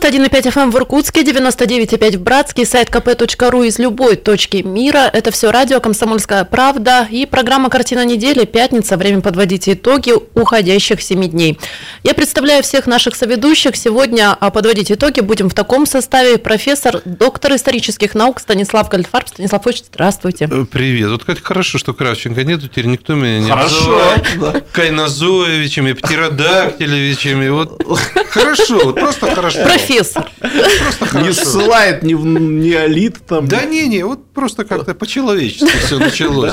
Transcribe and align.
91,5 0.00 0.50
FM 0.50 0.70
в 0.70 0.76
Иркутске, 0.76 1.20
99,5 1.20 2.16
в 2.16 2.22
Братске, 2.22 2.64
сайт 2.64 2.88
kp.ru 2.88 3.66
из 3.66 3.78
любой 3.78 4.16
точки 4.16 4.62
мира. 4.62 5.10
Это 5.12 5.30
все 5.30 5.50
радио 5.50 5.78
«Комсомольская 5.78 6.44
правда» 6.44 7.06
и 7.10 7.26
программа 7.26 7.68
«Картина 7.68 8.06
недели». 8.06 8.46
Пятница. 8.46 8.96
Время 8.96 9.20
подводить 9.20 9.68
итоги 9.68 10.14
уходящих 10.34 11.02
7 11.02 11.28
дней. 11.28 11.58
Я 12.02 12.14
представляю 12.14 12.62
всех 12.62 12.86
наших 12.86 13.14
соведущих. 13.14 13.76
Сегодня 13.76 14.34
а 14.40 14.50
подводить 14.50 14.90
итоги 14.90 15.20
будем 15.20 15.50
в 15.50 15.54
таком 15.54 15.84
составе. 15.84 16.38
Профессор, 16.38 17.02
доктор 17.04 17.54
исторических 17.56 18.14
наук 18.14 18.40
Станислав 18.40 18.88
Гальфарб. 18.88 19.28
Станислав 19.28 19.66
Ильич, 19.66 19.82
здравствуйте. 19.92 20.48
Э, 20.50 20.64
Привет. 20.64 21.10
Вот 21.10 21.24
как 21.24 21.44
хорошо, 21.44 21.76
что 21.76 21.92
Кравченко 21.92 22.42
нету, 22.44 22.68
теперь 22.68 22.86
никто 22.86 23.14
меня 23.14 23.40
не 23.40 23.50
Хорошо, 23.50 24.00
обзывает 24.14 24.64
Кайнозоевичами, 24.72 25.92
Птеродактилевичами. 25.92 27.50
Вот 27.50 27.82
хорошо, 28.30 28.80
вот 28.82 28.94
просто 28.94 29.34
хорошо. 29.34 29.62
Профессор. 29.90 30.30
Просто 30.40 31.20
Не 31.20 31.32
ссылает 31.32 32.02
ни 32.04 32.14
в 32.14 32.24
неолит 32.24 33.18
там. 33.26 33.48
Да 33.48 33.64
не, 33.64 33.88
не, 33.88 34.04
вот 34.04 34.32
просто 34.32 34.64
как-то 34.64 34.94
по-человечески 34.94 35.66
все 35.84 35.98
началось. 35.98 36.52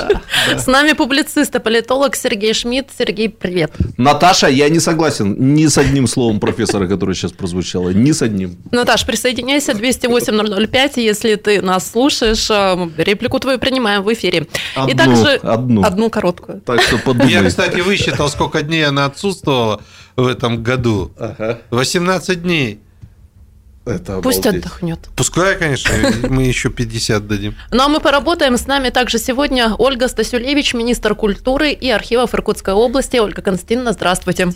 С 0.58 0.66
нами 0.66 0.94
публицист 0.94 1.54
и 1.56 1.60
политолог 1.60 2.16
Сергей 2.16 2.54
Шмидт. 2.54 2.90
Сергей, 2.98 3.30
привет. 3.30 3.72
Наташа, 3.98 4.48
я 4.48 4.70
не 4.70 4.80
согласен 4.80 5.36
ни 5.56 5.68
с 5.68 5.78
одним 5.78 6.08
словом 6.08 6.40
профессора, 6.40 6.88
которое 6.88 7.14
сейчас 7.14 7.32
прозвучало. 7.32 7.90
Ни 7.90 8.12
с 8.12 8.22
одним. 8.24 8.58
Наташ, 8.72 9.06
присоединяйся, 9.06 9.74
208-005, 9.74 10.94
если 10.96 11.36
ты 11.36 11.62
нас 11.62 11.92
слушаешь. 11.92 12.50
э, 12.50 12.90
Реплику 12.98 13.40
твою 13.40 13.60
принимаем 13.60 14.02
в 14.04 14.12
эфире. 14.14 14.48
И 14.88 14.94
также 14.96 15.36
одну. 15.44 15.84
одну 15.84 16.10
короткую. 16.10 16.62
Так 16.62 16.82
что 16.82 16.98
подумай. 16.98 17.32
Я, 17.32 17.44
кстати, 17.44 17.82
высчитал, 17.82 18.30
сколько 18.30 18.64
дней 18.64 18.86
она 18.88 19.06
отсутствовала 19.06 19.82
в 20.16 20.26
этом 20.26 20.64
году. 20.64 21.12
Ага. 21.20 21.60
18 21.70 22.42
дней. 22.42 22.80
Это 23.88 24.20
Пусть 24.22 24.40
обалдеть. 24.46 24.66
отдохнет. 24.66 25.00
Пускай, 25.16 25.58
конечно, 25.58 25.94
мы 26.30 26.44
еще 26.44 26.70
50 26.70 27.28
дадим. 27.28 27.56
Ну 27.72 27.84
а 27.84 27.88
мы 27.88 28.00
поработаем. 28.00 28.58
С 28.58 28.68
нами 28.68 28.90
также 28.90 29.18
сегодня 29.18 29.74
Ольга 29.78 30.08
Стасюлевич, 30.08 30.74
министр 30.74 31.16
культуры 31.16 31.72
и 31.72 31.90
архивов 31.90 32.34
Иркутской 32.36 32.74
области. 32.74 33.18
Ольга 33.18 33.42
Константиновна, 33.42 33.94
здравствуйте. 33.94 34.50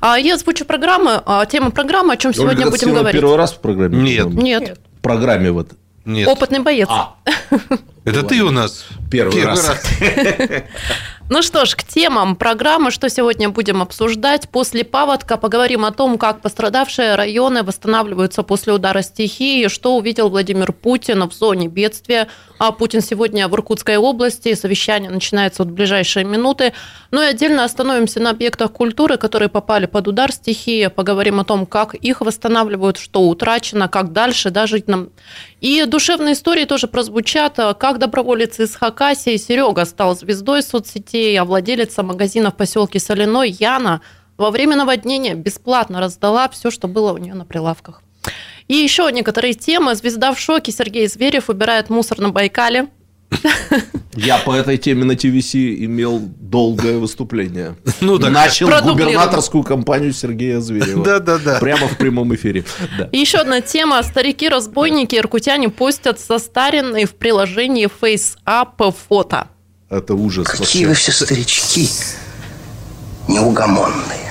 А 0.00 0.16
Я 0.18 0.34
озвучу 0.34 0.64
программы, 0.64 1.22
а, 1.24 1.46
тема 1.46 1.70
программы, 1.70 2.12
о 2.14 2.16
чем 2.16 2.30
Ольга 2.30 2.42
сегодня 2.42 2.70
будем 2.70 2.94
говорить. 2.94 3.20
первый 3.20 3.36
раз 3.36 3.52
в 3.52 3.58
программе? 3.58 3.96
Нет. 4.02 4.26
Нет, 4.34 4.78
В 4.98 5.02
программе 5.02 5.50
вот. 5.50 5.70
Нет. 6.04 6.28
опытный 6.28 6.60
боец. 6.60 6.88
А, 6.90 7.14
Это 8.04 8.22
ты 8.22 8.42
у 8.42 8.50
нас 8.50 8.86
Первый 9.10 9.44
раз. 9.44 9.74
Ну 11.28 11.42
что 11.42 11.64
ж, 11.64 11.74
к 11.74 11.82
темам 11.82 12.36
программы, 12.36 12.92
что 12.92 13.08
сегодня 13.08 13.48
будем 13.48 13.82
обсуждать. 13.82 14.48
После 14.48 14.84
паводка 14.84 15.36
поговорим 15.36 15.84
о 15.84 15.90
том, 15.90 16.18
как 16.18 16.40
пострадавшие 16.40 17.16
районы 17.16 17.64
восстанавливаются 17.64 18.44
после 18.44 18.72
удара 18.72 19.02
стихии, 19.02 19.66
что 19.66 19.96
увидел 19.96 20.28
Владимир 20.28 20.72
Путин 20.72 21.28
в 21.28 21.32
зоне 21.32 21.66
бедствия. 21.66 22.28
А 22.58 22.72
Путин 22.72 23.02
сегодня 23.02 23.48
в 23.48 23.54
Иркутской 23.54 23.98
области, 23.98 24.54
совещание 24.54 25.10
начинается 25.10 25.62
вот 25.62 25.72
в 25.72 25.74
ближайшие 25.74 26.24
минуты. 26.24 26.72
Ну 27.10 27.20
и 27.22 27.26
отдельно 27.26 27.64
остановимся 27.64 28.18
на 28.18 28.30
объектах 28.30 28.72
культуры, 28.72 29.18
которые 29.18 29.50
попали 29.50 29.84
под 29.84 30.08
удар 30.08 30.32
стихии. 30.32 30.86
Поговорим 30.86 31.38
о 31.38 31.44
том, 31.44 31.66
как 31.66 31.94
их 31.94 32.22
восстанавливают, 32.22 32.96
что 32.96 33.28
утрачено, 33.28 33.88
как 33.88 34.12
дальше 34.12 34.48
да, 34.50 34.66
жить 34.66 34.88
нам. 34.88 35.10
И 35.60 35.84
душевные 35.84 36.32
истории 36.32 36.64
тоже 36.64 36.88
прозвучат, 36.88 37.56
как 37.78 37.98
доброволец 37.98 38.58
из 38.58 38.74
Хакасии 38.74 39.36
Серега 39.36 39.84
стал 39.84 40.16
звездой 40.16 40.62
соцсетей, 40.62 41.38
а 41.38 41.44
владелица 41.44 42.02
магазина 42.02 42.50
в 42.50 42.56
поселке 42.56 42.98
Соляной 42.98 43.50
Яна 43.50 44.00
во 44.38 44.50
время 44.50 44.76
наводнения 44.76 45.34
бесплатно 45.34 46.00
раздала 46.00 46.48
все, 46.48 46.70
что 46.70 46.88
было 46.88 47.12
у 47.12 47.18
нее 47.18 47.34
на 47.34 47.44
прилавках. 47.44 48.02
И 48.68 48.74
еще 48.74 49.08
некоторые 49.12 49.54
темы. 49.54 49.94
Звезда 49.94 50.32
в 50.34 50.40
шоке. 50.40 50.72
Сергей 50.72 51.06
Зверев 51.08 51.48
убирает 51.48 51.88
мусор 51.90 52.18
на 52.18 52.30
Байкале. 52.30 52.88
я 54.14 54.38
по 54.38 54.52
этой 54.54 54.76
теме 54.78 55.04
на 55.04 55.16
ТВС 55.16 55.54
имел 55.56 56.20
долгое 56.20 56.98
выступление. 56.98 57.76
Ну, 58.00 58.18
так- 58.18 58.30
Начал 58.30 58.68
губернаторскую 58.82 59.64
кампанию 59.64 60.12
Сергея 60.12 60.60
Зверева. 60.60 61.04
Да-да-да. 61.04 61.58
Прямо 61.58 61.88
в 61.88 61.96
прямом 61.98 62.34
эфире. 62.34 62.64
Да. 62.98 63.08
И 63.12 63.18
еще 63.18 63.38
одна 63.38 63.60
тема. 63.60 64.02
Старики-разбойники, 64.02 65.16
иркутяне 65.16 65.68
постят 65.68 66.20
состаренные 66.20 67.06
в 67.06 67.14
приложении 67.14 67.88
FaceApp 67.88 68.94
фото. 69.08 69.48
Это 69.90 70.14
ужас. 70.14 70.48
Какие 70.48 70.86
вообще. 70.86 70.86
вы 70.86 70.94
все 70.94 71.12
старички 71.12 71.88
неугомонные. 73.28 74.25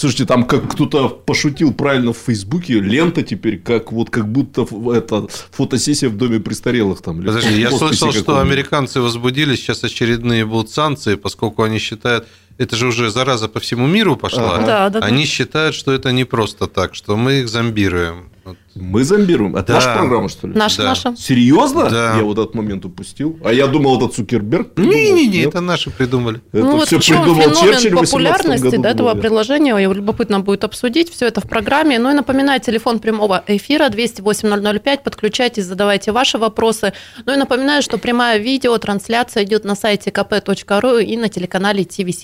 Слушайте, 0.00 0.24
там 0.24 0.44
как 0.44 0.72
кто-то 0.72 1.10
пошутил 1.10 1.74
правильно 1.74 2.14
в 2.14 2.16
Фейсбуке, 2.16 2.80
лента 2.80 3.22
теперь, 3.22 3.58
как 3.58 3.92
вот 3.92 4.08
как 4.08 4.32
будто 4.32 4.66
это 4.94 5.26
фотосессия 5.50 6.08
в 6.08 6.16
доме 6.16 6.40
престарелых 6.40 7.02
там. 7.02 7.18
Подожди, 7.18 7.60
я 7.60 7.70
слышал, 7.70 8.10
что 8.10 8.40
американцы 8.40 9.02
возбудились, 9.02 9.58
сейчас 9.58 9.84
очередные 9.84 10.46
будут 10.46 10.70
санкции, 10.70 11.16
поскольку 11.16 11.64
они 11.64 11.78
считают, 11.78 12.26
это 12.60 12.76
же 12.76 12.86
уже 12.86 13.10
зараза 13.10 13.48
по 13.48 13.58
всему 13.60 13.86
миру 13.86 14.16
пошла. 14.16 14.54
Ага. 14.56 14.66
Да, 14.66 14.88
да, 14.90 15.00
да. 15.00 15.06
Они 15.06 15.24
считают, 15.24 15.74
что 15.74 15.92
это 15.92 16.12
не 16.12 16.24
просто 16.24 16.66
так, 16.66 16.94
что 16.94 17.16
мы 17.16 17.40
их 17.40 17.48
зомбируем. 17.48 18.30
Вот. 18.44 18.56
Мы 18.74 19.04
зомбируем. 19.04 19.54
Это 19.56 19.66
Да. 19.68 19.74
наша 19.74 19.94
программа, 19.94 20.28
что 20.30 20.46
ли? 20.48 20.54
Наша, 20.54 20.78
Да. 20.78 20.88
наша. 20.88 21.14
Серьезно? 21.16 21.90
Да. 21.90 22.14
Я 22.16 22.22
вот 22.22 22.38
этот 22.38 22.54
момент 22.54 22.84
упустил. 22.86 23.38
А 23.44 23.52
я 23.52 23.66
думал, 23.66 23.98
это 23.98 24.08
Цукерберг. 24.14 24.78
Не-не-не, 24.78 25.42
это 25.42 25.60
наши 25.60 25.90
придумали. 25.90 26.40
Это 26.52 26.64
ну 26.64 26.76
вот 26.76 26.86
все 26.86 26.98
придумал 26.98 27.34
феномен 27.34 27.54
Черчилль 27.54 27.94
в 27.94 27.98
18 28.00 28.10
популярности 28.12 28.64
году. 28.64 28.82
да, 28.82 28.90
этого 28.90 29.08
говорят. 29.10 29.22
приложения. 29.22 29.76
Его 29.76 29.92
любопытно 29.92 30.40
будет 30.40 30.64
обсудить. 30.64 31.10
Все 31.12 31.26
это 31.26 31.40
в 31.42 31.48
программе. 31.48 31.98
Ну 31.98 32.10
и 32.10 32.14
напоминаю, 32.14 32.60
телефон 32.60 32.98
прямого 32.98 33.44
эфира 33.46 33.88
208-005. 33.90 35.02
Подключайтесь, 35.04 35.64
задавайте 35.64 36.12
ваши 36.12 36.38
вопросы. 36.38 36.92
Ну 37.26 37.34
и 37.34 37.36
напоминаю, 37.36 37.82
что 37.82 37.98
прямая 37.98 38.38
видео, 38.38 38.78
трансляция 38.78 39.44
идет 39.44 39.64
на 39.64 39.74
сайте 39.74 40.10
kp.ru 40.10 41.02
и 41.04 41.16
на 41.16 41.28
телеканале 41.28 41.84
ТВС. 41.84 42.22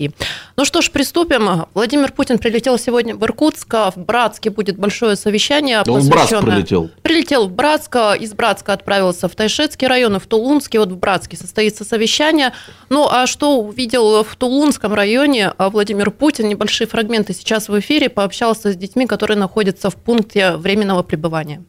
Ну 0.57 0.65
что 0.65 0.81
ж, 0.81 0.91
приступим. 0.91 1.67
Владимир 1.75 2.13
Путин 2.13 2.39
прилетел 2.39 2.79
сегодня 2.79 3.15
в 3.15 3.23
Иркутск. 3.25 3.73
В 3.73 3.95
Братске 3.97 4.51
будет 4.51 4.79
большое 4.79 5.17
совещание. 5.17 5.83
Да 5.85 5.93
он 5.93 6.01
в 6.01 6.09
Братск 6.09 6.41
прилетел. 6.41 6.91
Прилетел 7.03 7.49
в 7.49 7.53
Братск, 7.53 7.97
из 8.19 8.33
Братска 8.33 8.73
отправился 8.73 9.29
в 9.29 9.35
Тайшетский 9.35 9.87
район 9.87 10.17
и 10.17 10.19
в 10.19 10.27
Тулунский. 10.27 10.79
Вот 10.79 10.91
в 10.91 10.97
Братске 10.97 11.37
состоится 11.37 11.85
совещание. 11.85 12.53
Ну, 12.89 13.09
а 13.11 13.27
что 13.27 13.59
увидел 13.59 14.25
в 14.25 14.37
Тулунском 14.37 14.95
районе 14.95 15.53
а, 15.57 15.71
Владимир 15.71 16.11
Путин? 16.11 16.49
Небольшие 16.49 16.87
фрагменты 16.87 17.35
сейчас 17.35 17.69
в 17.69 17.79
эфире. 17.79 18.09
Пообщался 18.09 18.73
с 18.73 18.77
детьми, 18.77 19.07
которые 19.07 19.37
находятся 19.39 19.91
в 19.91 19.97
пункте 19.97 20.57
временного 20.57 21.03
пребывания. 21.03 21.63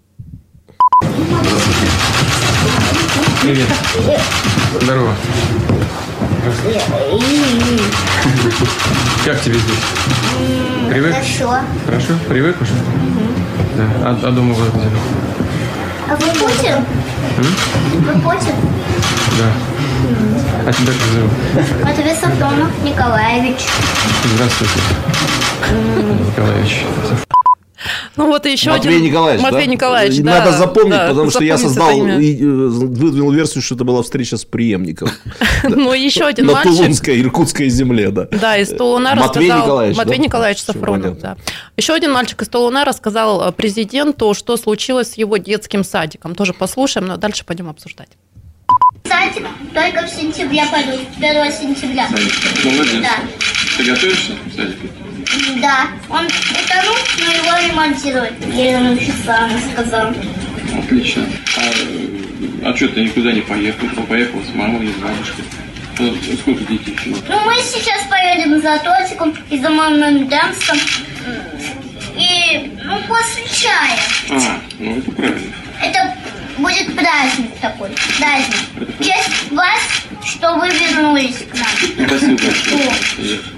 Привет. 3.41 3.67
Здорово. 4.81 5.15
Как 9.25 9.41
тебе 9.41 9.55
здесь? 9.59 9.79
Привык? 10.89 11.13
Хорошо. 11.13 11.59
Хорошо? 11.85 12.13
Привык 12.29 12.61
уже? 12.61 12.71
Да. 13.75 13.83
А, 14.05 14.19
а 14.23 14.31
дома 14.31 14.53
вот 14.53 14.73
где? 14.73 14.87
А 16.09 16.15
вы 16.15 16.27
Путин? 16.39 16.85
Вы 17.37 18.21
Путин? 18.21 18.55
Да. 19.37 19.51
А 20.65 20.73
тебя 20.73 20.93
как 20.93 21.07
зовут? 21.13 21.31
Это 21.85 22.01
Висоптонов 22.01 22.71
Николаевич. 22.83 23.67
Здравствуйте. 24.33 24.79
Николаевич. 26.27 26.85
Ну 28.15 28.27
вот 28.27 28.45
и 28.45 28.51
еще 28.51 28.71
Матвей 28.71 28.95
один... 28.95 29.05
Николаевич, 29.05 29.43
Матвей 29.43 29.65
да? 29.65 29.71
Николаевич, 29.71 30.19
да, 30.19 30.39
Надо 30.39 30.57
запомнить, 30.57 30.91
да, 30.91 31.09
потому 31.09 31.29
что 31.29 31.43
я 31.43 31.57
создал, 31.57 31.91
и, 31.91 32.41
э, 32.41 32.45
выдвинул 32.45 33.31
версию, 33.31 33.61
что 33.61 33.75
это 33.75 33.83
была 33.83 34.01
встреча 34.03 34.37
с 34.37 34.45
преемником. 34.45 35.09
Ну, 35.63 35.93
еще 35.93 36.25
один 36.25 36.47
На 36.47 36.53
мальчик. 36.53 36.71
Тулунской, 36.71 37.21
иркутской 37.21 37.69
земле, 37.69 38.09
да. 38.09 38.27
Да, 38.31 38.57
из 38.57 38.69
Тулуна 38.69 39.15
Матвей 39.15 39.47
рассказал... 39.49 39.65
Николаевич, 39.65 39.97
Матвей? 39.97 40.17
Николаевич 40.17 40.61
Сафронов, 40.61 41.19
да. 41.19 41.37
Еще 41.75 41.93
один 41.93 42.11
мальчик 42.11 42.41
из 42.41 42.47
Тулуна 42.47 42.85
рассказал 42.85 43.47
э, 43.47 43.51
президенту, 43.51 44.33
что 44.33 44.57
случилось 44.57 45.11
с 45.11 45.13
его 45.17 45.37
детским 45.37 45.83
садиком. 45.83 46.35
Тоже 46.35 46.53
послушаем, 46.53 47.07
но 47.07 47.17
дальше 47.17 47.45
пойдем 47.45 47.69
обсуждать. 47.69 48.09
Садик 49.05 49.45
только 49.73 50.05
в 50.05 50.09
сентябре 50.09 50.63
пойду, 50.71 50.99
1 51.17 51.51
сентября. 51.53 52.07
Молодец. 52.63 53.01
Да. 53.01 53.19
Ты 53.77 53.83
готовишься 53.83 54.33
в 54.45 54.55
садике? 54.55 54.89
Да, 55.61 55.87
он 56.09 56.25
утонул, 56.25 56.95
но 57.19 57.31
его 57.31 57.67
ремонтируют. 57.69 58.33
Я 58.53 58.79
научился, 58.79 59.35
она 59.35 59.59
сказала. 59.73 60.13
Отлично. 60.77 61.25
А, 62.63 62.75
что 62.75 62.87
ты 62.89 63.01
никуда 63.01 63.31
не 63.31 63.41
поехал? 63.41 63.87
Поехал 64.07 64.41
с 64.43 64.53
мамой 64.55 64.87
и 64.87 64.91
с 64.91 64.95
бабушкой? 64.95 65.43
Ну, 65.99 66.13
Сколько 66.37 66.63
детей 66.65 66.93
еще? 66.93 67.15
Ну, 67.27 67.39
мы 67.45 67.55
сейчас 67.55 68.03
поедем 68.09 68.61
за 68.61 68.77
тортиком 68.79 69.33
и 69.49 69.57
за 69.59 69.69
мамным 69.69 70.27
дамством. 70.27 70.77
И, 72.15 72.71
ну, 72.83 72.99
после 73.07 73.43
чая. 73.47 73.99
А, 74.29 74.59
ну 74.79 74.97
это 74.97 75.11
правильно. 75.11 75.53
Это 75.81 76.15
будет 76.57 76.95
праздник. 76.95 77.51
такой 77.61 77.89
праздник. 78.17 78.89
В 78.99 79.03
честь 79.03 79.51
вас, 79.51 79.81
что 80.25 80.55
вы 80.55 80.69
вернулись 80.69 81.37
к 81.51 81.53
нам. 81.55 82.07
Спасибо 82.07 82.43
большое. 82.43 83.56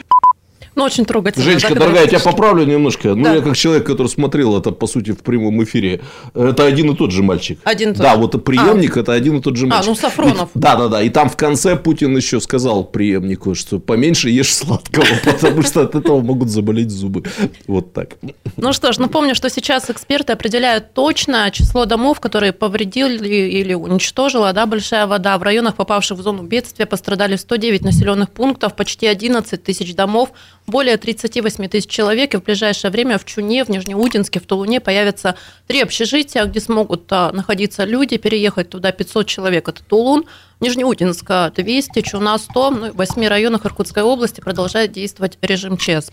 Ну, 0.80 0.86
очень 0.86 1.04
трогательно. 1.04 1.44
Женечка, 1.44 1.74
да, 1.74 1.81
дорогая, 1.81 2.04
я 2.04 2.08
тебя 2.08 2.20
поправлю 2.22 2.64
немножко. 2.64 3.14
Ну, 3.14 3.24
Да. 3.26 3.36
я 3.36 3.42
как 3.42 3.58
человек, 3.58 3.86
который 3.86 4.08
смотрел 4.08 4.58
это, 4.58 4.72
по 4.72 4.88
сути, 4.88 5.12
в 5.12 5.18
прямом 5.18 5.62
эфире. 5.66 6.00
Это 6.34 6.66
один 6.66 6.92
и 6.92 6.96
тот 6.96 7.12
же 7.12 7.22
мальчик. 7.22 7.60
Один 7.66 7.90
и 7.90 7.94
тот 7.96 8.02
Да, 8.02 8.16
вот 8.16 8.46
преемник 8.46 8.96
это 8.96 9.12
один 9.12 9.40
и 9.40 9.42
тот 9.42 9.58
же 9.58 9.66
А, 9.66 9.70
мальчик. 9.70 9.88
ну, 9.90 9.96
Сафронов. 9.96 10.50
Да, 10.54 10.78
да, 10.78 10.88
да. 10.88 11.02
И 11.02 11.10
там 11.10 11.30
в 11.30 11.36
конце 11.36 11.76
Путин 11.76 12.16
еще 12.16 12.40
сказал 12.40 12.86
преемнику, 12.86 13.56
что 13.56 13.80
поменьше 13.80 14.30
ешь 14.30 14.56
сладкого, 14.56 15.04
потому 15.26 15.64
что 15.64 15.81
от 15.81 15.96
этого 15.96 16.22
могут 16.22 16.48
заболеть 16.50 16.92
зубы. 16.92 17.24
Вот 17.68 17.92
так. 17.92 18.12
Ну 18.56 18.72
что 18.72 18.94
ж, 18.94 19.00
напомню, 19.00 19.36
что 19.36 19.50
сейчас 19.50 19.90
эксперты 19.90 20.31
определяют 20.31 20.94
точно 20.94 21.52
число 21.52 21.84
домов, 21.84 22.22
которые 22.22 22.54
повредили 22.54 23.28
или 23.28 23.74
уничтожила 23.74 24.54
да, 24.54 24.66
большая 24.66 25.08
вода. 25.08 25.38
В 25.38 25.44
районах, 25.44 25.76
попавших 25.76 26.18
в 26.18 26.22
зону 26.22 26.44
бедствия, 26.44 26.86
пострадали 26.86 27.36
109 27.36 27.81
населенных 27.81 28.30
пунктов, 28.30 28.78
почти 28.78 29.08
11 29.08 29.62
тысяч 29.62 29.94
домов, 29.94 30.30
более 30.69 30.98
38 30.98 31.68
тысяч 31.68 31.89
человек. 31.89 32.33
И 32.33 32.38
в 32.38 32.44
ближайшее 32.44 32.92
время 32.92 33.18
в 33.18 33.25
Чуне, 33.25 33.63
в 33.63 33.69
Нижнеудинске, 33.69 34.39
в 34.39 34.45
Тулуне 34.45 34.80
появятся 34.80 35.36
три 35.68 35.81
общежития, 35.81 36.45
где 36.45 36.60
смогут 36.60 37.12
а, 37.12 37.31
находиться 37.31 37.86
люди, 37.86 38.18
переехать 38.18 38.69
туда 38.69 38.92
500 38.92 39.27
человек. 39.27 39.68
Это 39.68 39.83
Тулун, 39.83 40.25
Нижнеудинска 40.59 41.51
200, 41.56 42.01
Чуна 42.01 42.38
100, 42.38 42.71
ну 42.71 42.91
в 42.91 42.97
8 42.97 43.27
районах 43.27 43.65
Иркутской 43.65 44.03
области 44.03 44.41
продолжает 44.41 44.91
действовать 44.91 45.38
режим 45.41 45.77
ЧС. 45.77 46.11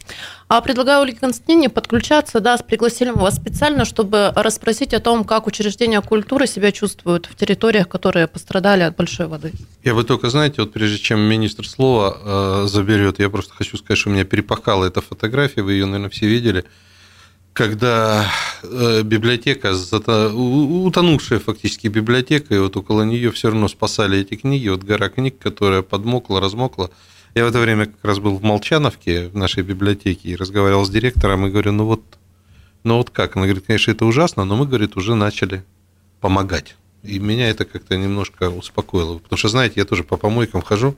А 0.48 0.60
предлагаю 0.60 1.02
Ольге 1.02 1.18
Константиновне 1.18 1.68
подключаться, 1.68 2.40
да, 2.40 2.56
пригласили 2.58 3.10
мы 3.10 3.22
вас 3.22 3.36
специально, 3.36 3.84
чтобы 3.84 4.32
расспросить 4.36 4.94
о 4.94 5.00
том, 5.00 5.24
как 5.24 5.46
учреждения 5.46 6.00
культуры 6.00 6.46
себя 6.46 6.70
чувствуют 6.70 7.26
в 7.26 7.34
территориях, 7.34 7.88
которые 7.88 8.28
пострадали 8.28 8.82
от 8.82 8.96
большой 8.96 9.26
воды. 9.26 9.52
Я 9.82 9.94
бы 9.94 10.04
только, 10.04 10.30
знаете, 10.30 10.62
вот 10.62 10.72
прежде 10.72 10.98
чем 10.98 11.20
министр 11.20 11.66
слово 11.66 12.64
э, 12.64 12.68
заберет, 12.68 13.18
я 13.18 13.28
просто 13.30 13.52
хочу 13.54 13.76
сказать, 13.76 13.98
что 13.98 14.10
меня 14.10 14.24
перепахала 14.24 14.84
эта 14.84 15.00
фотография, 15.00 15.62
вы 15.62 15.72
ее, 15.72 15.86
наверное, 15.86 16.10
все 16.10 16.26
видели, 16.26 16.64
когда 17.56 18.30
э, 18.62 19.02
библиотека, 19.02 19.72
утонувшая 19.72 21.38
фактически 21.38 21.88
библиотека, 21.88 22.54
и 22.54 22.58
вот 22.58 22.76
около 22.76 23.02
нее 23.02 23.30
все 23.30 23.48
равно 23.48 23.68
спасали 23.68 24.18
эти 24.18 24.34
книги, 24.34 24.68
вот 24.68 24.84
гора 24.84 25.08
книг, 25.08 25.38
которая 25.38 25.80
подмокла, 25.80 26.40
размокла. 26.40 26.90
Я 27.34 27.46
в 27.46 27.48
это 27.48 27.58
время 27.58 27.86
как 27.86 28.04
раз 28.04 28.18
был 28.18 28.36
в 28.36 28.42
Молчановке, 28.42 29.28
в 29.28 29.36
нашей 29.36 29.62
библиотеке, 29.62 30.28
и 30.28 30.36
разговаривал 30.36 30.84
с 30.84 30.90
директором, 30.90 31.46
и 31.46 31.50
говорю, 31.50 31.72
ну 31.72 31.86
вот, 31.86 32.02
ну 32.84 32.98
вот 32.98 33.08
как? 33.08 33.36
Она 33.36 33.46
говорит, 33.46 33.64
конечно, 33.66 33.90
это 33.90 34.04
ужасно, 34.04 34.44
но 34.44 34.54
мы, 34.56 34.66
говорит, 34.66 34.94
уже 34.96 35.14
начали 35.14 35.64
помогать. 36.20 36.76
И 37.04 37.18
меня 37.18 37.48
это 37.48 37.64
как-то 37.64 37.96
немножко 37.96 38.50
успокоило. 38.50 39.16
Потому 39.18 39.38
что, 39.38 39.48
знаете, 39.48 39.74
я 39.76 39.86
тоже 39.86 40.04
по 40.04 40.18
помойкам 40.18 40.60
хожу 40.60 40.94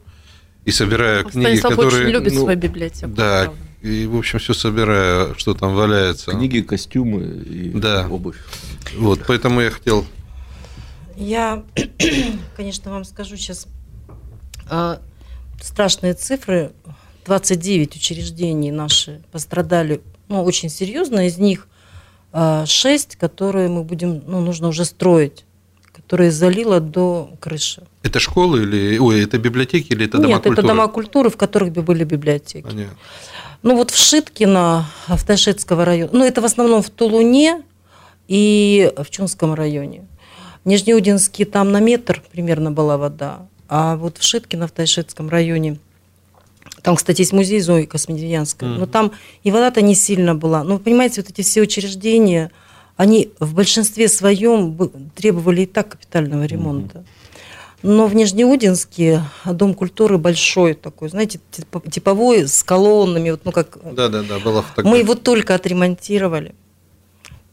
и 0.64 0.72
собираю 0.72 1.24
книги, 1.24 1.44
Станислав 1.44 1.76
которые... 1.76 2.02
очень 2.02 2.12
любит 2.12 2.32
ну, 2.34 2.42
свою 2.42 2.58
библиотеку. 2.58 3.12
Да, 3.12 3.44
правда. 3.44 3.67
И, 3.82 4.06
в 4.06 4.16
общем, 4.16 4.38
все 4.38 4.54
собираю, 4.54 5.34
что 5.38 5.54
там 5.54 5.74
валяется. 5.74 6.32
Книги, 6.32 6.60
костюмы 6.60 7.22
и 7.22 7.70
Да. 7.70 8.06
обувь. 8.08 8.36
Вот, 8.96 9.20
поэтому 9.26 9.60
я 9.60 9.70
хотел... 9.70 10.04
Я, 11.16 11.62
конечно, 12.56 12.90
вам 12.90 13.04
скажу 13.04 13.36
сейчас 13.36 13.66
а, 14.70 15.00
страшные 15.60 16.14
цифры. 16.14 16.72
29 17.26 17.96
учреждений 17.96 18.70
наши 18.70 19.20
пострадали, 19.32 20.00
ну, 20.28 20.42
очень 20.44 20.70
серьезно. 20.70 21.26
Из 21.26 21.36
них 21.36 21.68
6, 22.32 23.16
которые 23.16 23.68
мы 23.68 23.82
будем, 23.84 24.22
ну, 24.26 24.40
нужно 24.40 24.68
уже 24.68 24.84
строить, 24.86 25.44
которые 25.92 26.30
залило 26.30 26.80
до 26.80 27.30
крыши. 27.40 27.82
Это 28.02 28.18
школы 28.20 28.62
или... 28.62 28.98
Ой, 28.98 29.22
это 29.22 29.36
библиотеки 29.38 29.92
или 29.92 30.06
это 30.06 30.16
дома 30.18 30.28
Нет, 30.28 30.42
культуры? 30.42 30.58
это 30.58 30.68
дома 30.68 30.88
культуры, 30.88 31.28
в 31.30 31.36
которых 31.36 31.72
бы 31.72 31.82
были 31.82 32.04
библиотеки. 32.04 32.64
Понятно. 32.64 32.96
Ну 33.62 33.76
вот 33.76 33.90
в 33.90 33.98
Шиткино, 33.98 34.86
в 35.08 35.24
Тайшетского 35.24 35.84
района, 35.84 36.10
ну 36.12 36.24
это 36.24 36.40
в 36.40 36.44
основном 36.44 36.82
в 36.82 36.90
Тулуне 36.90 37.62
и 38.28 38.92
в 38.96 39.10
Чунском 39.10 39.54
районе. 39.54 40.06
В 40.64 40.68
Нижнеудинске 40.68 41.44
там 41.44 41.72
на 41.72 41.80
метр 41.80 42.22
примерно 42.30 42.70
была 42.70 42.96
вода, 42.96 43.46
а 43.68 43.96
вот 43.96 44.18
в 44.18 44.22
Шиткино, 44.22 44.68
в 44.68 44.70
Тайшетском 44.70 45.28
районе, 45.28 45.78
там, 46.82 46.96
кстати, 46.96 47.22
есть 47.22 47.32
музей 47.32 47.60
Зои 47.60 47.84
Космодемьянской, 47.84 48.68
но 48.68 48.86
там 48.86 49.12
и 49.42 49.50
вода-то 49.50 49.82
не 49.82 49.94
сильно 49.94 50.34
была. 50.34 50.62
Но 50.62 50.74
вы 50.74 50.80
понимаете, 50.80 51.20
вот 51.20 51.30
эти 51.30 51.42
все 51.42 51.62
учреждения, 51.62 52.50
они 52.96 53.30
в 53.40 53.54
большинстве 53.54 54.08
своем 54.08 54.76
требовали 55.14 55.62
и 55.62 55.66
так 55.66 55.88
капитального 55.88 56.44
ремонта. 56.44 57.04
Но 57.82 58.06
в 58.06 58.14
Нижнеудинске 58.14 59.22
дом 59.44 59.74
культуры 59.74 60.18
большой 60.18 60.74
такой, 60.74 61.08
знаете, 61.10 61.40
типо- 61.52 61.88
типовой, 61.88 62.48
с 62.48 62.62
колоннами, 62.64 63.30
вот, 63.30 63.42
ну 63.44 63.52
как 63.52 63.78
Да-да-да, 63.92 64.40
была 64.40 64.62
фотография. 64.62 64.90
мы 64.90 64.98
его 65.02 65.14
только 65.14 65.54
отремонтировали. 65.54 66.54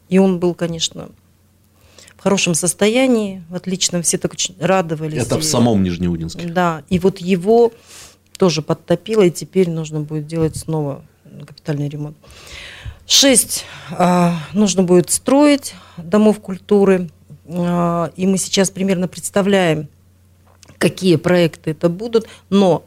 И 0.08 0.18
он 0.18 0.38
был, 0.40 0.54
конечно, 0.54 1.10
в 2.16 2.22
хорошем 2.22 2.54
состоянии, 2.54 3.44
в 3.50 3.54
отличном, 3.54 4.02
все 4.02 4.18
так 4.18 4.32
очень 4.32 4.56
радовались. 4.58 5.22
Это 5.22 5.38
в 5.38 5.44
самом 5.44 5.82
Нижнеудинске. 5.84 6.46
Да, 6.48 6.82
и 6.88 6.98
вот 6.98 7.18
его 7.18 7.72
тоже 8.36 8.62
подтопило, 8.62 9.22
и 9.22 9.30
теперь 9.30 9.70
нужно 9.70 10.00
будет 10.00 10.26
делать 10.26 10.56
снова 10.56 11.02
капитальный 11.46 11.88
ремонт. 11.88 12.16
Шесть 13.06 13.64
а, 13.92 14.34
нужно 14.52 14.82
будет 14.82 15.10
строить 15.10 15.74
домов 15.96 16.40
культуры, 16.40 17.08
А, 17.48 18.10
и 18.16 18.26
мы 18.26 18.38
сейчас 18.38 18.70
примерно 18.70 19.06
представляем, 19.06 19.88
какие 20.78 21.16
проекты 21.16 21.70
это 21.70 21.88
будут, 21.88 22.26
но 22.50 22.84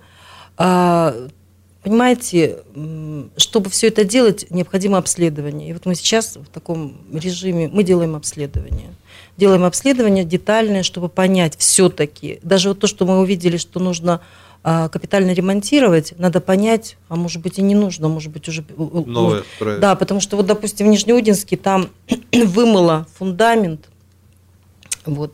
а, 0.58 1.16
Понимаете, 1.82 2.58
чтобы 3.38 3.70
все 3.70 3.88
это 3.88 4.04
делать, 4.04 4.46
необходимо 4.50 4.98
обследование. 4.98 5.70
И 5.70 5.74
вот 5.74 5.86
мы 5.86 5.96
сейчас 5.96 6.36
в 6.36 6.48
таком 6.48 6.98
режиме, 7.14 7.70
мы 7.72 7.84
делаем 7.84 8.16
обследование. 8.16 8.90
Делаем 9.38 9.64
обследование 9.64 10.26
детальное, 10.26 10.84
чтобы 10.84 11.08
понять 11.08 11.56
все-таки. 11.58 12.40
Даже 12.44 12.70
вот 12.70 12.80
то, 12.80 12.88
что 12.88 13.06
мы 13.06 13.20
увидели, 13.20 13.56
что 13.56 13.80
нужно 13.80 14.20
а, 14.62 14.90
капитально 14.90 15.32
ремонтировать, 15.32 16.14
надо 16.18 16.42
понять, 16.42 16.98
а 17.08 17.16
может 17.16 17.42
быть 17.42 17.60
и 17.60 17.62
не 17.62 17.76
нужно, 17.76 18.10
может 18.10 18.34
быть 18.34 18.50
уже... 18.50 18.66
Новое 18.78 19.44
строить. 19.56 19.80
Да, 19.80 19.96
потому 19.96 20.20
что 20.20 20.36
вот, 20.36 20.48
допустим, 20.48 20.88
в 20.88 20.90
Нижнеудинске 20.90 21.56
там 21.56 21.90
вымыло 22.34 23.08
фундамент. 23.18 23.88
Вот. 25.06 25.34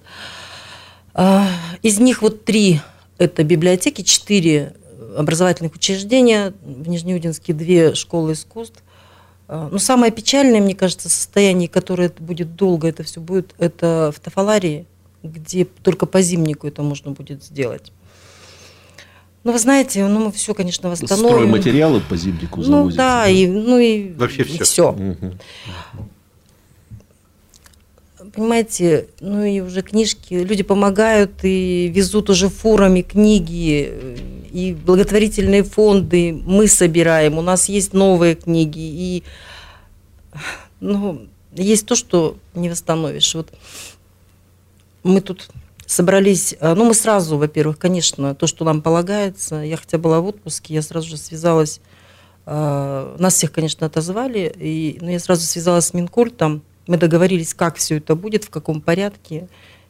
А, 1.15 1.48
Из 1.81 1.98
них 2.00 2.22
вот 2.22 2.43
три 2.43 2.81
это 3.17 3.43
библиотеки, 3.43 4.01
четыре 4.01 4.74
образовательных 5.17 5.74
учреждения, 5.74 6.53
в 6.62 6.89
Нижнеудинске 6.89 7.53
две 7.53 7.95
школы 7.95 8.34
искусств. 8.34 8.84
А, 9.48 9.69
Но 9.72 9.77
самое 9.79 10.12
печальное, 10.12 10.60
мне 10.60 10.75
кажется, 10.75 11.07
состояние, 11.07 11.69
которое 11.69 12.12
будет 12.19 12.55
долго, 12.57 12.89
это 12.89 13.03
все 13.03 13.22
будет, 13.22 13.55
это 13.57 14.12
в 14.13 14.19
Тафаларии, 14.19 14.86
где 15.24 15.63
только 15.65 16.05
по 16.05 16.22
зимнику 16.22 16.67
это 16.67 16.81
можно 16.84 17.12
будет 17.12 17.43
сделать. 17.43 17.93
Ну, 19.45 19.51
вы 19.53 19.60
знаете, 19.60 20.05
ну, 20.07 20.25
мы 20.25 20.31
все, 20.31 20.53
конечно, 20.53 20.89
восстановим. 20.89 21.29
Стройматериалы 21.29 22.01
по 22.01 22.17
зимнику 22.17 22.57
Ну 22.57 22.63
завозятся. 22.63 22.98
да, 22.98 23.27
и, 23.29 23.48
ну 23.48 23.77
и 23.77 24.12
Вообще 24.13 24.43
всё. 24.43 24.63
все. 24.65 24.91
Мгм. 24.91 25.39
Понимаете, 28.36 29.08
ну 29.22 29.46
и 29.46 29.62
уже 29.62 29.82
книжки, 29.82 30.34
люди 30.34 30.62
помогают 30.62 31.44
и 31.44 31.88
везут 31.88 32.30
уже 32.30 32.50
фурами 32.50 33.01
книги, 33.01 33.88
э, 33.89 34.18
и 34.51 34.74
благотворительные 34.74 35.63
фонды 35.63 36.34
мы 36.34 36.68
собираем, 36.68 37.38
у 37.38 37.42
нас 37.42 37.70
есть 37.70 37.94
новые 37.94 38.36
книги, 38.36 38.80
и 38.80 39.24
ну, 40.82 41.27
есть 41.54 41.86
то, 41.86 41.96
что 41.96 42.38
не 42.54 42.68
восстановишь. 42.68 43.34
Вот 43.36 43.54
мы 45.04 45.22
тут 45.22 45.48
собрались, 45.86 46.56
а, 46.60 46.75
ну 46.75 46.84
мы 46.84 46.94
сразу, 46.94 47.38
во-первых, 47.38 47.77
конечно, 47.77 48.36
то, 48.36 48.48
что 48.48 48.65
нам 48.65 48.82
полагается, 48.82 49.62
я 49.62 49.77
хотя 49.77 49.98
была 49.98 50.20
в 50.20 50.25
отпуске, 50.25 50.74
я 50.74 50.82
сразу 50.82 51.08
же 51.08 51.15
связалась, 51.15 51.80
а, 52.46 53.15
нас 53.18 53.36
всех, 53.36 53.54
конечно, 53.54 53.88
отозвали, 53.88 54.98
но 55.00 55.12
я 55.12 55.20
сразу 55.20 55.44
связалась 55.44 55.86
с 55.86 55.94
Минкультом, 55.94 56.63
мы 56.88 56.98
договорились, 56.98 57.54
как 57.54 57.77
все 57.77 57.98
это 57.98 58.15
будет, 58.15 58.44
в 58.44 58.50
каком 58.50 58.82
порядке, 58.82 59.48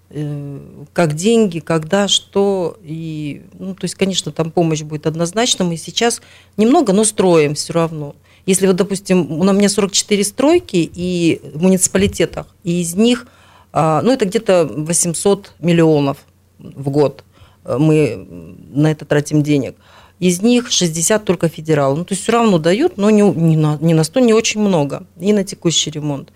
э, 0.10 0.60
как 0.94 1.14
деньги, 1.14 1.60
когда, 1.60 2.08
что. 2.08 2.78
И, 2.84 3.44
ну, 3.60 3.76
то 3.76 3.86
есть, 3.86 3.96
конечно, 3.96 4.32
там 4.32 4.52
помощь 4.52 4.82
будет 4.82 5.08
однозначно. 5.08 5.66
Мы 5.66 5.78
сейчас 5.78 6.22
немного, 6.58 6.94
но 6.94 7.04
строим 7.04 7.56
все 7.56 7.74
равно. 7.74 8.16
Если 8.46 8.68
вот, 8.68 8.76
допустим, 8.76 9.32
у 9.32 9.44
меня 9.44 9.70
44 9.70 10.24
стройки 10.24 10.90
и 10.94 11.42
в 11.54 11.62
муниципалитетах, 11.62 12.48
и 12.64 12.82
из 12.82 12.94
них, 12.94 13.28
а, 13.74 14.02
ну, 14.04 14.12
это 14.12 14.26
где-то 14.26 14.70
800 14.72 15.54
миллионов 15.60 16.18
в 16.60 16.90
год 16.90 17.24
э, 17.64 17.78
мы 17.78 18.28
на 18.72 18.92
это 18.92 19.06
тратим 19.06 19.42
денег. 19.42 19.76
Из 20.20 20.42
них 20.42 20.72
60 20.72 21.26
только 21.26 21.50
федерал. 21.50 21.98
Ну, 21.98 22.06
то 22.06 22.14
есть 22.14 22.24
все 22.24 22.32
равно 22.32 22.58
дают, 22.58 22.98
но 22.98 23.10
не, 23.10 23.22
не, 23.22 23.58
на, 23.58 23.78
не 23.82 23.94
на 23.94 24.04
100, 24.04 24.20
не 24.22 24.34
очень 24.34 24.62
много. 24.62 25.06
И 25.20 25.34
на 25.34 25.44
текущий 25.44 25.92
ремонт. 25.92 26.32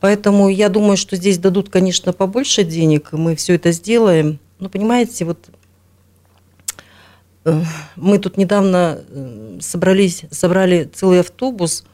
Поэтому 0.00 0.48
я 0.48 0.68
думаю, 0.68 0.96
что 0.96 1.16
здесь 1.16 1.38
дадут, 1.38 1.70
конечно, 1.70 2.12
побольше 2.12 2.64
денег, 2.64 3.12
мы 3.12 3.34
все 3.34 3.54
это 3.54 3.72
сделаем. 3.72 4.38
Но 4.58 4.68
понимаете, 4.68 5.24
вот 5.24 5.48
э, 7.44 7.62
мы 7.96 8.18
тут 8.18 8.36
недавно 8.36 9.00
э, 9.08 9.58
собрались, 9.60 10.24
собрали 10.30 10.84
целый 10.84 11.20
автобус, 11.20 11.84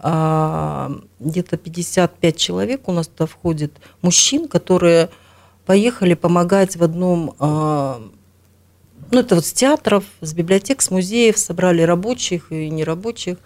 а, 0.00 0.92
где-то 1.18 1.56
55 1.56 2.36
человек 2.36 2.88
у 2.88 2.92
нас 2.92 3.08
туда 3.08 3.26
входит, 3.26 3.72
мужчин, 4.00 4.46
которые 4.46 5.10
поехали 5.66 6.14
помогать 6.14 6.76
в 6.76 6.84
одном, 6.84 7.34
а, 7.40 8.00
ну 9.10 9.18
это 9.18 9.34
вот 9.34 9.44
с 9.44 9.52
театров, 9.52 10.04
с 10.20 10.32
библиотек, 10.34 10.82
с 10.82 10.90
музеев, 10.90 11.36
собрали 11.36 11.82
рабочих 11.82 12.52
и 12.52 12.70
нерабочих. 12.70 13.38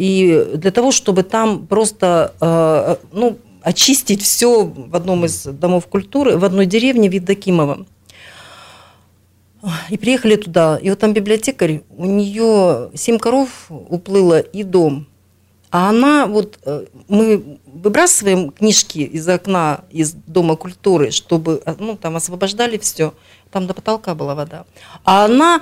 И 0.00 0.52
для 0.54 0.70
того, 0.70 0.92
чтобы 0.92 1.24
там 1.24 1.66
просто, 1.66 2.32
а, 2.40 2.98
ну, 3.12 3.36
очистить 3.60 4.22
все 4.22 4.64
в 4.64 4.96
одном 4.96 5.26
из 5.26 5.44
домов 5.44 5.88
культуры, 5.88 6.38
в 6.38 6.44
одной 6.46 6.64
деревне 6.64 7.08
Видокимова. 7.08 7.84
И 9.90 9.98
приехали 9.98 10.36
туда. 10.36 10.78
И 10.78 10.88
вот 10.88 11.00
там 11.00 11.12
библиотекарь, 11.12 11.82
у 11.94 12.06
нее 12.06 12.90
семь 12.94 13.18
коров 13.18 13.50
уплыло 13.68 14.40
и 14.40 14.62
дом. 14.62 15.06
А 15.70 15.90
она 15.90 16.26
вот, 16.26 16.58
э, 16.64 16.86
мы 17.08 17.58
выбрасываем 17.66 18.52
книжки 18.52 19.00
из 19.00 19.28
окна, 19.28 19.82
из 19.90 20.14
Дома 20.14 20.56
культуры, 20.56 21.10
чтобы, 21.10 21.60
э, 21.66 21.74
ну, 21.78 21.98
там 21.98 22.16
освобождали 22.16 22.78
все. 22.78 23.12
Там 23.50 23.66
до 23.66 23.74
потолка 23.74 24.14
была 24.14 24.34
вода. 24.34 24.64
А 25.04 25.26
она 25.26 25.60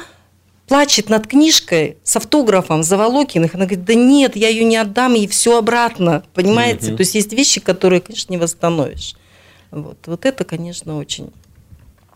плачет 0.68 1.08
над 1.08 1.26
книжкой 1.26 1.96
с 2.04 2.16
автографом 2.16 2.82
Заволокиных. 2.82 3.54
Она 3.54 3.64
говорит, 3.64 3.84
да 3.84 3.94
нет, 3.94 4.36
я 4.36 4.48
ее 4.48 4.64
не 4.64 4.76
отдам, 4.76 5.14
и 5.14 5.26
все 5.26 5.58
обратно. 5.58 6.22
Понимаете? 6.34 6.88
Угу. 6.88 6.96
То 6.96 7.00
есть 7.00 7.14
есть 7.14 7.32
вещи, 7.32 7.60
которые, 7.60 8.00
конечно, 8.00 8.32
не 8.32 8.38
восстановишь. 8.38 9.14
Вот, 9.70 9.98
вот 10.06 10.24
это, 10.24 10.44
конечно, 10.44 10.96
очень 10.98 11.30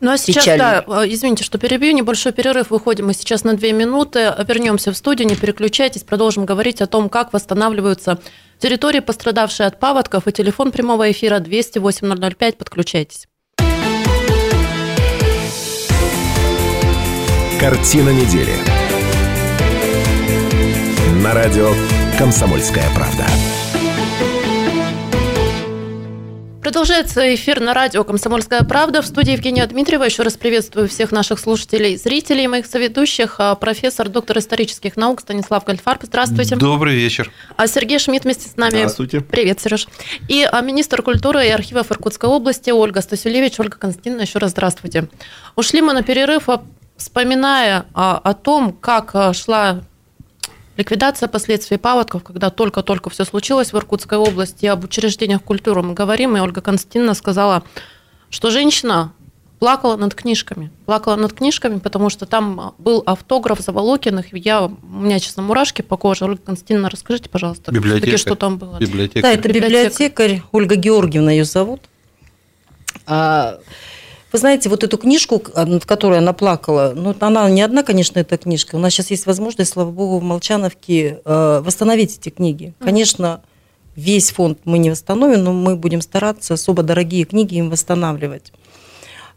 ну 0.03 0.11
а 0.11 0.19
сейчас, 0.19 0.43
Печально. 0.43 0.85
да, 0.85 1.05
э, 1.05 1.13
извините, 1.15 1.45
что 1.45 1.59
перебью, 1.59 1.93
небольшой 1.93 2.33
перерыв, 2.33 2.71
выходим 2.71 3.07
мы 3.07 3.15
сейчас 3.15 3.45
на 3.45 3.55
две 3.55 3.71
минуты, 3.73 4.35
вернемся 4.49 4.91
в 4.91 4.97
студию, 4.97 5.29
не 5.29 5.37
переключайтесь, 5.37 6.03
продолжим 6.03 6.45
говорить 6.45 6.83
о 6.83 6.89
том, 6.89 7.09
как 7.09 7.33
восстанавливаются 7.33 8.19
территории, 8.59 8.99
пострадавшие 8.99 9.69
от 9.69 9.79
паводков, 9.79 10.27
и 10.27 10.33
телефон 10.33 10.73
прямого 10.73 11.09
эфира 11.09 11.39
208 11.39 12.35
005, 12.35 12.59
подключайтесь. 12.59 13.29
Картина 17.63 18.11
недели. 18.11 18.57
На 21.23 21.33
радио 21.33 21.71
«Комсомольская 22.19 22.83
правда». 22.93 23.25
Продолжается 26.61 27.33
эфир 27.37 27.61
на 27.61 27.73
радио 27.73 28.03
«Комсомольская 28.03 28.65
правда». 28.65 29.01
В 29.01 29.07
студии 29.07 29.31
Евгения 29.35 29.65
Дмитриева. 29.65 30.03
Еще 30.03 30.25
раз 30.25 30.37
приветствую 30.37 30.89
всех 30.89 31.13
наших 31.13 31.39
слушателей, 31.39 31.97
зрителей, 31.97 32.49
моих 32.49 32.67
соведущих. 32.67 33.37
А, 33.39 33.55
профессор, 33.55 34.09
доктор 34.09 34.39
исторических 34.39 34.97
наук 34.97 35.21
Станислав 35.21 35.65
Гальфарб. 35.65 36.03
Здравствуйте. 36.03 36.57
Добрый 36.57 36.97
вечер. 36.97 37.31
А 37.57 37.69
Сергей 37.69 38.01
Шмидт 38.01 38.25
вместе 38.25 38.49
с 38.49 38.57
нами. 38.57 38.79
Здравствуйте. 38.79 39.21
Привет, 39.21 39.61
Сереж. 39.61 39.87
И 40.29 40.43
а, 40.43 40.61
министр 40.63 41.01
культуры 41.03 41.47
и 41.47 41.51
архивов 41.51 41.93
Иркутской 41.93 42.29
области 42.29 42.71
Ольга 42.71 43.03
Стасюлевич. 43.03 43.61
Ольга 43.61 43.77
Константиновна, 43.77 44.23
еще 44.23 44.41
раз 44.41 44.51
здравствуйте. 44.51 45.09
Ушли 45.55 45.81
мы 45.81 45.93
на 45.93 46.03
перерыв 46.03 46.49
вспоминая 46.97 47.87
а, 47.95 48.19
о 48.19 48.35
том, 48.35 48.73
как 48.73 49.15
а, 49.15 49.33
шла 49.33 49.83
ликвидация 50.77 51.29
последствий 51.29 51.77
паводков, 51.77 52.23
когда 52.23 52.51
только-только 52.51 53.11
все 53.11 53.25
случилось 53.25 53.73
в 53.73 53.77
Иркутской 53.77 54.19
области, 54.19 54.67
об 54.67 54.85
учреждениях 54.85 55.43
культуры 55.43 55.83
мы 55.83 55.95
говорим, 55.95 56.37
и 56.37 56.41
Ольга 56.41 56.61
Константиновна 56.61 57.15
сказала, 57.15 57.63
что 58.31 58.51
женщина 58.51 59.13
плакала 59.63 59.97
над 59.97 60.15
книжками. 60.15 60.73
Плакала 60.87 61.15
над 61.15 61.35
книжками, 61.35 61.79
потому 61.79 62.11
что 62.11 62.27
там 62.27 62.75
был 62.79 63.01
автограф 63.07 63.61
Заволокиных. 63.61 64.27
Я, 64.33 64.65
у 64.65 64.71
меня, 64.83 65.21
честно, 65.21 65.45
мурашки 65.45 65.83
по 65.83 65.97
коже. 65.97 66.25
Ольга 66.25 66.41
Константиновна, 66.45 66.91
расскажите, 66.91 67.29
пожалуйста, 67.29 67.71
библиотекарь. 67.71 68.17
что 68.17 68.35
там 68.35 68.59
было. 68.59 68.79
Библиотекарь. 68.79 69.23
Да, 69.23 69.33
это 69.33 69.49
библиотекарь. 69.53 70.43
Ольга 70.51 70.75
Георгиевна 70.75 71.31
ее 71.31 71.45
зовут. 71.45 71.83
А, 73.07 73.61
вы 74.33 74.39
знаете, 74.39 74.69
вот 74.69 74.83
эту 74.83 74.97
книжку, 74.97 75.43
над 75.55 75.85
которой 75.85 76.19
она 76.19 76.33
плакала, 76.33 76.93
ну, 76.97 77.15
она 77.21 77.49
не 77.51 77.63
одна, 77.63 77.83
конечно, 77.83 78.19
эта 78.19 78.39
книжка. 78.39 78.77
У 78.77 78.79
нас 78.79 78.93
сейчас 78.93 79.11
есть 79.11 79.27
возможность, 79.27 79.73
слава 79.73 79.91
богу, 79.91 80.19
в 80.19 80.23
Молчановке 80.23 81.21
э, 81.25 81.63
восстановить 81.65 82.19
эти 82.19 82.31
книги. 82.31 82.75
Конечно, 82.79 83.43
весь 83.95 84.31
фонд 84.31 84.59
мы 84.65 84.79
не 84.79 84.91
восстановим, 84.91 85.45
но 85.45 85.53
мы 85.53 85.77
будем 85.77 86.01
стараться 86.01 86.55
особо 86.55 86.83
дорогие 86.83 87.25
книги 87.25 87.57
им 87.57 87.69
восстанавливать. 87.71 88.53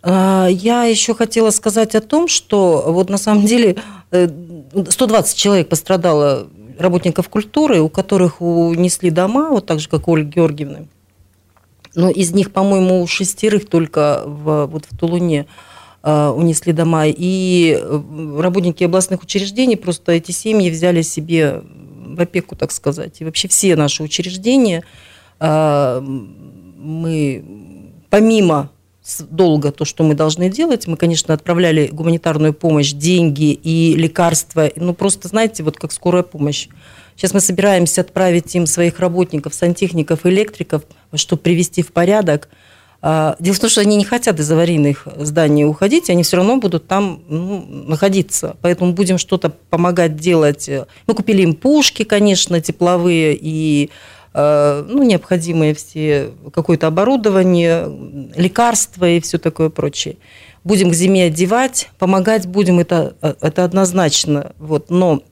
Э, 0.02 0.48
я 0.50 0.84
еще 0.84 1.14
хотела 1.14 1.50
сказать 1.50 1.96
о 1.96 2.02
том, 2.02 2.28
что 2.28 2.86
вот 2.88 3.10
на 3.10 3.18
самом 3.18 3.46
деле 3.46 3.78
120 4.12 5.36
э, 5.36 5.38
человек 5.38 5.70
пострадало 5.70 6.48
работников 6.80 7.30
культуры, 7.30 7.82
у 7.82 7.90
которых 7.90 8.42
унесли 8.42 9.10
дома, 9.10 9.50
вот 9.50 9.66
так 9.66 9.80
же, 9.80 9.90
как 9.90 10.08
у 10.08 10.16
Ольги 10.16 10.36
Георгиевны. 10.36 10.88
Но 11.96 12.10
из 12.10 12.34
них, 12.34 12.52
по-моему, 12.52 13.06
шестерых 13.08 13.68
только 13.68 14.24
в, 14.25 14.68
вот 14.68 14.86
в 14.90 14.98
Тулуне 14.98 15.48
э, 16.04 16.28
унесли 16.28 16.74
дома. 16.74 17.06
И 17.08 17.80
э, 17.80 18.40
работники 18.40 18.84
областных 18.84 19.24
учреждений 19.24 19.78
просто 19.78 20.12
эти 20.12 20.32
семьи 20.32 20.70
взяли 20.70 21.02
себе 21.02 21.64
в 22.06 22.20
опеку, 22.20 22.56
так 22.56 22.72
сказать. 22.72 23.22
И 23.22 23.25
вообще 23.25 23.48
все 23.48 23.75
наши 23.75 24.04
учреждения 24.04 24.84
э, 25.40 26.02
мы 26.02 27.44
помимо 28.10 28.70
долга 29.30 29.72
то, 29.72 29.86
что 29.86 30.04
мы 30.04 30.16
должны 30.16 30.50
делать. 30.50 30.88
Мы, 30.88 30.98
конечно, 30.98 31.34
отправляли 31.34 31.88
гуманитарную 31.88 32.54
помощь, 32.54 32.92
деньги 32.92 33.52
и 33.52 33.96
лекарства. 33.96 34.72
Ну, 34.75 34.94
просто, 34.94 35.28
знаете, 35.28 35.64
вот 35.64 35.78
как 35.78 35.92
скорая 35.92 36.24
помощь. 36.24 36.68
Сейчас 37.15 37.34
мы 37.34 37.39
собираемся 37.39 38.01
отправить 38.01 38.53
им 38.55 38.67
своих 38.67 39.00
работников, 39.00 39.53
сантехников, 39.53 40.25
электриков, 40.25 40.84
чтобы 41.13 41.41
привести 41.41 41.81
в 41.81 41.91
порядок. 41.91 42.50
А, 43.01 43.36
дело 43.39 43.55
в 43.55 43.60
том, 43.60 43.69
что 43.69 43.81
они 43.81 43.95
не 43.95 44.03
хотят 44.03 44.39
из 44.39 44.51
аварийных 44.51 45.07
зданий 45.17 45.63
уходить, 45.63 46.10
они 46.10 46.24
все 46.24 46.38
равно 46.38 46.57
будут 46.57 46.88
там 46.88 47.22
ну, 47.27 47.63
находиться. 47.88 48.57
Поэтому 48.62 48.93
будем 48.93 49.17
что-то 49.17 49.50
помогать 49.69 50.17
делать. 50.17 50.69
Мы 51.07 51.13
купили 51.13 51.43
им 51.43 51.53
пушки, 51.53 52.03
конечно, 52.03 52.60
тепловые 52.60 53.38
и 53.39 53.91
а, 54.34 54.86
ну, 54.89 55.03
необходимые 55.03 55.74
все, 55.74 56.31
какое-то 56.53 56.88
оборудование, 56.88 57.89
лекарства 58.36 59.07
и 59.07 59.22
все 59.22 59.38
такое 59.38 59.69
прочее. 59.69 60.17
Будем 60.65 60.89
к 60.89 60.93
зиме 60.93 61.25
одевать, 61.25 61.89
помогать 62.00 62.45
будем, 62.45 62.79
это, 62.79 63.15
это 63.22 63.63
однозначно. 63.63 64.51
Вот. 64.57 64.89
Но 64.89 65.24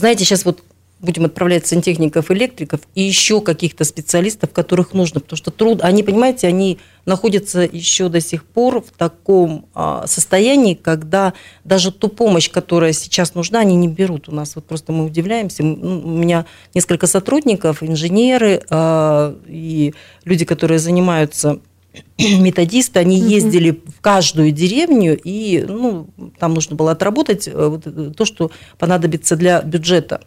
знаете, 0.00 0.24
сейчас 0.24 0.44
вот 0.44 0.62
будем 1.00 1.24
отправлять 1.24 1.66
сантехников, 1.66 2.30
электриков 2.30 2.80
и 2.94 3.02
еще 3.02 3.40
каких-то 3.40 3.84
специалистов, 3.84 4.50
которых 4.52 4.92
нужно, 4.92 5.20
потому 5.20 5.36
что 5.36 5.50
труд, 5.50 5.80
они, 5.82 6.02
понимаете, 6.02 6.46
они 6.46 6.78
находятся 7.06 7.60
еще 7.60 8.08
до 8.08 8.20
сих 8.20 8.44
пор 8.44 8.82
в 8.82 8.90
таком 8.90 9.66
а, 9.74 10.06
состоянии, 10.06 10.74
когда 10.74 11.32
даже 11.64 11.90
ту 11.90 12.08
помощь, 12.08 12.50
которая 12.50 12.92
сейчас 12.92 13.34
нужна, 13.34 13.60
они 13.60 13.76
не 13.76 13.88
берут 13.88 14.28
у 14.28 14.32
нас. 14.32 14.54
Вот 14.54 14.66
просто 14.66 14.92
мы 14.92 15.06
удивляемся. 15.06 15.62
Ну, 15.62 16.00
у 16.00 16.18
меня 16.18 16.44
несколько 16.74 17.06
сотрудников, 17.06 17.82
инженеры 17.82 18.62
а, 18.68 19.34
и 19.46 19.94
люди, 20.24 20.44
которые 20.44 20.78
занимаются 20.78 21.60
методисты, 22.18 23.00
они 23.00 23.18
ездили 23.18 23.82
в 23.86 24.00
каждую 24.00 24.52
деревню, 24.52 25.18
и 25.22 25.64
ну, 25.66 26.08
там 26.38 26.54
нужно 26.54 26.76
было 26.76 26.92
отработать 26.92 27.48
э, 27.48 27.52
вот 27.52 27.86
э, 27.86 28.12
то, 28.16 28.24
что 28.24 28.50
понадобится 28.78 29.36
для 29.36 29.62
бюджета. 29.62 30.20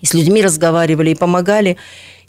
И 0.00 0.06
с 0.06 0.14
людьми 0.14 0.42
разговаривали, 0.42 1.10
и 1.10 1.14
помогали. 1.14 1.76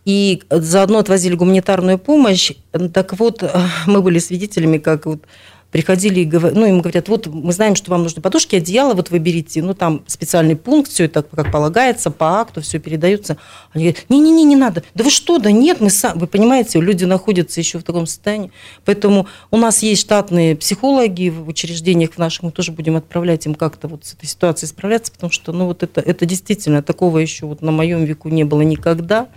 И 0.04 0.42
заодно 0.50 0.98
отвозили 1.00 1.36
гуманитарную 1.36 2.00
помощь. 2.00 2.52
Так 2.94 3.18
вот, 3.20 3.44
э, 3.44 3.50
мы 3.88 4.02
были 4.02 4.20
свидетелями, 4.20 4.78
как 4.78 5.06
вот 5.06 5.24
приходили 5.72 6.20
и 6.22 6.26
говорили, 6.26 6.60
ну, 6.60 6.66
им 6.66 6.82
говорят, 6.82 7.08
вот 7.08 7.28
мы 7.28 7.54
знаем, 7.54 7.76
что 7.76 7.92
вам 7.92 8.04
нужны 8.04 8.22
подушки, 8.22 8.58
одеяло, 8.58 8.94
вот 8.94 9.10
выберите, 9.10 9.64
ну, 9.64 9.74
там 9.74 10.04
специальный 10.08 10.56
пункт, 10.56 10.92
все 10.92 11.06
это 11.06 11.24
как 11.24 11.52
полагается, 11.52 12.12
по 12.12 12.40
акту 12.40 12.62
все 12.62 12.80
передается. 12.80 13.38
Они 13.74 13.86
говорят, 13.86 14.06
не-не-не, 14.10 14.44
не 14.44 14.56
надо. 14.56 14.84
Да 14.94 15.04
вы 15.04 15.10
что, 15.10 15.38
да 15.38 15.52
нет, 15.52 15.80
мы 15.80 15.90
сами, 15.90 16.20
вы 16.20 16.28
понимаете, 16.28 16.80
люди 16.80 17.06
находятся 17.06 17.60
еще 17.60 17.80
в 17.80 17.84
таком 17.84 18.06
состоянии. 18.06 18.52
Поэтому 18.86 19.28
у 19.50 19.58
нас 19.58 19.82
есть 19.82 20.02
штатные 20.02 20.56
психологи 20.56 21.30
в 21.30 21.48
учреждениях 21.48 22.12
в 22.14 22.18
наших, 22.18 22.44
мы 22.44 22.52
тоже 22.52 22.72
будем 22.72 22.98
отправлять 22.98 23.46
им 23.46 23.56
как-то 23.56 23.88
вот 23.88 24.06
с 24.06 24.14
этой 24.14 24.28
ситуацией 24.28 24.70
справляться, 24.70 25.12
потому 25.12 25.32
что, 25.32 25.54
ну, 25.54 25.68
вот 25.68 25.84
это, 25.84 26.02
это 26.02 26.26
действительно 26.26 26.84
такого 26.84 27.20
еще 27.20 27.46
вот 27.46 27.62
на 27.62 27.72
моем 27.72 28.04
веку 28.04 28.30
не 28.30 28.44
было 28.44 28.62
никогда. 28.62 29.28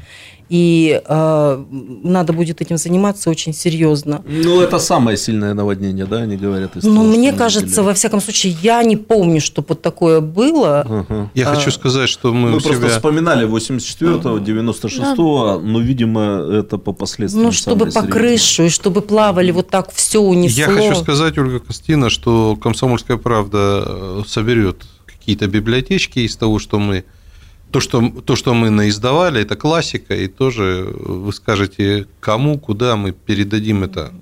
И 0.51 1.01
э, 1.05 1.65
надо 2.05 2.33
будет 2.33 2.61
этим 2.61 2.77
заниматься 2.77 3.31
очень 3.31 3.55
серьезно. 3.55 4.23
Ну, 4.27 4.61
это 4.61 4.79
самое 4.79 5.17
сильное 5.17 5.55
наводнение, 5.55 6.05
да, 6.07 6.19
они 6.19 6.37
говорят? 6.37 6.77
из 6.77 6.85
Ну, 6.85 6.95
того, 6.97 7.07
мне 7.07 7.33
кажется, 7.33 7.83
во 7.83 7.95
всяком 7.95 8.21
случае, 8.21 8.57
я 8.63 8.83
не 8.83 8.97
помню, 8.97 9.41
что 9.41 9.65
вот 9.67 9.81
такое 9.83 10.21
было. 10.21 10.81
Ага. 10.81 11.31
Я 11.35 11.49
А, 11.51 11.55
хочу 11.55 11.71
сказать, 11.71 12.09
что 12.09 12.33
мы, 12.35 12.51
Мы 12.51 12.57
у 12.59 12.61
просто 12.61 12.79
себя... 12.79 12.89
вспоминали 12.91 13.47
84-го, 13.49 14.39
96-го, 14.39 15.61
но, 15.63 15.81
видимо, 15.81 16.21
это 16.53 16.79
по 16.79 16.93
последствиям. 16.93 17.47
Ну, 17.47 17.53
чтобы 17.53 17.87
по 17.87 17.91
серьезное. 17.93 18.13
крышу, 18.13 18.63
и 18.65 18.69
чтобы 18.69 19.01
плавали 19.01 19.51
вот 19.51 19.69
так 19.71 19.93
все 19.93 20.21
унесло. 20.21 20.61
Я 20.61 20.67
хочу 20.69 20.95
сказать, 20.97 21.39
Ольга 21.39 21.61
Костина, 21.61 22.11
что 22.11 22.57
«Комсомольская 22.57 23.17
правда» 23.17 24.23
соберет 24.27 24.83
какие-то 25.07 25.47
библиотечки 25.47 26.19
из 26.21 26.37
того, 26.37 26.59
что 26.59 26.79
мы... 26.79 27.05
То 27.75 27.81
что, 27.81 28.09
то, 28.09 28.37
что 28.37 28.55
мы 28.55 28.71
наиздавали, 28.71 29.43
это 29.43 29.57
классика, 29.57 30.15
и 30.15 30.29
тоже 30.29 30.95
вы 30.97 31.33
скажете, 31.33 32.07
кому, 32.21 32.57
куда 32.57 32.95
мы 32.95 33.11
передадим 33.11 33.83
это. 33.83 34.13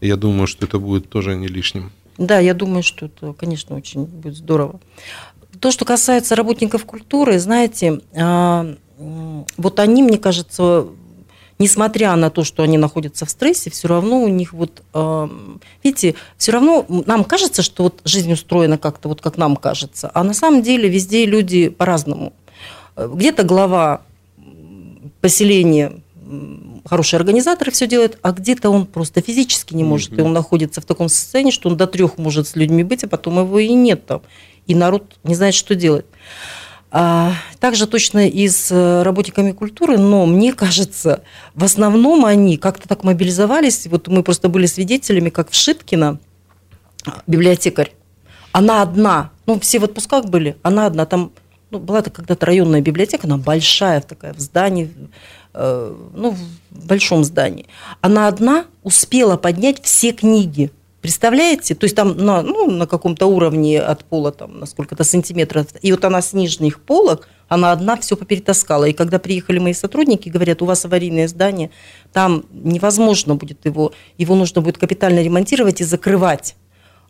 Я 0.00 0.16
думаю, 0.16 0.46
что 0.46 0.64
это 0.64 0.78
будет 0.78 1.10
тоже 1.10 1.36
не 1.36 1.46
лишним. 1.46 1.92
Да, 2.16 2.38
я 2.38 2.54
думаю, 2.54 2.82
что 2.82 3.04
это, 3.04 3.34
конечно, 3.34 3.76
очень 3.76 4.04
будет 4.04 4.34
здорово. 4.34 4.80
То, 5.60 5.70
что 5.70 5.84
касается 5.84 6.36
работников 6.36 6.86
культуры, 6.86 7.38
знаете, 7.38 8.00
а, 8.16 8.74
вот 9.58 9.78
они, 9.78 10.02
мне 10.02 10.16
кажется, 10.16 10.86
несмотря 11.58 12.16
на 12.16 12.30
то, 12.30 12.44
что 12.44 12.62
они 12.62 12.78
находятся 12.78 13.26
в 13.26 13.30
стрессе, 13.30 13.68
все 13.68 13.88
равно 13.88 14.22
у 14.22 14.28
них 14.28 14.54
вот, 14.54 14.82
а, 14.94 15.28
видите, 15.84 16.14
все 16.38 16.50
равно 16.50 16.86
нам 16.88 17.24
кажется, 17.24 17.60
что 17.60 17.82
вот 17.82 18.00
жизнь 18.06 18.32
устроена 18.32 18.78
как-то 18.78 19.10
вот 19.10 19.20
как 19.20 19.36
нам 19.36 19.54
кажется, 19.54 20.10
а 20.14 20.24
на 20.24 20.32
самом 20.32 20.62
деле 20.62 20.88
везде 20.88 21.26
люди 21.26 21.68
по-разному. 21.68 22.32
Где-то 22.96 23.42
глава 23.42 24.02
поселения 25.20 25.92
м, 26.24 26.82
хороший 26.84 27.16
организатор 27.16 27.70
все 27.70 27.86
делает, 27.86 28.18
а 28.22 28.32
где-то 28.32 28.70
он 28.70 28.86
просто 28.86 29.20
физически 29.20 29.74
не 29.74 29.84
может, 29.84 30.18
и 30.18 30.22
он 30.22 30.32
находится 30.32 30.80
в 30.80 30.84
таком 30.84 31.08
состоянии, 31.08 31.50
что 31.50 31.68
он 31.68 31.76
до 31.76 31.86
трех 31.86 32.18
может 32.18 32.48
с 32.48 32.56
людьми 32.56 32.82
быть, 32.84 33.04
а 33.04 33.08
потом 33.08 33.38
его 33.38 33.58
и 33.58 33.72
нет 33.72 34.06
там, 34.06 34.22
и 34.66 34.74
народ 34.74 35.16
не 35.24 35.34
знает, 35.34 35.54
что 35.54 35.74
делать. 35.74 36.06
А, 36.90 37.32
также 37.58 37.86
точно 37.86 38.28
и 38.28 38.48
с 38.48 38.70
э, 38.70 39.02
работниками 39.02 39.52
культуры, 39.52 39.98
но 39.98 40.24
мне 40.24 40.52
кажется, 40.52 41.22
в 41.54 41.64
основном 41.64 42.24
они 42.24 42.56
как-то 42.56 42.88
так 42.88 43.02
мобилизовались. 43.02 43.86
Вот 43.88 44.08
мы 44.08 44.22
просто 44.22 44.48
были 44.48 44.66
свидетелями, 44.66 45.30
как 45.30 45.50
в 45.50 45.54
Шиткино 45.54 46.18
библиотекарь, 47.26 47.92
она 48.52 48.82
одна, 48.82 49.30
ну 49.46 49.60
все 49.60 49.78
в 49.78 49.84
отпусках 49.84 50.26
были, 50.26 50.56
она 50.62 50.86
одна, 50.86 51.06
там 51.06 51.32
ну, 51.76 51.84
была 51.84 52.02
то 52.02 52.10
когда-то 52.10 52.46
районная 52.46 52.80
библиотека, 52.80 53.26
она 53.26 53.36
большая 53.36 54.00
такая, 54.00 54.32
в 54.32 54.40
здании, 54.40 54.90
э, 55.52 55.94
ну, 56.14 56.30
в 56.70 56.86
большом 56.86 57.22
здании. 57.24 57.66
Она 58.00 58.28
одна 58.28 58.64
успела 58.82 59.36
поднять 59.36 59.82
все 59.82 60.12
книги. 60.12 60.70
Представляете? 61.02 61.74
То 61.74 61.84
есть 61.84 61.94
там 61.94 62.16
на, 62.16 62.42
ну, 62.42 62.70
на 62.70 62.86
каком-то 62.86 63.26
уровне 63.26 63.80
от 63.80 64.04
пола, 64.04 64.32
там, 64.32 64.58
на 64.58 64.66
сколько-то 64.66 65.04
сантиметров. 65.04 65.66
И 65.82 65.92
вот 65.92 66.04
она 66.04 66.22
с 66.22 66.32
нижних 66.32 66.80
полок, 66.80 67.28
она 67.48 67.72
одна 67.72 67.96
все 67.96 68.16
поперетаскала. 68.16 68.86
И 68.86 68.92
когда 68.92 69.18
приехали 69.18 69.58
мои 69.58 69.74
сотрудники, 69.74 70.30
говорят, 70.30 70.62
у 70.62 70.64
вас 70.64 70.84
аварийное 70.84 71.28
здание, 71.28 71.70
там 72.12 72.44
невозможно 72.50 73.34
будет 73.36 73.66
его, 73.66 73.92
его 74.18 74.34
нужно 74.34 74.62
будет 74.62 74.78
капитально 74.78 75.22
ремонтировать 75.22 75.80
и 75.80 75.84
закрывать. 75.84 76.56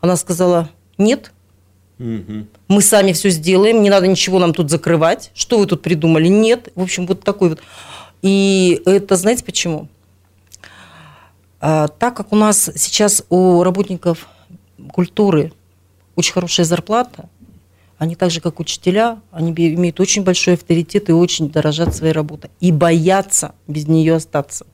Она 0.01 0.17
сказала, 0.17 0.69
нет, 0.99 1.33
Мгм. 1.99 2.49
мы 2.69 2.83
сами 2.83 3.13
все 3.13 3.31
сделаем, 3.31 3.83
не 3.83 3.89
надо 3.89 4.07
ничего 4.07 4.39
нам 4.39 4.53
тут 4.53 4.71
закрывать. 4.71 5.31
Что 5.35 5.59
вы 5.59 5.67
тут 5.67 5.83
придумали? 5.83 6.29
Нет. 6.29 6.71
В 6.75 6.83
общем, 6.83 7.07
вот 7.07 7.23
такой 7.23 7.51
вот. 7.51 7.61
И 8.23 8.83
это, 8.85 9.17
знаете 9.17 9.45
почему? 9.45 9.89
А, 11.61 11.89
так 11.89 12.17
как 12.17 12.33
у 12.33 12.37
нас 12.37 12.71
сейчас 12.77 13.25
у 13.31 13.63
работников 13.63 14.29
культуры 14.93 15.53
очень 16.17 16.33
хорошая 16.33 16.67
зарплата, 16.67 17.29
они 17.99 18.15
так 18.15 18.31
же, 18.31 18.41
как 18.41 18.61
учителя, 18.61 19.21
они 19.31 19.53
имеют 19.53 20.01
очень 20.01 20.23
большой 20.23 20.55
авторитет 20.55 21.09
и 21.09 21.13
очень 21.13 21.51
дорожат 21.51 21.95
своей 21.97 22.13
работой. 22.13 22.51
И 22.61 22.71
боятся 22.71 23.55
без 23.67 23.89
нее 23.89 24.17
остаться. 24.17 24.67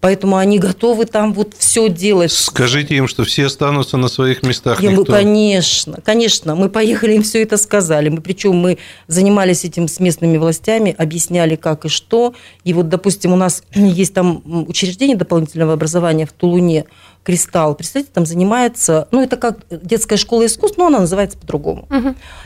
Поэтому 0.00 0.36
они 0.36 0.60
готовы 0.60 1.06
там 1.06 1.32
вот 1.32 1.54
все 1.58 1.88
делать. 1.88 2.30
Скажите 2.30 2.94
им, 2.96 3.08
что 3.08 3.24
все 3.24 3.46
останутся 3.46 3.96
на 3.96 4.06
своих 4.06 4.44
местах. 4.44 4.80
Я, 4.80 4.92
никто- 4.92 5.12
конечно, 5.12 5.98
конечно, 6.04 6.54
мы 6.54 6.68
поехали, 6.68 7.14
им 7.14 7.22
все 7.24 7.42
это 7.42 7.56
сказали. 7.56 8.08
Мы, 8.10 8.20
причем 8.20 8.54
мы 8.54 8.78
занимались 9.08 9.64
этим 9.64 9.88
с 9.88 9.98
местными 9.98 10.36
властями, 10.36 10.94
объясняли, 10.96 11.56
как 11.56 11.84
и 11.84 11.88
что. 11.88 12.34
И 12.62 12.72
вот, 12.72 12.88
допустим, 12.88 13.32
у 13.32 13.36
нас 13.36 13.64
есть 13.74 14.14
там 14.14 14.40
учреждение 14.68 15.16
дополнительного 15.16 15.72
образования 15.72 16.26
в 16.26 16.32
Тулуне, 16.32 16.84
Кристалл. 17.24 17.74
Представьте, 17.74 18.10
там 18.12 18.26
занимается, 18.26 19.06
ну, 19.10 19.22
это 19.22 19.36
как 19.36 19.58
детская 19.70 20.16
школа 20.16 20.46
искусств, 20.46 20.78
но 20.78 20.88
она 20.88 21.00
называется 21.00 21.38
по-другому. 21.38 21.88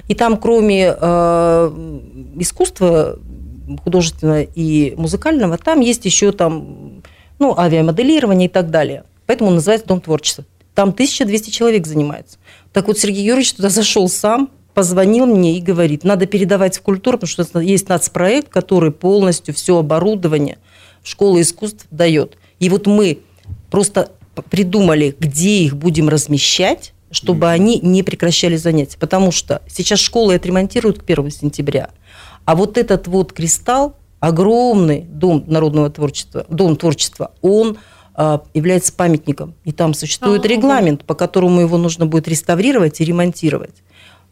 И 0.08 0.14
там, 0.14 0.36
кроме 0.36 0.94
э, 0.98 1.70
искусства 2.36 3.18
художественного 3.82 4.42
и 4.42 4.94
музыкального, 4.96 5.58
там 5.58 5.80
есть 5.80 6.04
еще 6.04 6.32
там, 6.32 7.02
ну, 7.38 7.58
авиамоделирование 7.58 8.48
и 8.48 8.52
так 8.52 8.70
далее. 8.70 9.04
Поэтому 9.26 9.48
он 9.48 9.56
называется 9.56 9.88
Дом 9.88 10.00
творчества. 10.00 10.44
Там 10.74 10.90
1200 10.90 11.50
человек 11.50 11.86
занимается. 11.86 12.38
Так 12.72 12.86
вот, 12.86 12.98
Сергей 12.98 13.24
Юрьевич 13.24 13.54
туда 13.54 13.70
зашел 13.70 14.08
сам, 14.08 14.50
позвонил 14.74 15.24
мне 15.24 15.56
и 15.56 15.62
говорит, 15.62 16.04
надо 16.04 16.26
передавать 16.26 16.76
в 16.76 16.82
культуру, 16.82 17.18
потому 17.18 17.46
что 17.46 17.60
есть 17.60 17.88
нацпроект, 17.88 18.50
который 18.50 18.92
полностью 18.92 19.54
все 19.54 19.78
оборудование 19.78 20.58
школы 21.02 21.40
искусств 21.40 21.86
дает. 21.90 22.36
И 22.58 22.68
вот 22.68 22.86
мы 22.86 23.20
просто 23.70 24.10
придумали, 24.42 25.14
где 25.18 25.58
их 25.58 25.76
будем 25.76 26.08
размещать, 26.08 26.92
чтобы 27.10 27.48
они 27.48 27.80
не 27.80 28.02
прекращали 28.02 28.56
занятия. 28.56 28.98
Потому 28.98 29.32
что 29.32 29.62
сейчас 29.68 30.00
школы 30.00 30.34
отремонтируют 30.34 30.98
к 30.98 31.10
1 31.10 31.30
сентября. 31.30 31.90
А 32.44 32.54
вот 32.54 32.78
этот 32.78 33.06
вот 33.06 33.32
кристалл, 33.32 33.96
огромный 34.20 35.00
дом 35.00 35.44
народного 35.46 35.90
творчества, 35.90 36.46
дом 36.48 36.76
творчества, 36.76 37.32
он 37.42 37.78
а, 38.14 38.42
является 38.54 38.92
памятником. 38.92 39.54
И 39.64 39.72
там 39.72 39.94
существует 39.94 40.44
А, 40.44 40.48
регламент, 40.48 41.04
по 41.04 41.14
которому 41.14 41.60
его 41.60 41.76
нужно 41.76 42.06
будет 42.06 42.28
реставрировать 42.28 43.00
и 43.00 43.04
ремонтировать. 43.04 43.82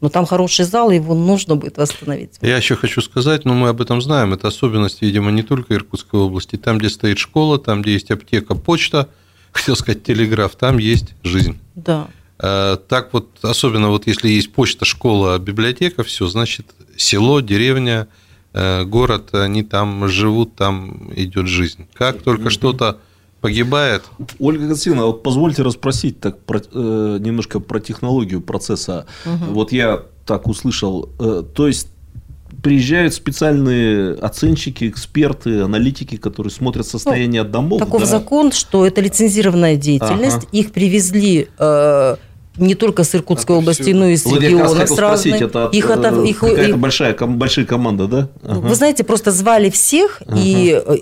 Но 0.01 0.09
там 0.09 0.27
хороший 0.27 0.65
зал, 0.65 0.91
и 0.91 0.97
его 0.97 1.15
нужно 1.15 1.57
будет 1.57 1.79
восстановить. 1.79 2.39
Я 2.41 2.57
еще 2.57 2.77
хочу 2.77 3.01
сказать, 3.01 3.45
но 3.45 3.55
мы 3.55 3.69
об 3.69 3.81
этом 3.81 4.03
знаем, 4.03 4.33
это 4.33 4.49
особенность, 4.49 5.03
видимо, 5.03 5.31
не 5.31 5.43
только 5.43 5.75
Иркутской 5.75 6.21
области. 6.21 6.57
Там, 6.57 6.79
где 6.79 6.89
стоит 6.89 7.19
школа, 7.19 7.59
там, 7.59 7.83
где 7.83 7.93
есть 7.93 8.11
аптека, 8.11 8.55
почта, 8.55 9.09
хотел 9.55 9.77
сказать 9.77 10.03
телеграф, 10.03 10.55
там 10.57 10.79
есть 10.79 11.15
жизнь. 11.23 11.59
Да. 11.75 12.09
Э, 12.39 12.77
Так 12.89 13.13
вот, 13.13 13.29
особенно 13.43 13.89
вот 13.89 14.07
если 14.07 14.29
есть 14.29 14.53
почта, 14.53 14.85
школа, 14.85 15.39
библиотека, 15.39 16.03
все, 16.03 16.27
значит, 16.27 16.67
село, 16.97 17.41
деревня, 17.41 18.09
э, 18.53 18.85
город, 18.85 19.35
они 19.35 19.63
там 19.63 20.09
живут, 20.09 20.55
там 20.57 21.11
идет 21.17 21.47
жизнь. 21.47 21.87
Как 21.95 22.23
только 22.23 22.51
что-то 22.51 22.99
погибает, 23.41 24.03
Ольга 24.39 24.67
Константиновна, 24.67 25.07
вот 25.07 25.23
позвольте 25.23 25.63
расспросить 25.63 26.21
так 26.21 26.39
про- 26.45 26.61
э, 26.73 27.19
немножко 27.21 27.61
про 27.61 27.79
технологию 27.81 28.41
процесса. 28.41 29.07
Вот 29.25 29.73
я 29.73 30.03
так 30.27 30.47
услышал. 30.49 31.11
э, 31.21 31.43
то 31.55 31.67
есть 31.67 31.89
приезжают 32.65 33.13
специальные 33.13 34.15
оценщики, 34.15 34.89
эксперты, 34.89 35.61
аналитики, 35.61 36.17
которые 36.17 36.51
смотрят 36.51 36.87
состояние 36.87 37.45
домов. 37.45 37.79
Таков 37.79 38.01
да? 38.01 38.07
закон, 38.07 38.53
что 38.53 38.87
это 38.87 39.03
лицензированная 39.03 39.77
деятельность. 39.77 40.39
Ага. 40.39 40.47
Их 40.51 40.73
привезли 40.73 41.49
э, 41.59 42.17
не 42.57 42.75
только 42.75 43.05
с 43.05 43.15
Иркутской 43.15 43.55
Это 43.57 43.61
области, 43.63 43.83
всё- 43.83 43.95
но 43.97 44.07
и 44.09 44.17
с 44.17 44.25
Вот 44.25 44.41
регионов 44.41 44.89
с 44.89 44.99
разных. 44.99 45.43
это 45.43 45.67
от, 45.67 45.75
Их 45.75 45.91
э, 45.91 45.93
ото- 45.93 46.25
их- 46.25 46.39
какая-то 46.39 46.63
их- 46.71 46.79
большая, 46.79 47.13
ком- 47.13 47.39
большая 47.39 47.67
команда, 47.67 48.07
да? 48.09 48.29
Ага. 48.43 48.61
Вы 48.61 48.75
знаете, 48.75 49.05
просто 49.05 49.31
звали 49.31 49.69
всех, 49.69 50.23
и 50.35 50.83
э, 50.87 50.97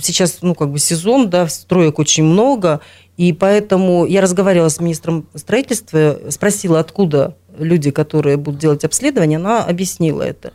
сейчас, 0.00 0.38
ну, 0.42 0.54
как 0.54 0.70
бы 0.70 0.78
сезон, 0.78 1.28
да, 1.30 1.48
строек 1.48 1.98
очень 1.98 2.22
много, 2.24 2.78
и 3.16 3.32
поэтому 3.32 4.06
я 4.06 4.20
разговаривала 4.20 4.68
с 4.68 4.78
министром 4.80 5.26
строительства, 5.34 6.18
спросила, 6.30 6.78
откуда 6.78 7.34
люди, 7.58 7.90
которые 7.90 8.38
будут 8.38 8.60
делать 8.60 8.82
обследование, 8.84 9.36
она 9.36 9.62
объяснила 9.62 10.22
это. 10.22 10.52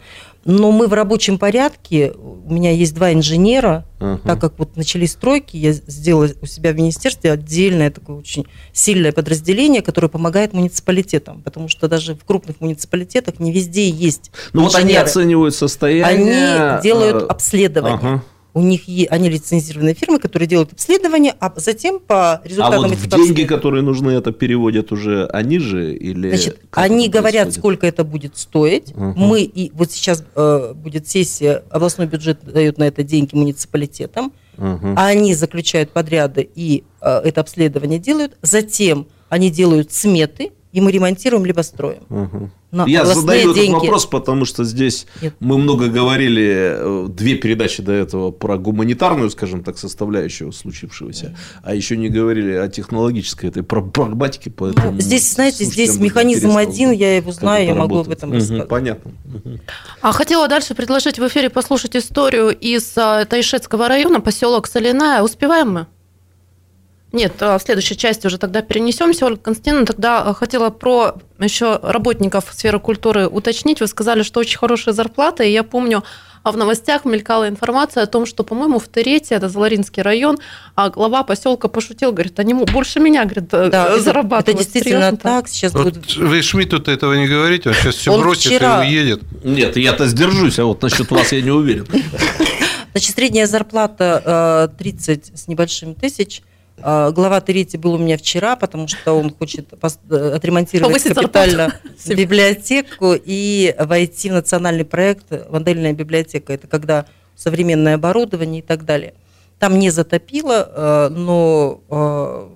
Но 0.47 0.71
мы 0.71 0.88
в 0.88 0.93
рабочем 0.93 1.38
порядке, 1.38 2.13
у 2.15 2.53
меня 2.53 2.71
есть 2.71 2.95
два 2.95 3.12
инженера, 3.12 3.86
Ага. 3.99 4.21
так 4.23 4.39
как 4.39 4.53
вот 4.57 4.77
начались 4.77 5.12
стройки, 5.12 5.57
я 5.57 5.73
сделала 5.73 6.29
у 6.41 6.45
себя 6.45 6.71
в 6.71 6.75
министерстве 6.77 7.33
отдельное 7.33 7.91
такое 7.91 8.15
очень 8.15 8.45
сильное 8.71 9.12
подразделение, 9.12 9.81
которое 9.81 10.07
помогает 10.07 10.53
муниципалитетам, 10.53 11.41
потому 11.41 11.67
что 11.67 11.89
даже 11.89 12.15
в 12.15 12.23
крупных 12.23 12.62
муниципалитетах 12.62 13.39
не 13.39 13.51
везде 13.51 13.89
есть 13.89 14.31
Ну 14.53 14.63
вот 14.63 14.75
они 14.75 14.95
оценивают 14.95 15.53
состояние. 15.53 16.05
Они 16.05 16.81
делают 16.81 17.23
э, 17.23 17.25
обследование. 17.25 17.97
ага. 17.97 18.23
У 18.57 18.61
них 18.61 18.87
е- 18.87 19.05
они 19.11 19.29
лицензированные 19.29 19.93
фирмы, 19.93 20.17
которые 20.17 20.47
делают 20.47 20.73
обследование, 20.73 21.35
а 21.39 21.53
затем 21.57 21.99
по 21.99 22.33
А 22.33 22.41
результатам 22.43 22.89
вот 22.89 22.91
этих 22.93 23.07
деньги, 23.07 23.43
которые 23.43 23.83
нужны, 23.83 24.09
это 24.09 24.31
переводят 24.31 24.91
уже 24.91 25.27
они 25.27 25.59
же 25.59 25.93
или 25.95 26.29
Значит, 26.29 26.59
они 26.71 27.07
говорят, 27.07 27.53
сколько 27.53 27.85
это 27.85 28.03
будет 28.03 28.35
стоить. 28.35 28.95
Мгм. 28.95 29.13
Мы 29.15 29.41
и 29.43 29.71
вот 29.75 29.91
сейчас 29.91 30.23
э, 30.35 30.73
будет 30.73 31.07
сессия, 31.07 31.61
областной 31.69 32.07
бюджет 32.07 32.39
дает 32.43 32.79
на 32.79 32.85
это 32.87 33.03
деньги 33.03 33.35
муниципалитетам, 33.35 34.33
Мгм. 34.57 34.95
а 34.97 35.05
они 35.05 35.35
заключают 35.35 35.91
подряды 35.91 36.49
и 36.55 36.83
э, 37.01 37.21
это 37.25 37.41
обследование 37.41 37.99
делают. 37.99 38.37
Затем 38.41 39.05
они 39.29 39.51
делают 39.51 39.93
сметы, 39.93 40.51
и 40.71 40.82
мы 40.82 40.91
ремонтируем 40.91 41.45
либо 41.45 41.62
строим. 41.62 42.03
Мгм. 42.10 42.51
На 42.69 42.86
Я 42.86 43.06
задаю 43.06 43.51
этот 43.51 43.56
деньги. 43.56 43.73
вопрос, 43.75 44.06
потому 44.06 44.43
что 44.43 44.65
здесь 44.65 45.08
Нет. 45.21 45.34
мы 45.39 45.58
много 45.58 45.88
говорили, 45.88 46.75
э, 46.77 47.08
две 47.10 47.36
передачи 47.36 47.82
до 47.82 47.93
этого 47.93 48.32
про 48.32 48.58
гуманитарную, 48.58 49.30
скажем 49.30 49.63
так, 49.63 49.77
составляющую 49.77 50.51
случившегося, 50.51 51.36
а 51.63 51.73
еще 51.73 51.95
не 51.95 52.10
говорили 52.10 52.51
о 52.53 52.67
технологической 52.67 53.49
этой 53.49 53.63
про- 53.63 53.82
прагматике. 53.84 54.49
Поэтому, 54.51 54.91
Ну, 54.91 54.99
здесь, 54.99 55.32
знаете, 55.34 55.63
здесь 55.63 55.97
механизм 55.97 56.58
один, 56.58 56.91
я 56.91 57.15
его 57.15 57.32
знаю, 57.32 57.65
я 57.65 57.73
могу 57.73 57.99
об 57.99 58.10
этом 58.10 58.34
рассказать. 58.34 58.67
Понятно. 58.67 59.12
А 60.01 60.12
хотела 60.12 60.49
дальше 60.49 60.75
предложить 60.75 61.19
в 61.19 61.27
эфире 61.27 61.49
послушать 61.49 61.95
историю 61.95 62.49
из 62.49 62.91
а, 62.97 63.23
Тайшетского 63.25 63.88
района, 63.88 64.19
поселок 64.19 64.67
Соляная. 64.67 65.21
Успеваем 65.23 65.71
мы? 65.71 65.88
Нет, 67.13 67.33
а, 67.41 67.57
в 67.57 67.61
следующей 67.63 67.95
части 67.95 68.27
уже 68.27 68.37
тогда 68.37 68.61
перенесемся. 68.61 69.25
Ольга 69.25 69.39
Константиновна, 69.41 69.85
тогда 69.85 70.21
а, 70.23 70.33
хотела 70.33 70.69
про 70.69 71.15
еще 71.39 71.79
работников 71.81 72.45
сферы 72.51 72.79
культуры 72.79 73.27
уточнить. 73.27 73.79
Вы 73.79 73.87
сказали, 73.87 74.23
что 74.23 74.39
очень 74.41 74.57
хорошая 74.57 74.93
зарплата, 74.93 75.43
и 75.43 75.51
я 75.51 75.63
помню, 75.63 76.03
а 76.43 76.51
в 76.51 76.57
новостях 76.57 77.05
мелькала 77.05 77.47
информация 77.47 78.03
о 78.03 78.07
том, 78.07 78.25
что, 78.25 78.43
по-моему, 78.43 78.79
в 78.79 78.87
Терете, 78.89 79.35
это 79.35 79.47
Заларинский 79.49 80.01
район, 80.03 80.37
а 80.75 80.89
глава 80.89 81.23
поселка 81.23 81.67
пошутил, 81.69 82.11
говорит, 82.11 82.39
они 82.39 82.53
больше 82.53 82.99
меня, 82.99 83.23
говорит, 83.23 83.47
Да, 83.49 83.65
это- 83.67 83.77
это, 83.93 84.01
зарабатывают. 84.01 84.57
действительно 84.59 84.99
Серьезно 84.99 85.17
так. 85.17 85.47
Сейчас 85.47 85.73
Вот 85.73 85.83
будет 85.95 86.15
вы 86.17 86.41
Шмидту-то 86.41 86.91
этого 86.91 87.13
не 87.13 87.27
говорите, 87.27 87.69
он 87.69 87.75
сейчас 87.75 87.95
все 87.95 88.11
Он 88.13 88.21
бросит 88.21 88.45
вчера- 88.51 88.83
и 88.85 88.87
уедет. 88.89 89.21
Нет, 89.43 89.77
я-то 89.77 90.07
сдержусь, 90.07 90.59
а 90.59 90.65
вот 90.65 90.81
насчет 90.81 91.09
вас 91.11 91.31
я 91.31 91.41
не 91.41 91.51
уверен. 91.51 91.87
Значит, 92.91 93.15
средняя 93.15 93.45
зарплата 93.47 94.69
э, 94.73 94.77
30 94.77 95.31
с 95.37 95.47
небольшим 95.47 95.95
тысяч. 95.95 96.41
Э, 96.77 97.11
Глава 97.11 97.41
Терети 97.41 97.77
был 97.77 97.93
у 97.93 97.97
меня 97.97 98.17
вчера, 98.17 98.55
потому 98.55 98.87
что 98.87 99.13
он 99.13 99.33
хочет 99.33 99.73
э, 99.73 100.31
отремонтировать 100.35 100.93
Повысить 100.93 101.15
капитально 101.15 101.67
зарплату. 101.97 102.21
библиотеку 102.21 103.13
и 103.13 103.75
войти 103.79 104.29
в 104.29 104.33
национальный 104.33 104.85
проект 104.85 105.25
«Модельная 105.49 105.93
библиотека». 105.93 106.53
Это 106.53 106.67
когда 106.67 107.05
современное 107.35 107.95
оборудование 107.95 108.59
и 108.59 108.65
так 108.65 108.85
далее. 108.85 109.13
Там 109.59 109.79
не 109.79 109.89
затопило, 109.89 110.69
э, 110.69 111.09
но 111.09 111.81
э, 111.89 112.49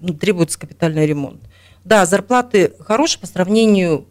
ну, 0.00 0.14
требуется 0.14 0.58
капитальный 0.58 1.06
ремонт. 1.06 1.40
Да, 1.84 2.04
зарплаты 2.04 2.72
хорошие 2.80 3.20
по 3.20 3.28
сравнению, 3.28 4.06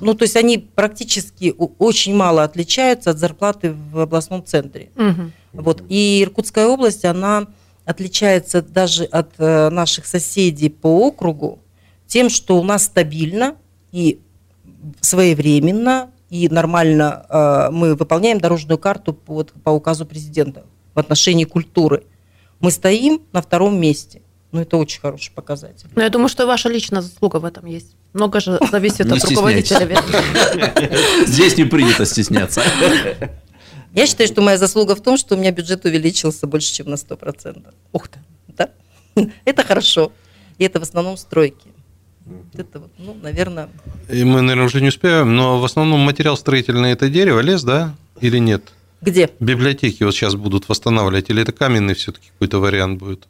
ну, 0.00 0.14
то 0.14 0.24
есть 0.24 0.34
они 0.36 0.58
практически 0.58 1.54
очень 1.56 2.16
мало 2.16 2.42
отличаются 2.42 3.10
от 3.10 3.18
зарплаты 3.18 3.72
в 3.72 4.00
областном 4.00 4.44
центре. 4.44 4.90
Мгм. 4.96 5.32
Вот. 5.52 5.84
И 5.88 6.22
Иркутская 6.24 6.66
область, 6.66 7.04
она 7.04 7.46
отличается 7.84 8.62
даже 8.62 9.04
от 9.04 9.32
э, 9.38 9.70
наших 9.70 10.06
соседей 10.06 10.68
по 10.68 11.06
округу 11.06 11.58
тем, 12.06 12.28
что 12.28 12.58
у 12.58 12.64
нас 12.64 12.84
стабильно 12.84 13.56
и 13.92 14.20
своевременно 15.00 16.10
и 16.30 16.48
нормально 16.48 17.26
э, 17.28 17.68
мы 17.72 17.94
выполняем 17.94 18.38
дорожную 18.38 18.78
карту 18.78 19.12
по, 19.12 19.44
по 19.44 19.70
указу 19.70 20.06
президента 20.06 20.64
в 20.94 20.98
отношении 20.98 21.44
культуры. 21.44 22.04
Мы 22.60 22.70
стоим 22.70 23.22
на 23.32 23.42
втором 23.42 23.80
месте. 23.80 24.22
Ну, 24.52 24.60
это 24.60 24.76
очень 24.76 25.00
хороший 25.00 25.32
показатель. 25.32 25.88
Но 25.94 26.02
я 26.02 26.10
думаю, 26.10 26.28
что 26.28 26.46
ваша 26.46 26.68
личная 26.68 27.02
заслуга 27.02 27.36
в 27.36 27.44
этом 27.44 27.66
есть. 27.66 27.94
Много 28.12 28.40
же 28.40 28.58
зависит 28.70 29.10
от 29.10 29.24
руководителя. 29.24 30.02
Здесь 31.26 31.56
не 31.56 31.64
принято 31.64 32.04
стесняться. 32.04 32.62
Я 33.94 34.06
считаю, 34.06 34.28
что 34.28 34.40
моя 34.42 34.56
заслуга 34.58 34.94
в 34.94 35.02
том, 35.02 35.16
что 35.16 35.34
у 35.34 35.38
меня 35.38 35.50
бюджет 35.50 35.84
увеличился 35.84 36.46
больше, 36.46 36.72
чем 36.72 36.90
на 36.90 36.94
100%. 36.94 37.64
Ух 37.92 38.08
ты. 38.08 38.18
Да? 38.48 38.70
Это 39.44 39.64
хорошо. 39.64 40.12
И 40.58 40.64
это 40.64 40.78
в 40.78 40.82
основном 40.82 41.16
стройки. 41.16 41.68
Это 42.52 42.80
вот, 42.80 42.90
ну, 42.98 43.16
наверное, 43.22 43.70
И 44.10 44.22
мы, 44.24 44.42
наверное, 44.42 44.66
уже 44.66 44.80
не 44.82 44.88
успеем, 44.88 45.34
но 45.34 45.58
в 45.58 45.64
основном 45.64 46.00
материал 46.00 46.36
строительный 46.36 46.92
это 46.92 47.08
дерево, 47.08 47.40
лес, 47.40 47.64
да? 47.64 47.94
Или 48.20 48.38
нет? 48.38 48.62
где? 49.00 49.30
Библиотеки 49.40 50.04
вот 50.04 50.14
сейчас 50.14 50.34
будут 50.34 50.68
восстанавливать, 50.68 51.30
или 51.30 51.42
это 51.42 51.52
каменный 51.52 51.94
все-таки 51.94 52.28
какой-то 52.32 52.58
вариант 52.58 52.98
будет? 53.00 53.26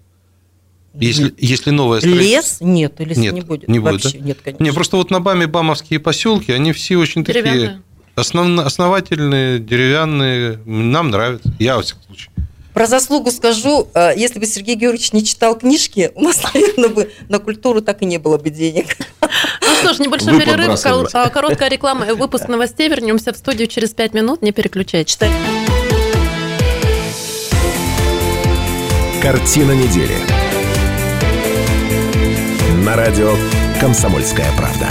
Если, 0.94 1.32
если 1.38 1.70
новое 1.70 2.00
строительство- 2.00 2.34
Лес? 2.34 2.56
Нет, 2.60 2.98
лес 2.98 3.16
Нет, 3.16 3.32
не 3.34 3.40
будет. 3.42 3.68
не 3.68 3.78
будет, 3.78 4.02
Вообще 4.02 4.18
да? 4.18 4.24
нет, 4.24 4.38
конечно. 4.42 4.64
Не, 4.64 4.72
просто 4.72 4.96
вот 4.96 5.10
на 5.12 5.20
Баме 5.20 5.46
бамовские 5.46 6.00
поселки, 6.00 6.50
они 6.50 6.72
все 6.72 6.96
очень 6.96 7.24
такие 7.24 7.44
Деревянные. 7.44 7.82
Основно, 8.14 8.66
основательные, 8.66 9.58
деревянные. 9.58 10.58
Нам 10.64 11.10
нравятся. 11.10 11.52
Я, 11.58 11.76
во 11.76 11.82
всяком 11.82 12.04
случае. 12.04 12.30
Про 12.74 12.86
заслугу 12.86 13.30
скажу, 13.30 13.88
э, 13.94 14.12
если 14.16 14.38
бы 14.38 14.46
Сергей 14.46 14.76
Георгиевич 14.76 15.12
не 15.12 15.24
читал 15.24 15.58
книжки, 15.58 16.12
у 16.14 16.22
нас, 16.22 16.40
наверное, 16.54 16.88
бы 16.88 17.12
на 17.28 17.38
культуру 17.38 17.80
так 17.82 18.02
и 18.02 18.06
не 18.06 18.18
было 18.18 18.38
бы 18.38 18.50
денег. 18.50 18.96
Ну 19.20 19.74
что 19.82 19.94
ж, 19.94 19.98
небольшой 19.98 20.34
Вы 20.34 20.40
перерыв, 20.40 20.78
а, 21.14 21.28
короткая 21.30 21.68
реклама 21.68 22.06
и 22.06 22.12
выпуск 22.12 22.48
новостей. 22.48 22.88
Вернемся 22.88 23.32
в 23.32 23.36
студию 23.36 23.66
через 23.66 23.90
пять 23.90 24.14
минут. 24.14 24.42
Не 24.42 24.52
переключайтесь. 24.52 25.18
Картина 29.20 29.72
недели. 29.72 30.16
На 32.84 32.96
радио 32.96 33.34
«Комсомольская 33.80 34.50
правда». 34.56 34.88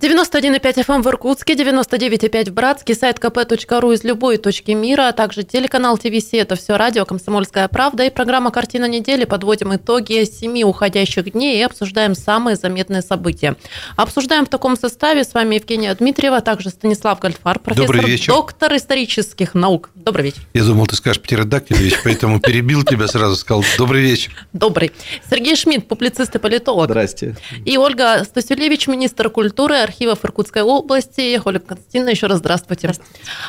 91,5 0.00 0.76
FM 0.76 0.94
эм 0.94 1.02
в 1.02 1.08
Иркутске, 1.08 1.52
99,5 1.52 2.50
в 2.50 2.54
Братске, 2.54 2.94
сайт 2.94 3.18
kp.ru 3.18 3.92
из 3.92 4.02
любой 4.02 4.38
точки 4.38 4.70
мира, 4.70 5.08
а 5.08 5.12
также 5.12 5.42
телеканал 5.42 5.98
ТВС, 5.98 6.30
это 6.32 6.56
все 6.56 6.78
радио 6.78 7.04
«Комсомольская 7.04 7.68
правда» 7.68 8.04
и 8.04 8.10
программа 8.10 8.50
«Картина 8.50 8.86
недели». 8.86 9.26
Подводим 9.26 9.76
итоги 9.76 10.24
семи 10.24 10.64
уходящих 10.64 11.30
дней 11.32 11.58
и 11.58 11.62
обсуждаем 11.62 12.14
самые 12.14 12.56
заметные 12.56 13.02
события. 13.02 13.56
Обсуждаем 13.94 14.46
в 14.46 14.48
таком 14.48 14.78
составе 14.78 15.22
с 15.22 15.34
вами 15.34 15.56
Евгения 15.56 15.94
Дмитриева, 15.94 16.38
а 16.38 16.40
также 16.40 16.70
Станислав 16.70 17.20
Гольфар, 17.20 17.58
профессор, 17.58 17.86
Добрый 17.94 18.10
вечер. 18.10 18.32
доктор 18.32 18.74
исторических 18.76 19.52
наук. 19.52 19.90
Добрый 19.94 20.24
вечер. 20.24 20.40
Я 20.54 20.64
думал, 20.64 20.86
ты 20.86 20.96
скажешь 20.96 21.20
птеродактилевич, 21.20 21.96
поэтому 22.02 22.40
перебил 22.40 22.84
тебя 22.84 23.06
сразу, 23.06 23.36
сказал 23.36 23.62
«добрый 23.76 24.00
вечер». 24.00 24.32
Добрый. 24.54 24.92
Сергей 25.28 25.56
Шмидт, 25.56 25.88
публицист 25.88 26.34
и 26.34 26.38
политолог. 26.38 26.86
Здрасте. 26.86 27.36
И 27.66 27.76
Ольга 27.76 28.24
Стасюлевич, 28.24 28.86
министр 28.88 29.28
культуры, 29.28 29.89
архивов 29.90 30.24
Иркутской 30.24 30.62
области. 30.62 31.40
Ольга 31.44 31.60
Константиновна, 31.60 32.10
еще 32.10 32.26
раз 32.26 32.38
здравствуйте. 32.38 32.92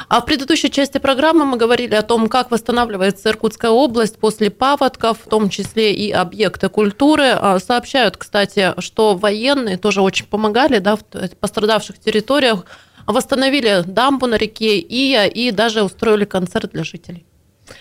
А 0.10 0.22
в 0.22 0.26
предыдущей 0.26 0.72
части 0.72 0.98
программы 0.98 1.46
мы 1.46 1.58
говорили 1.58 1.94
о 1.94 2.02
том, 2.02 2.28
как 2.28 2.50
восстанавливается 2.50 3.30
Иркутская 3.30 3.70
область 3.72 4.18
после 4.18 4.50
паводков, 4.50 5.20
в 5.24 5.30
том 5.30 5.50
числе 5.50 5.94
и 5.94 6.12
объекты 6.12 6.68
культуры. 6.70 7.30
А, 7.30 7.60
Сообщают, 7.60 8.18
кстати, 8.18 8.74
что 8.80 9.16
военные 9.16 9.78
тоже 9.78 10.02
очень 10.02 10.26
помогали 10.26 10.80
да, 10.80 10.96
в 10.96 11.04
пострадавших 11.40 12.00
территориях, 12.00 12.66
восстановили 13.06 13.84
дамбу 13.86 14.26
на 14.26 14.36
реке 14.36 14.80
Ия 14.80 15.26
и 15.28 15.52
даже 15.52 15.84
устроили 15.84 16.26
концерт 16.26 16.72
для 16.72 16.84
жителей. 16.84 17.26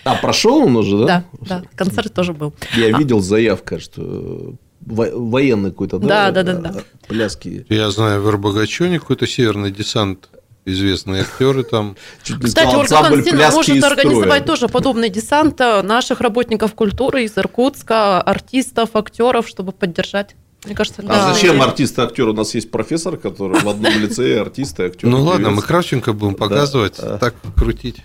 А 0.03 0.15
прошел 0.15 0.57
он 0.57 0.75
уже, 0.77 1.05
да? 1.05 1.23
Да, 1.41 1.59
да, 1.59 1.63
концерт 1.75 2.13
тоже 2.13 2.33
был. 2.33 2.53
Я 2.75 2.97
видел 2.97 3.19
заявка, 3.21 3.79
что 3.79 4.53
военный 4.85 5.71
какой-то, 5.71 5.99
Да, 5.99 6.31
да? 6.31 6.43
да, 6.43 6.53
да, 6.53 6.71
да. 6.71 6.81
Пляски. 7.07 7.65
Я 7.69 7.91
знаю, 7.91 8.21
в 8.21 8.27
Арбагачоне 8.27 8.99
какой-то 8.99 9.27
северный 9.27 9.71
десант, 9.71 10.29
известные 10.65 11.21
актеры 11.21 11.63
там. 11.63 11.95
Кстати, 12.23 12.67
Ольга 12.67 12.87
Константиновна 12.87 13.23
«Пляски 13.23 13.55
может 13.55 13.75
из 13.75 13.83
организовать 13.83 14.25
строя». 14.25 14.41
тоже 14.41 14.67
подобный 14.69 15.09
десант 15.09 15.59
э, 15.61 15.81
наших 15.81 16.21
работников 16.21 16.73
культуры 16.73 17.23
из 17.23 17.37
Иркутска, 17.37 18.21
артистов, 18.21 18.89
актеров, 18.93 19.47
чтобы 19.47 19.71
поддержать. 19.71 20.35
Мне 20.65 20.75
кажется, 20.75 21.03
А 21.07 21.33
зачем 21.33 21.59
артист 21.61 21.97
и 21.97 22.01
актер? 22.01 22.29
У 22.29 22.33
нас 22.33 22.53
есть 22.53 22.69
профессор, 22.69 23.17
который 23.17 23.59
в 23.59 23.67
одном 23.67 23.97
лице 23.99 24.39
артист 24.39 24.79
и 24.79 24.83
актер. 24.83 25.09
Ну 25.09 25.23
ладно, 25.23 25.49
мы 25.49 25.61
Кравченко 25.61 26.13
будем 26.13 26.35
показывать, 26.35 26.97
да. 26.99 27.17
так 27.17 27.33
крутить. 27.55 27.97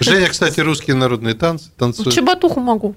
Женя, 0.00 0.28
кстати, 0.28 0.60
русские 0.60 0.96
народные 0.96 1.34
танцы 1.34 1.70
танцует. 1.76 2.14
Чеботуху 2.14 2.60
могу. 2.60 2.94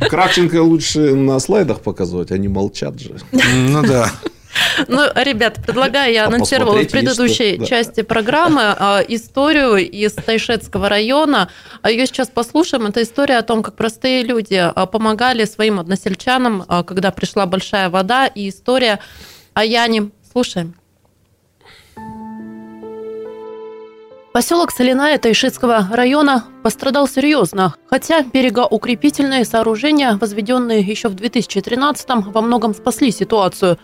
Кравченко 0.00 0.62
лучше 0.62 1.14
на 1.14 1.38
слайдах 1.40 1.80
показывать, 1.80 2.30
они 2.30 2.48
молчат 2.48 3.00
же. 3.00 3.16
Ну 3.32 3.82
да. 3.82 4.10
Ну, 4.88 5.02
ребят, 5.14 5.58
предлагаю, 5.64 6.12
я 6.12 6.24
А 6.24 6.28
анонсировала 6.28 6.78
в 6.78 6.90
предыдущей 6.90 7.54
что, 7.54 7.60
да. 7.60 7.66
части 7.66 8.02
программы 8.02 8.62
э, 8.62 9.04
историю 9.08 9.76
из 9.76 10.12
Тайшетского 10.12 10.88
района. 10.88 11.50
А 11.82 11.90
Ее 11.90 12.06
сейчас 12.06 12.28
послушаем. 12.28 12.86
Это 12.86 13.02
история 13.02 13.38
о 13.38 13.42
том, 13.42 13.62
как 13.62 13.76
простые 13.76 14.22
люди 14.22 14.70
помогали 14.92 15.44
своим 15.44 15.80
односельчанам, 15.80 16.64
когда 16.86 17.10
пришла 17.10 17.46
большая 17.46 17.88
вода, 17.88 18.26
и 18.26 18.48
история 18.48 19.00
о 19.54 19.64
Яне. 19.64 20.10
Слушаем. 20.32 20.74
Поселок 24.34 24.72
Соляная 24.72 25.16
Тайшетского 25.16 25.88
района 25.92 26.44
пострадал 26.64 27.06
серьезно, 27.06 27.76
хотя 27.88 28.22
берегоукрепительные 28.22 29.44
сооружения, 29.44 30.18
возведенные 30.20 30.80
еще 30.80 31.08
в 31.08 31.14
2013-м, 31.14 32.32
во 32.32 32.40
многом 32.40 32.74
спасли 32.74 33.12
ситуацию. 33.12 33.78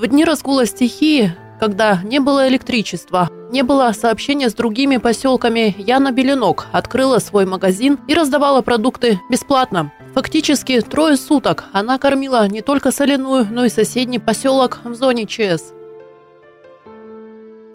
В 0.00 0.06
дни 0.06 0.24
разгула 0.24 0.64
стихии, 0.64 1.32
когда 1.60 1.98
не 2.02 2.20
было 2.20 2.48
электричества, 2.48 3.28
не 3.52 3.62
было 3.62 3.92
сообщения 3.92 4.48
с 4.48 4.54
другими 4.54 4.96
поселками, 4.96 5.74
Яна 5.76 6.10
Беленок 6.10 6.68
открыла 6.72 7.18
свой 7.18 7.44
магазин 7.44 7.98
и 8.08 8.14
раздавала 8.14 8.62
продукты 8.62 9.18
бесплатно. 9.28 9.92
Фактически 10.14 10.80
трое 10.80 11.16
суток 11.16 11.64
она 11.74 11.98
кормила 11.98 12.48
не 12.48 12.62
только 12.62 12.92
соляную, 12.92 13.44
но 13.50 13.66
и 13.66 13.68
соседний 13.68 14.18
поселок 14.18 14.80
в 14.84 14.94
зоне 14.94 15.26
ЧС. 15.26 15.74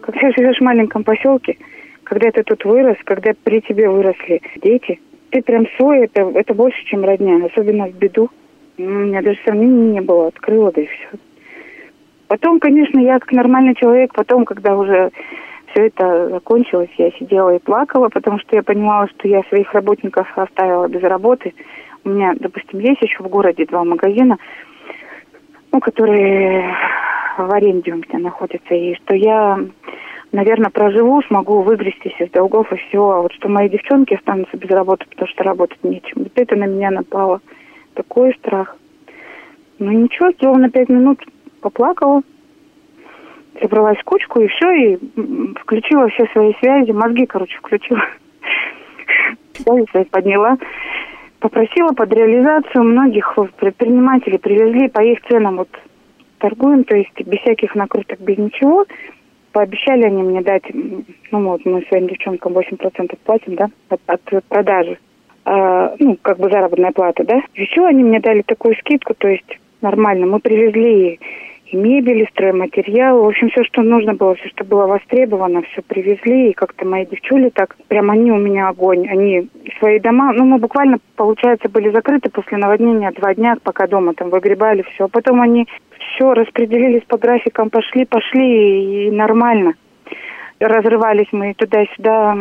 Когда 0.00 0.32
живешь 0.32 0.58
в 0.58 0.64
маленьком 0.64 1.04
поселке, 1.04 1.58
когда 2.02 2.32
ты 2.32 2.42
тут 2.42 2.64
вырос, 2.64 2.96
когда 3.04 3.34
при 3.44 3.60
тебе 3.60 3.88
выросли 3.88 4.42
дети, 4.60 4.98
ты 5.30 5.42
прям 5.42 5.64
свой, 5.76 6.06
это, 6.06 6.22
это 6.34 6.54
больше, 6.54 6.84
чем 6.86 7.04
родня, 7.04 7.36
особенно 7.46 7.86
в 7.86 7.94
беду. 7.94 8.30
У 8.78 8.82
меня 8.82 9.22
даже 9.22 9.38
сомнений 9.46 9.92
не 9.92 10.00
было, 10.00 10.26
открыла, 10.26 10.72
да 10.72 10.80
и 10.80 10.86
все. 10.86 11.20
Потом, 12.28 12.58
конечно, 12.58 12.98
я 12.98 13.18
как 13.18 13.32
нормальный 13.32 13.74
человек, 13.74 14.12
потом, 14.14 14.44
когда 14.44 14.76
уже 14.76 15.10
все 15.70 15.86
это 15.86 16.28
закончилось, 16.30 16.90
я 16.98 17.10
сидела 17.12 17.54
и 17.54 17.60
плакала, 17.60 18.08
потому 18.08 18.38
что 18.38 18.56
я 18.56 18.62
понимала, 18.62 19.08
что 19.08 19.28
я 19.28 19.42
своих 19.44 19.72
работников 19.72 20.26
оставила 20.36 20.88
без 20.88 21.02
работы. 21.02 21.54
У 22.04 22.08
меня, 22.08 22.34
допустим, 22.38 22.80
есть 22.80 23.02
еще 23.02 23.22
в 23.22 23.28
городе 23.28 23.66
два 23.66 23.84
магазина, 23.84 24.38
ну, 25.72 25.80
которые 25.80 26.74
в 27.38 27.52
аренде 27.52 27.92
у 27.92 27.96
меня 27.96 28.18
находятся, 28.18 28.74
и 28.74 28.94
что 28.94 29.14
я 29.14 29.58
наверное, 30.32 30.70
проживу, 30.70 31.22
смогу 31.22 31.62
выгрестись 31.62 32.20
из 32.20 32.30
долгов 32.30 32.70
и 32.72 32.76
все. 32.76 33.10
А 33.10 33.22
вот 33.22 33.32
что 33.32 33.48
мои 33.48 33.68
девчонки 33.68 34.14
останутся 34.14 34.56
без 34.56 34.68
работы, 34.70 35.06
потому 35.08 35.28
что 35.28 35.44
работать 35.44 35.82
нечем. 35.82 36.24
Вот 36.24 36.32
это 36.34 36.56
на 36.56 36.64
меня 36.64 36.90
напало. 36.90 37.40
Такой 37.94 38.34
страх. 38.34 38.76
Ну 39.78 39.90
ничего, 39.92 40.32
сделала 40.32 40.58
на 40.58 40.70
пять 40.70 40.88
минут, 40.88 41.20
поплакала, 41.66 42.22
собралась 43.60 43.98
в 43.98 44.04
кучку 44.04 44.40
и 44.40 44.46
все, 44.46 44.70
и 44.70 44.98
включила 45.60 46.08
все 46.08 46.26
свои 46.26 46.54
связи, 46.60 46.92
мозги, 46.92 47.26
короче, 47.26 47.58
включила. 47.58 48.02
Подняла. 50.10 50.58
Попросила 51.40 51.92
под 51.92 52.12
реализацию 52.14 52.84
многих 52.84 53.36
предпринимателей, 53.56 54.38
привезли 54.38 54.88
по 54.88 55.02
их 55.02 55.18
ценам, 55.28 55.56
вот 55.56 55.68
торгуем, 56.38 56.84
то 56.84 56.96
есть 56.96 57.20
без 57.20 57.40
всяких 57.40 57.74
накруток, 57.74 58.20
без 58.20 58.38
ничего 58.38 58.86
пообещали 59.52 60.04
они 60.04 60.22
мне 60.22 60.42
дать, 60.42 60.64
ну 61.32 61.48
вот 61.48 61.64
мы 61.64 61.82
своим 61.88 62.08
девчонкам 62.08 62.52
8% 62.52 63.18
платим, 63.24 63.54
да, 63.56 63.70
от, 63.88 64.00
от 64.06 64.44
продажи. 64.44 64.98
А, 65.44 65.94
ну, 65.98 66.16
как 66.20 66.38
бы 66.38 66.50
заработная 66.50 66.92
плата, 66.92 67.24
да. 67.24 67.40
Еще 67.54 67.84
они 67.86 68.04
мне 68.04 68.20
дали 68.20 68.42
такую 68.42 68.76
скидку, 68.76 69.14
то 69.14 69.28
есть 69.28 69.58
нормально. 69.80 70.26
Мы 70.26 70.40
привезли 70.40 71.20
и 71.66 71.76
мебель, 71.76 72.22
и 72.22 72.28
стройматериал. 72.30 73.22
В 73.22 73.26
общем, 73.26 73.50
все, 73.50 73.64
что 73.64 73.82
нужно 73.82 74.14
было, 74.14 74.34
все, 74.34 74.48
что 74.48 74.64
было 74.64 74.86
востребовано, 74.86 75.62
все 75.62 75.82
привезли. 75.82 76.50
И 76.50 76.54
как-то 76.54 76.86
мои 76.86 77.06
девчули 77.06 77.50
так, 77.50 77.76
прям 77.88 78.10
они 78.10 78.30
у 78.30 78.38
меня 78.38 78.68
огонь. 78.68 79.08
Они 79.08 79.48
свои 79.78 79.98
дома, 79.98 80.32
ну, 80.32 80.44
мы 80.44 80.58
буквально, 80.58 80.98
получается, 81.16 81.68
были 81.68 81.90
закрыты 81.90 82.30
после 82.30 82.58
наводнения 82.58 83.10
два 83.12 83.34
дня, 83.34 83.56
пока 83.62 83.86
дома 83.86 84.14
там 84.14 84.30
выгребали 84.30 84.82
все. 84.82 85.04
А 85.04 85.08
потом 85.08 85.40
они 85.40 85.66
все 85.98 86.32
распределились 86.34 87.02
по 87.04 87.18
графикам, 87.18 87.70
пошли, 87.70 88.04
пошли, 88.04 89.08
и 89.08 89.10
нормально. 89.10 89.74
Разрывались 90.60 91.28
мы 91.32 91.54
туда-сюда 91.54 92.36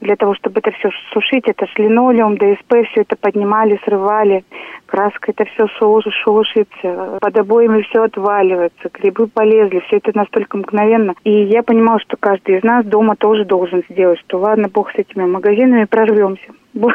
для 0.00 0.16
того, 0.16 0.34
чтобы 0.34 0.60
это 0.60 0.70
все 0.72 0.90
сушить. 1.12 1.44
Это 1.46 1.66
ж 1.66 1.70
линолеум, 1.76 2.36
ДСП, 2.36 2.74
все 2.90 3.02
это 3.02 3.16
поднимали, 3.16 3.80
срывали. 3.84 4.44
Краска 4.86 5.32
это 5.32 5.44
все 5.44 5.66
шелушится. 5.68 7.18
Под 7.20 7.38
обоями 7.38 7.82
все 7.82 8.04
отваливается. 8.04 8.90
Грибы 8.92 9.26
полезли. 9.26 9.80
Все 9.86 9.96
это 9.98 10.12
настолько 10.14 10.58
мгновенно. 10.58 11.14
И 11.24 11.30
я 11.30 11.62
понимала, 11.62 12.00
что 12.00 12.16
каждый 12.18 12.58
из 12.58 12.62
нас 12.62 12.84
дома 12.84 13.16
тоже 13.16 13.44
должен 13.44 13.82
сделать, 13.88 14.18
что 14.20 14.38
ладно, 14.38 14.68
бог 14.68 14.90
с 14.92 14.94
этими 14.94 15.24
магазинами, 15.24 15.84
прорвемся. 15.84 16.52
Бог, 16.74 16.92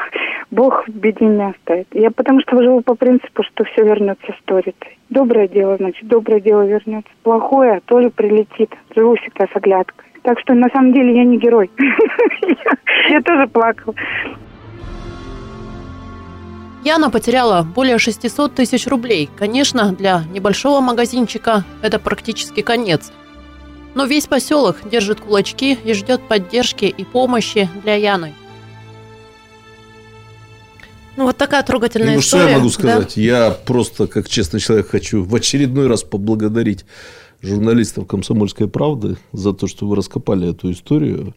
бог 0.51 0.87
в 0.87 0.91
беде 0.91 1.25
не 1.25 1.49
оставит. 1.49 1.87
Я 1.91 2.11
потому 2.11 2.39
что 2.41 2.61
живу 2.61 2.81
по 2.81 2.95
принципу, 2.95 3.43
что 3.43 3.63
все 3.65 3.83
вернется 3.83 4.33
сторицей. 4.41 4.97
Доброе 5.09 5.47
дело, 5.47 5.77
значит, 5.77 6.07
доброе 6.07 6.39
дело 6.39 6.65
вернется. 6.65 7.11
Плохое 7.23 7.81
тоже 7.85 8.09
прилетит. 8.09 8.73
Живу 8.95 9.15
всегда 9.15 9.47
с 9.47 9.55
оглядкой. 9.55 10.12
Так 10.23 10.39
что 10.39 10.53
на 10.53 10.69
самом 10.69 10.93
деле 10.93 11.15
я 11.15 11.23
не 11.25 11.37
герой. 11.37 11.69
Я 13.09 13.21
тоже 13.21 13.47
плакала. 13.47 13.93
Яна 16.83 17.09
потеряла 17.09 17.63
более 17.63 17.97
600 17.97 18.55
тысяч 18.55 18.87
рублей. 18.87 19.29
Конечно, 19.37 19.93
для 19.93 20.23
небольшого 20.33 20.81
магазинчика 20.81 21.63
это 21.81 21.99
практически 21.99 22.61
конец. 22.61 23.11
Но 23.95 24.05
весь 24.05 24.27
поселок 24.27 24.77
держит 24.89 25.21
кулачки 25.21 25.77
и 25.83 25.93
ждет 25.93 26.21
поддержки 26.27 26.85
и 26.85 27.05
помощи 27.05 27.69
для 27.83 27.95
Яны. 27.95 28.33
Ну, 31.15 31.25
вот 31.25 31.37
такая 31.37 31.61
трогательная 31.63 32.15
ну, 32.15 32.19
история. 32.21 32.43
Что 32.43 32.51
я 32.51 32.57
могу 32.57 32.69
сказать? 32.69 33.13
Да? 33.15 33.21
Я 33.21 33.51
просто, 33.51 34.07
как 34.07 34.27
честный 34.27 34.59
человек, 34.59 34.89
хочу 34.89 35.23
в 35.23 35.35
очередной 35.35 35.87
раз 35.87 36.03
поблагодарить 36.03 36.85
журналистов 37.43 38.07
«Комсомольской 38.07 38.67
правды» 38.67 39.17
за 39.33 39.53
то, 39.53 39.67
что 39.67 39.85
вы 39.85 39.95
раскопали 39.95 40.49
эту 40.49 40.71
историю. 40.71 41.35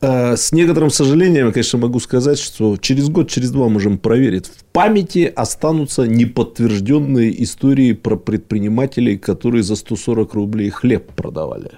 А, 0.00 0.36
с 0.36 0.52
некоторым 0.52 0.90
сожалением, 0.90 1.46
я, 1.48 1.52
конечно, 1.52 1.78
могу 1.78 2.00
сказать, 2.00 2.38
что 2.38 2.76
через 2.78 3.08
год, 3.08 3.28
через 3.28 3.50
два 3.50 3.68
можем 3.68 3.98
проверить. 3.98 4.46
В 4.46 4.64
памяти 4.64 5.30
останутся 5.34 6.06
неподтвержденные 6.06 7.42
истории 7.42 7.92
про 7.92 8.16
предпринимателей, 8.16 9.18
которые 9.18 9.62
за 9.62 9.76
140 9.76 10.34
рублей 10.34 10.70
хлеб 10.70 11.12
продавали. 11.12 11.72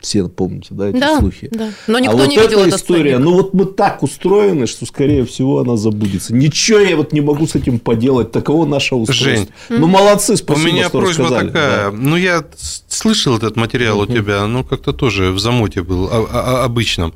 Все 0.00 0.28
помните, 0.28 0.68
да, 0.70 0.88
эти 0.88 0.98
да, 0.98 1.18
слухи? 1.18 1.48
Да. 1.52 1.70
Но 1.86 1.98
а 1.98 2.00
никто 2.00 2.16
вот 2.16 2.28
не 2.28 2.38
видел 2.38 2.60
эта 2.60 2.76
история, 2.76 3.18
ну 3.18 3.34
вот 3.34 3.52
мы 3.52 3.66
так 3.66 4.02
устроены, 4.02 4.66
что, 4.66 4.86
скорее 4.86 5.26
всего, 5.26 5.58
она 5.58 5.76
забудется. 5.76 6.34
Ничего 6.34 6.78
я 6.78 6.96
вот 6.96 7.12
не 7.12 7.20
могу 7.20 7.46
с 7.46 7.54
этим 7.54 7.78
поделать. 7.78 8.32
Таково 8.32 8.64
наше 8.64 8.94
устройство. 8.94 9.30
Жень, 9.30 9.48
ну, 9.68 9.86
молодцы, 9.86 10.36
спасибо, 10.36 10.68
У 10.68 10.72
меня 10.72 10.88
что 10.88 11.00
просьба 11.00 11.24
рассказали. 11.24 11.46
такая. 11.48 11.90
Да. 11.90 11.96
Ну, 11.96 12.16
я 12.16 12.44
слышал 12.88 13.36
этот 13.36 13.56
материал 13.56 14.00
у 14.00 14.06
тебя, 14.06 14.46
ну, 14.46 14.64
как-то 14.64 14.92
тоже 14.94 15.32
в 15.32 15.38
замоте 15.38 15.82
был, 15.82 16.08
а, 16.10 16.26
а, 16.32 16.64
обычном. 16.64 17.12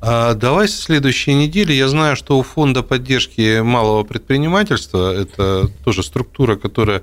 А 0.00 0.34
давай 0.34 0.68
с 0.68 0.80
следующей 0.80 1.34
недели. 1.34 1.72
Я 1.72 1.86
знаю, 1.88 2.16
что 2.16 2.38
у 2.38 2.42
фонда 2.42 2.82
поддержки 2.82 3.60
малого 3.60 4.02
предпринимательства, 4.02 5.14
это 5.14 5.70
тоже 5.84 6.02
структура, 6.02 6.56
которая 6.56 7.02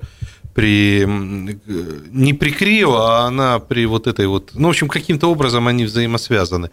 при 0.59 1.05
не 1.05 2.33
при 2.33 2.51
Крио, 2.51 2.95
а 2.97 3.27
она 3.27 3.59
при 3.59 3.85
вот 3.85 4.07
этой 4.07 4.27
вот, 4.27 4.51
ну, 4.55 4.67
в 4.67 4.71
общем, 4.71 4.89
каким-то 4.89 5.27
образом 5.27 5.67
они 5.67 5.85
взаимосвязаны. 5.85 6.69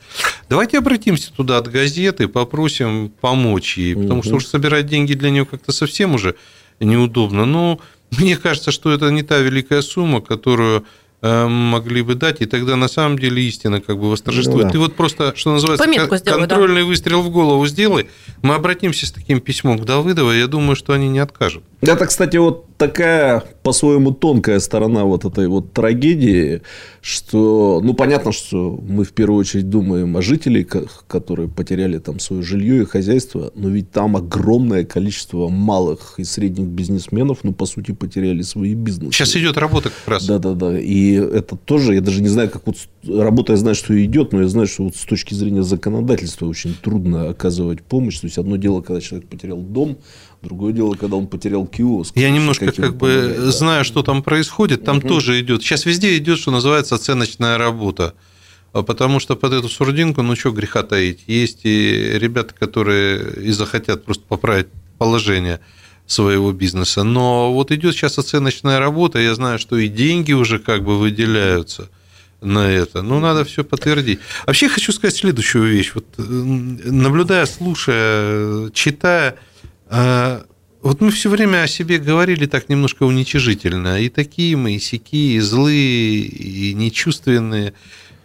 Давайте 0.49 0.79
обратимся 0.79 1.33
туда 1.33 1.59
от 1.59 1.69
газеты, 1.69 2.27
попросим 2.27 3.13
помочь 3.21 3.79
ей, 3.79 3.95
потому 3.95 4.25
что 4.25 4.35
уж 4.35 4.47
собирать 4.47 4.87
деньги 4.87 5.15
для 5.15 5.31
нее 5.31 5.47
как-то 5.47 5.71
совсем 5.71 6.15
уже 6.15 6.35
неудобно. 6.81 7.45
Но 7.45 7.79
мне 8.19 8.37
кажется, 8.37 8.73
что 8.73 8.91
это 8.91 9.11
не 9.11 9.23
та 9.23 9.39
великая 9.39 9.83
сумма, 9.83 10.21
которую 10.21 10.85
Э, 11.23 11.49
могли 11.49 12.03
бы 12.03 12.15
дать, 12.15 12.43
и 12.43 12.47
тогда 12.47 12.77
на 12.77 12.89
самом 12.89 13.19
деле 13.19 13.43
истина 13.43 13.81
как 13.81 13.99
бы 13.99 14.11
восторжествует. 14.11 14.65
Ну, 14.65 14.69
да. 14.69 14.71
Ты 14.71 14.79
вот 14.79 14.95
просто, 14.95 15.33
что 15.35 15.53
называется, 15.53 15.85
Пометку 15.85 16.17
сделай, 16.17 16.41
контрольный 16.41 16.83
да. 16.83 16.87
выстрел 16.87 17.23
в 17.23 17.31
голову 17.31 17.67
сделай. 17.67 18.09
Мы 18.43 18.55
обратимся 18.55 19.07
с 19.07 19.13
таким 19.13 19.41
письмом 19.41 19.79
к 19.79 19.85
Давыдовой, 19.87 20.39
я 20.39 20.47
думаю, 20.47 20.77
что 20.77 20.93
они 20.93 21.09
не 21.09 21.19
откажут. 21.19 21.65
Это, 21.81 22.07
кстати, 22.07 22.37
вот 22.37 22.67
такая 22.77 23.43
по-своему 23.63 24.13
тонкая 24.13 24.61
сторона 24.61 25.05
вот 25.05 25.25
этой 25.25 25.49
вот 25.49 25.73
трагедии, 25.73 26.63
что, 27.01 27.81
ну, 27.83 27.95
понятно, 27.95 28.33
что 28.33 28.79
мы 28.87 29.05
в 29.05 29.13
первую 29.13 29.41
очередь 29.41 29.69
думаем 29.69 30.17
о 30.17 30.23
жителях, 30.23 31.05
которые 31.07 31.49
потеряли 31.49 31.99
там 31.99 32.21
свое 32.21 32.43
жилье 32.43 32.83
и 32.83 32.85
хозяйство, 32.85 33.51
но 33.55 33.69
ведь 33.69 33.91
там 33.91 34.17
огромное 34.17 34.85
количество 34.85 35.49
малых 35.49 36.15
и 36.19 36.25
средних 36.25 36.67
бизнесменов, 36.67 37.39
ну, 37.43 37.53
по 37.53 37.67
сути, 37.67 37.93
потеряли 37.93 38.43
свои 38.43 38.75
бизнесы. 38.75 39.13
Сейчас 39.13 39.37
идет 39.37 39.57
работа 39.57 39.91
как 39.91 40.09
раз. 40.09 40.27
Да-да-да, 40.27 40.79
и 40.79 41.13
это 41.13 41.57
тоже, 41.57 41.95
я 41.95 42.01
даже 42.01 42.23
не 42.23 42.29
знаю, 42.29 42.51
как 42.51 42.67
вот 42.67 42.77
работа, 43.07 43.53
я 43.53 43.57
знаю, 43.57 43.75
что 43.75 44.05
идет, 44.05 44.33
но 44.33 44.43
я 44.43 44.49
знаю, 44.49 44.67
что 44.67 44.85
вот 44.85 44.97
с 44.97 45.05
точки 45.05 45.35
зрения 45.35 45.63
законодательства 45.63 46.47
очень 46.47 46.75
трудно 46.75 47.29
оказывать 47.31 47.83
помощь, 47.83 48.19
то 48.21 48.27
есть 48.27 48.39
одно 48.39 48.57
дело, 48.57 48.81
когда 48.81 49.01
человек 49.01 49.29
потерял 49.29 49.59
дом, 49.59 49.99
Другое 50.47 50.73
дело, 50.73 50.95
когда 50.95 51.17
он 51.17 51.27
потерял 51.27 51.67
киоск. 51.67 52.17
Я 52.17 52.31
немножко 52.31 52.71
как 52.71 52.97
бы 52.97 53.35
да. 53.37 53.51
знаю, 53.51 53.85
что 53.85 54.05
там 54.05 54.23
происходит. 54.23 54.85
Там 54.85 54.99
угу. 54.99 55.09
тоже 55.09 55.41
идет. 55.41 55.63
Сейчас 55.63 55.85
везде 55.85 56.17
идет, 56.17 56.39
что 56.39 56.53
называется, 56.53 56.95
оценочная 56.95 57.59
работа. 57.59 58.15
А 58.73 58.83
потому 58.83 59.19
что 59.19 59.35
под 59.35 59.55
эту 59.55 59.69
сурдинку, 59.69 60.23
ну 60.23 60.37
что 60.37 60.53
греха 60.53 60.85
таить, 60.85 61.21
есть 61.27 61.61
и 61.65 62.13
ребята, 62.15 62.55
которые 62.55 63.43
и 63.43 63.51
захотят 63.51 64.05
просто 64.05 64.23
поправить 64.29 64.69
положение 64.99 65.59
своего 66.07 66.53
бизнеса. 66.53 67.03
Но 67.03 67.53
вот 67.53 67.73
идет 67.73 67.97
сейчас 67.97 68.19
оценочная 68.19 68.79
работа, 68.79 69.19
я 69.19 69.35
знаю, 69.35 69.59
что 69.59 69.77
и 69.77 69.89
деньги 69.89 70.33
уже 70.33 70.61
как 70.61 70.85
бы 70.85 70.97
выделяются 70.97 71.89
на 72.41 72.71
это. 72.71 73.03
Ну, 73.03 73.19
надо 73.19 73.45
все 73.45 73.65
подтвердить. 73.65 74.21
Вообще 74.47 74.69
хочу 74.69 74.93
сказать 74.93 75.17
следующую 75.17 75.65
вещь. 75.65 75.93
Вот, 75.95 76.05
наблюдая, 76.19 77.47
слушая, 77.47 78.71
читая, 78.71 79.37
вот 79.89 81.01
мы 81.01 81.11
все 81.11 81.29
время 81.29 81.63
о 81.63 81.69
себе 81.69 81.99
говорили 81.99 82.47
так 82.47 82.69
немножко 82.69 83.05
уничижительно. 83.05 84.01
И 84.01 84.09
такие 84.09 84.57
мы, 84.57 84.75
и 84.75 84.79
сякие, 84.79 85.37
и 85.37 85.41
злые, 85.41 86.21
и 86.21 86.75
нечувственные. 86.75 87.75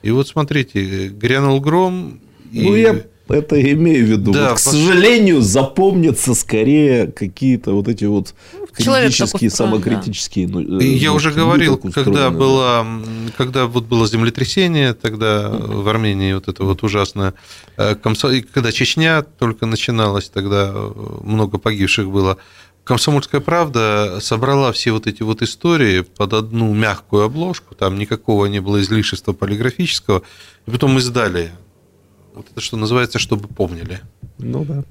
И 0.04 0.12
вот 0.12 0.28
смотрите, 0.28 1.08
грянул 1.10 1.60
гром. 1.60 2.19
Ну, 2.52 2.76
и... 2.76 2.82
я 2.82 3.02
это 3.30 3.62
имею 3.74 4.06
в 4.06 4.10
виду. 4.10 4.32
Да, 4.32 4.50
вот, 4.50 4.58
к 4.58 4.60
сожалению, 4.60 5.41
запомнятся 5.41 6.34
скорее 6.34 7.08
какие-то 7.08 7.74
вот 7.74 7.88
эти 7.88 8.06
вот 8.06 8.34
критические, 8.74 9.50
самокритические. 9.50 10.48
Ну, 10.48 10.80
э, 10.80 10.84
я 10.84 11.14
уже 11.14 11.32
говорил, 11.32 11.78
когда 11.78 12.30
было, 12.30 12.86
когда 13.38 13.66
вот 13.66 13.86
было 13.86 14.08
землетрясение, 14.08 14.94
тогда 14.94 15.50
в 15.50 15.88
Армении 15.88 16.34
вот 16.34 16.48
это 16.48 16.64
вот 16.64 16.84
ужасное, 16.84 17.34
э, 17.78 17.96
когда 17.96 18.72
Чечня 18.72 19.22
только 19.24 19.66
начиналась, 19.66 20.30
тогда 20.30 20.72
э, 20.74 20.92
много 21.24 21.58
погибших 21.58 22.10
было. 22.10 22.38
Комсомольская 22.84 23.42
правда 23.42 24.18
собрала 24.22 24.72
все 24.72 24.92
вот 24.92 25.06
эти 25.06 25.22
вот 25.22 25.44
истории 25.44 26.02
под 26.02 26.34
одну 26.34 26.74
мягкую 26.74 27.24
обложку, 27.24 27.76
там 27.76 27.98
никакого 27.98 28.48
не 28.48 28.60
было 28.60 28.82
излишества 28.82 29.34
полиграфического, 29.34 30.24
и 30.66 30.72
потом 30.72 30.98
издали 30.98 31.52
вот 32.34 32.48
это 32.52 32.62
что 32.62 32.78
называется, 32.78 33.20
чтобы 33.20 33.48
помнили. 33.48 34.00
Ну 34.44 34.65
да. 34.65 34.84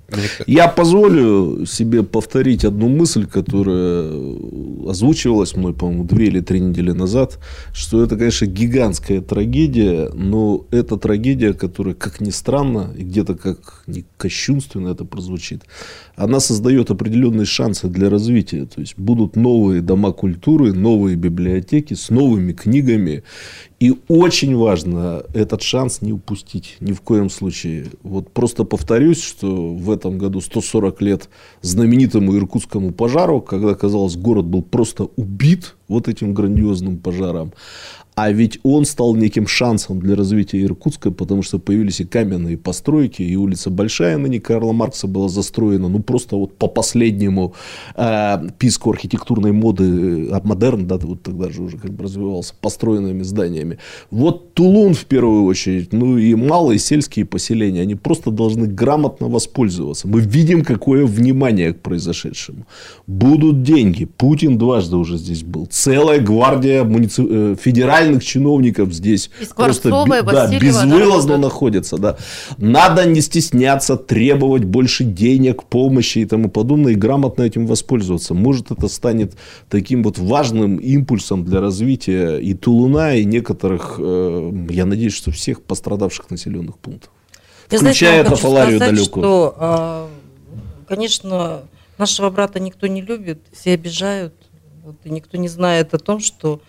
Я 0.47 0.69
позволю 0.69 1.67
себе 1.67 2.03
повторить 2.03 2.65
одну 2.65 2.89
мысль, 2.89 3.27
которая 3.27 4.11
озвучивалась 4.89 5.57
мной, 5.57 5.75
по-моему, 5.75 6.05
две 6.05 6.27
или 6.27 6.41
три 6.41 6.61
недели 6.61 6.93
назад, 6.93 7.39
что 7.73 8.03
это, 8.03 8.17
конечно, 8.17 8.47
гигантская 8.47 9.21
трагедия, 9.21 10.11
но 10.15 10.67
это 10.71 10.97
трагедия, 10.97 11.53
которая, 11.53 11.95
как 11.95 12.21
ни 12.21 12.31
странно, 12.31 12.93
и 12.97 13.03
где-то 13.03 13.35
как 13.35 13.83
не 13.87 14.05
кощунственно 14.17 14.89
это 14.89 15.05
прозвучит, 15.05 15.65
она 16.17 16.39
создает 16.39 16.91
определенные 16.91 17.47
шансы 17.47 17.89
для 17.89 18.09
развития. 18.11 18.67
То 18.67 18.81
есть 18.81 18.99
будут 18.99 19.37
новые 19.37 19.81
дома 19.81 20.13
культуры, 20.13 20.73
новые 20.73 21.17
библиотеки 21.17 21.95
с 21.95 22.11
новыми 22.11 22.53
книгами. 22.53 23.25
И 23.81 23.95
очень 24.09 24.55
важно 24.55 25.23
этот 25.33 25.63
шанс 25.63 26.03
не 26.03 26.13
упустить 26.13 26.77
ни 26.81 26.93
в 26.93 27.01
коем 27.01 27.30
случае. 27.31 27.87
Вот 28.03 28.31
просто 28.33 28.65
повторюсь, 28.65 29.23
что 29.23 29.75
в 29.75 29.91
этом 29.91 30.19
году 30.19 30.41
140 30.41 31.01
лет 31.03 31.29
знаменитому 31.63 32.37
иркутскому 32.37 32.93
пожару, 32.93 33.41
когда, 33.41 33.75
казалось, 33.75 34.17
город 34.17 34.47
был 34.47 34.63
просто 34.63 35.05
убит 35.17 35.77
вот 35.91 36.09
этим 36.09 36.33
грандиозным 36.33 36.97
пожаром. 36.97 37.53
А 38.23 38.33
ведь 38.33 38.59
он 38.65 38.85
стал 38.85 39.15
неким 39.15 39.47
шансом 39.47 39.99
для 40.01 40.15
развития 40.15 40.63
Иркутска, 40.63 41.11
потому 41.11 41.43
что 41.43 41.59
появились 41.59 42.01
и 42.01 42.05
каменные 42.05 42.59
постройки, 42.59 43.23
и 43.23 43.35
улица 43.35 43.71
Большая 43.71 44.19
ныне 44.19 44.41
Карла 44.41 44.73
Маркса 44.73 45.07
была 45.07 45.29
застроена, 45.29 45.89
ну, 45.89 46.01
просто 46.01 46.37
вот 46.37 46.55
по 46.59 46.67
последнему 46.67 47.55
э, 47.97 48.49
писку 48.59 48.91
архитектурной 48.91 49.53
моды, 49.53 50.29
а 50.33 50.41
модерн, 50.45 50.87
да, 50.87 50.99
вот 50.99 51.23
тогда 51.23 51.49
же 51.49 51.63
уже 51.63 51.79
как 51.79 51.93
бы 51.93 52.05
развивался, 52.05 52.53
построенными 52.61 53.23
зданиями. 53.23 53.79
Вот 54.11 54.53
Тулун 54.53 54.93
в 54.93 55.07
первую 55.07 55.45
очередь, 55.45 55.95
ну, 55.95 56.19
и 56.19 56.35
малые 56.35 56.79
сельские 56.79 57.25
поселения, 57.25 57.81
они 57.81 57.95
просто 57.95 58.31
должны 58.31 58.67
грамотно 58.67 59.29
воспользоваться. 59.29 60.09
Мы 60.09 60.21
видим, 60.21 60.63
какое 60.63 61.07
внимание 61.07 61.73
к 61.73 61.81
произошедшему. 61.81 62.67
Будут 63.07 63.63
деньги. 63.63 64.05
Путин 64.05 64.59
дважды 64.59 64.97
уже 64.97 65.17
здесь 65.17 65.43
был. 65.43 65.67
Целая 65.81 66.21
гвардия 66.21 66.85
муници... 66.85 67.23
Э, 67.27 67.57
федеральных 67.59 68.23
чиновников 68.23 68.93
здесь 68.93 69.31
просто 69.57 69.89
да, 69.89 70.59
безвылазно 70.59 71.39
находятся. 71.39 71.97
Да. 71.97 72.19
Надо 72.59 73.07
не 73.07 73.23
стесняться, 73.23 73.97
требовать 73.97 74.65
больше 74.65 75.05
денег, 75.05 75.65
помощи 75.65 76.19
и 76.19 76.27
тому 76.27 76.51
подобное, 76.51 76.93
и 76.93 76.97
грамотно 76.97 77.45
этим 77.45 77.67
воспользоваться. 77.67 78.35
Может, 78.35 78.71
это 78.71 78.89
станет 78.89 79.33
таким 79.71 80.03
вот 80.03 80.19
важным 80.19 80.77
импульсом 80.77 81.47
для 81.47 81.63
развития 81.63 82.37
и 82.37 82.53
Тулуна, 82.53 83.15
и 83.15 83.25
некоторых, 83.25 83.97
э, 83.99 84.53
я 84.69 84.85
надеюсь, 84.85 85.15
что 85.15 85.31
всех 85.31 85.63
пострадавших 85.63 86.29
населенных 86.29 86.77
пунктов. 86.77 87.11
Я 87.71 87.79
Включая 87.79 88.21
знаете, 88.21 88.29
Тафаларию 88.29 88.79
далекую. 88.81 89.25
Что, 89.25 89.55
а, 89.57 90.09
конечно, 90.87 91.63
нашего 91.97 92.29
брата 92.29 92.61
никто 92.61 92.87
не 92.87 93.01
любит, 93.01 93.41
все 93.51 93.73
обижают, 93.73 94.35
вот, 94.83 94.97
и 95.05 95.11
никто 95.11 95.37
не 95.37 95.49
знает 95.49 95.95
о 95.95 95.99
том, 95.99 96.21
что 96.21 96.61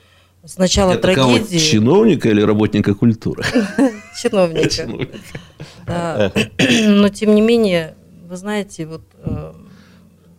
с 0.43 0.57
начала 0.57 0.93
Это 0.93 1.01
трагедии... 1.03 1.57
Кого, 1.57 1.59
чиновника 1.59 2.29
или 2.29 2.41
работника 2.41 2.95
культуры? 2.95 3.43
Чиновника. 4.21 5.07
Да. 5.85 6.31
Но 6.87 7.09
тем 7.09 7.35
не 7.35 7.41
менее, 7.41 7.95
вы 8.27 8.37
знаете, 8.37 8.85
вот 8.85 9.03
э, 9.17 9.53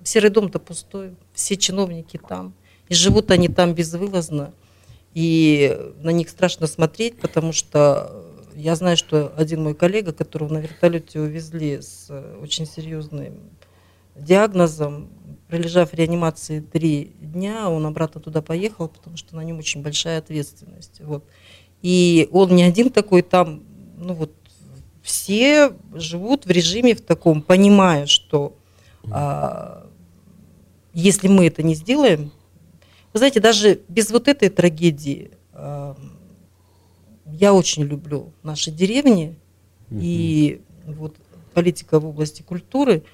серый 0.03 0.31
дом-то 0.31 0.59
пустой, 0.59 1.15
все 1.35 1.57
чиновники 1.57 2.21
там, 2.29 2.55
и 2.89 2.95
живут 2.95 3.31
они 3.31 3.49
там 3.49 3.75
безвылазно, 3.75 4.53
и 5.15 5.79
на 6.03 6.11
них 6.11 6.29
страшно 6.29 6.67
смотреть, 6.67 7.19
потому 7.21 7.53
что 7.53 8.33
я 8.55 8.75
знаю, 8.77 8.97
что 8.97 9.33
один 9.37 9.63
мой 9.63 9.75
коллега, 9.75 10.13
которого 10.13 10.53
на 10.53 10.59
вертолете 10.59 11.21
увезли 11.21 11.81
с 11.81 12.11
очень 12.41 12.67
серьезным 12.67 13.35
диагнозом, 14.17 15.09
пролежав 15.53 15.93
в 15.93 15.95
реанимации 15.95 16.61
три 16.61 17.13
дня, 17.21 17.69
он 17.69 17.85
обратно 17.85 18.23
туда 18.23 18.41
поехал, 18.41 18.89
потому 18.89 19.19
что 19.19 19.37
на 19.37 19.43
нем 19.43 19.59
очень 19.59 19.83
большая 19.83 20.19
ответственность. 20.19 21.03
Вот. 21.03 21.27
И 21.83 22.27
он 22.33 22.57
не 22.57 22.63
один 22.63 22.89
такой 22.89 23.21
там, 23.21 23.63
ну 23.99 24.15
вот, 24.15 24.33
все 25.03 25.75
живут 25.93 26.47
в 26.47 26.51
режиме 26.51 26.95
в 26.95 27.03
таком, 27.03 27.43
понимая, 27.43 28.07
что 28.07 28.57
а, 29.11 29.87
если 30.95 31.29
мы 31.29 31.49
это 31.49 31.63
не 31.63 31.75
сделаем, 31.75 32.31
вы 33.13 33.19
знаете, 33.19 33.39
даже 33.39 33.79
без 33.89 34.11
вот 34.11 34.29
этой 34.29 34.49
трагедии 34.49 35.33
а, 35.53 35.95
я 37.27 37.53
очень 37.53 37.83
люблю 37.83 38.33
наши 38.43 38.71
деревни 38.71 39.37
и 39.91 40.63
вот 40.87 41.15
политика 41.53 42.01
в 42.01 42.07
области 42.07 42.41
культуры– 42.41 43.03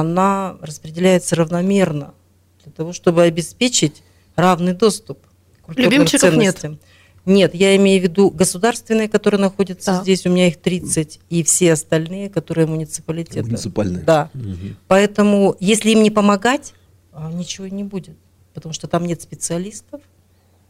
она 0.00 0.56
распределяется 0.60 1.36
равномерно 1.36 2.14
для 2.62 2.72
того, 2.72 2.92
чтобы 2.92 3.22
обеспечить 3.22 4.02
равный 4.36 4.72
доступ 4.72 5.18
к 5.60 5.66
культурным 5.66 5.92
Любимчиков 5.92 6.30
ценностям. 6.30 6.72
нет? 6.72 6.80
Нет, 7.24 7.54
я 7.54 7.76
имею 7.76 8.00
в 8.00 8.04
виду 8.04 8.30
государственные, 8.30 9.08
которые 9.08 9.40
находятся 9.40 9.92
да. 9.92 10.02
здесь, 10.02 10.26
у 10.26 10.30
меня 10.30 10.48
их 10.48 10.56
30, 10.56 11.20
и 11.30 11.44
все 11.44 11.74
остальные, 11.74 12.30
которые 12.30 12.66
муниципалитеты. 12.66 13.44
Муниципальные. 13.44 14.02
Да. 14.02 14.30
Угу. 14.34 14.76
Поэтому, 14.88 15.56
если 15.60 15.90
им 15.90 16.02
не 16.02 16.10
помогать, 16.10 16.74
а, 17.12 17.30
ничего 17.30 17.68
не 17.68 17.84
будет, 17.84 18.16
потому 18.54 18.72
что 18.72 18.88
там 18.88 19.04
нет 19.04 19.22
специалистов 19.22 20.00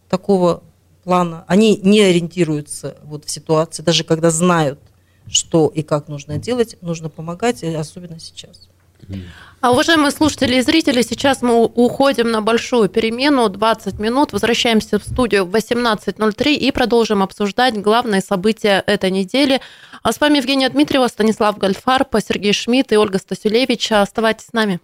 такого 0.09 0.63
плана. 1.05 1.45
Они 1.47 1.77
не 1.77 2.01
ориентируются 2.01 2.97
вот 3.05 3.25
в 3.25 3.31
ситуации, 3.31 3.83
даже 3.83 4.05
когда 4.05 4.31
знают, 4.31 4.79
что 5.27 5.69
и 5.69 5.83
как 5.83 6.09
нужно 6.09 6.39
делать, 6.39 6.77
нужно 6.83 7.09
помогать, 7.09 7.63
особенно 7.65 8.19
сейчас. 8.19 8.69
А, 9.61 9.71
уважаемые 9.71 10.11
слушатели 10.11 10.57
и 10.57 10.61
зрители, 10.61 11.03
сейчас 11.03 11.41
мы 11.41 11.65
уходим 11.65 12.31
на 12.33 12.43
большую 12.43 12.89
перемену, 12.89 13.49
20 13.49 14.01
минут, 14.01 14.33
возвращаемся 14.33 14.99
в 14.99 15.05
студию 15.05 15.45
в 15.45 15.55
18.03 15.55 16.55
и 16.55 16.73
продолжим 16.73 17.23
обсуждать 17.23 17.81
главные 17.81 18.23
события 18.23 18.83
этой 18.87 19.13
недели. 19.13 19.61
А 20.03 20.13
с 20.13 20.21
вами 20.21 20.39
Евгения 20.39 20.69
Дмитриева, 20.69 21.07
Станислав 21.07 21.59
Гольфарб, 21.59 22.09
Сергей 22.27 22.53
Шмидт 22.53 22.93
и 22.93 22.97
Ольга 22.97 23.19
Стасюлевич. 23.19 23.93
Оставайтесь 23.93 24.47
с 24.47 24.53
нами. 24.53 24.81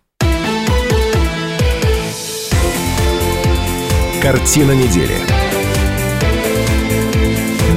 Картина 4.23 4.73
недели. 4.73 5.17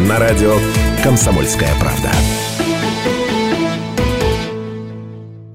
На 0.08 0.20
радио 0.20 0.58
«Комсомольская 1.04 1.74
правда». 1.80 2.12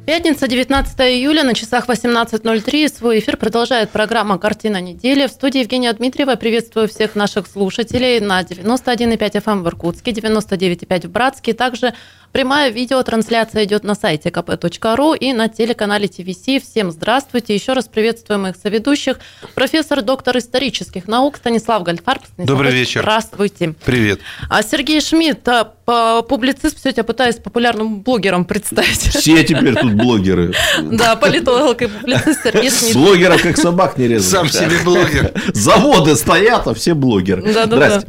Пятница, 0.06 0.46
19 0.46 1.00
июля, 1.00 1.42
на 1.42 1.52
часах 1.52 1.88
18.03. 1.88 2.96
Свой 2.96 3.18
эфир 3.18 3.36
продолжает 3.36 3.90
программа 3.90 4.38
«Картина 4.38 4.80
недели». 4.80 5.26
В 5.26 5.32
студии 5.32 5.58
Евгения 5.58 5.92
Дмитриева. 5.92 6.36
Приветствую 6.36 6.86
всех 6.86 7.16
наших 7.16 7.48
слушателей 7.48 8.20
на 8.20 8.42
91,5 8.42 9.18
FM 9.18 9.42
эм 9.46 9.62
в 9.64 9.66
Иркутске, 9.66 10.12
99,5 10.12 11.08
в 11.08 11.10
Братске. 11.10 11.54
Также 11.54 11.92
Прямая 12.36 12.70
видеотрансляция 12.70 13.64
идет 13.64 13.82
на 13.82 13.94
сайте 13.94 14.28
kp.ru 14.28 15.16
и 15.16 15.32
на 15.32 15.48
телеканале 15.48 16.06
ТВС. 16.06 16.62
Всем 16.62 16.90
здравствуйте. 16.90 17.54
Еще 17.54 17.72
раз 17.72 17.88
приветствуем 17.88 18.42
моих 18.42 18.56
соведущих. 18.56 19.20
Профессор, 19.54 20.02
доктор 20.02 20.36
исторических 20.36 21.08
наук 21.08 21.38
Станислав 21.38 21.82
Гальфарб. 21.82 22.26
Станислав 22.26 22.58
Добрый 22.58 22.72
вечер. 22.72 23.00
Здравствуйте. 23.00 23.74
Привет. 23.86 24.20
А 24.50 24.62
Сергей 24.62 25.00
Шмидт, 25.00 25.48
а, 25.48 26.22
публицист, 26.28 26.78
все, 26.78 26.92
я 26.94 27.04
пытаюсь 27.04 27.36
популярным 27.36 28.02
блогером 28.02 28.44
представить. 28.44 28.98
Все 29.16 29.42
теперь 29.42 29.74
тут 29.74 29.95
блогеры. 29.96 30.52
Да, 30.82 31.16
политолог 31.16 31.82
и 31.82 31.86
публицист. 31.86 32.94
Блогеров 32.94 33.42
как 33.42 33.56
собак 33.56 33.98
не 33.98 34.08
резать. 34.08 34.30
Сам 34.30 34.48
себе 34.48 34.78
блогер. 34.84 35.32
Заводы 35.52 36.16
стоят, 36.16 36.66
а 36.66 36.74
все 36.74 36.94
блогеры. 36.94 37.42
Да, 37.52 37.66
да, 37.66 37.76
да. 37.76 38.02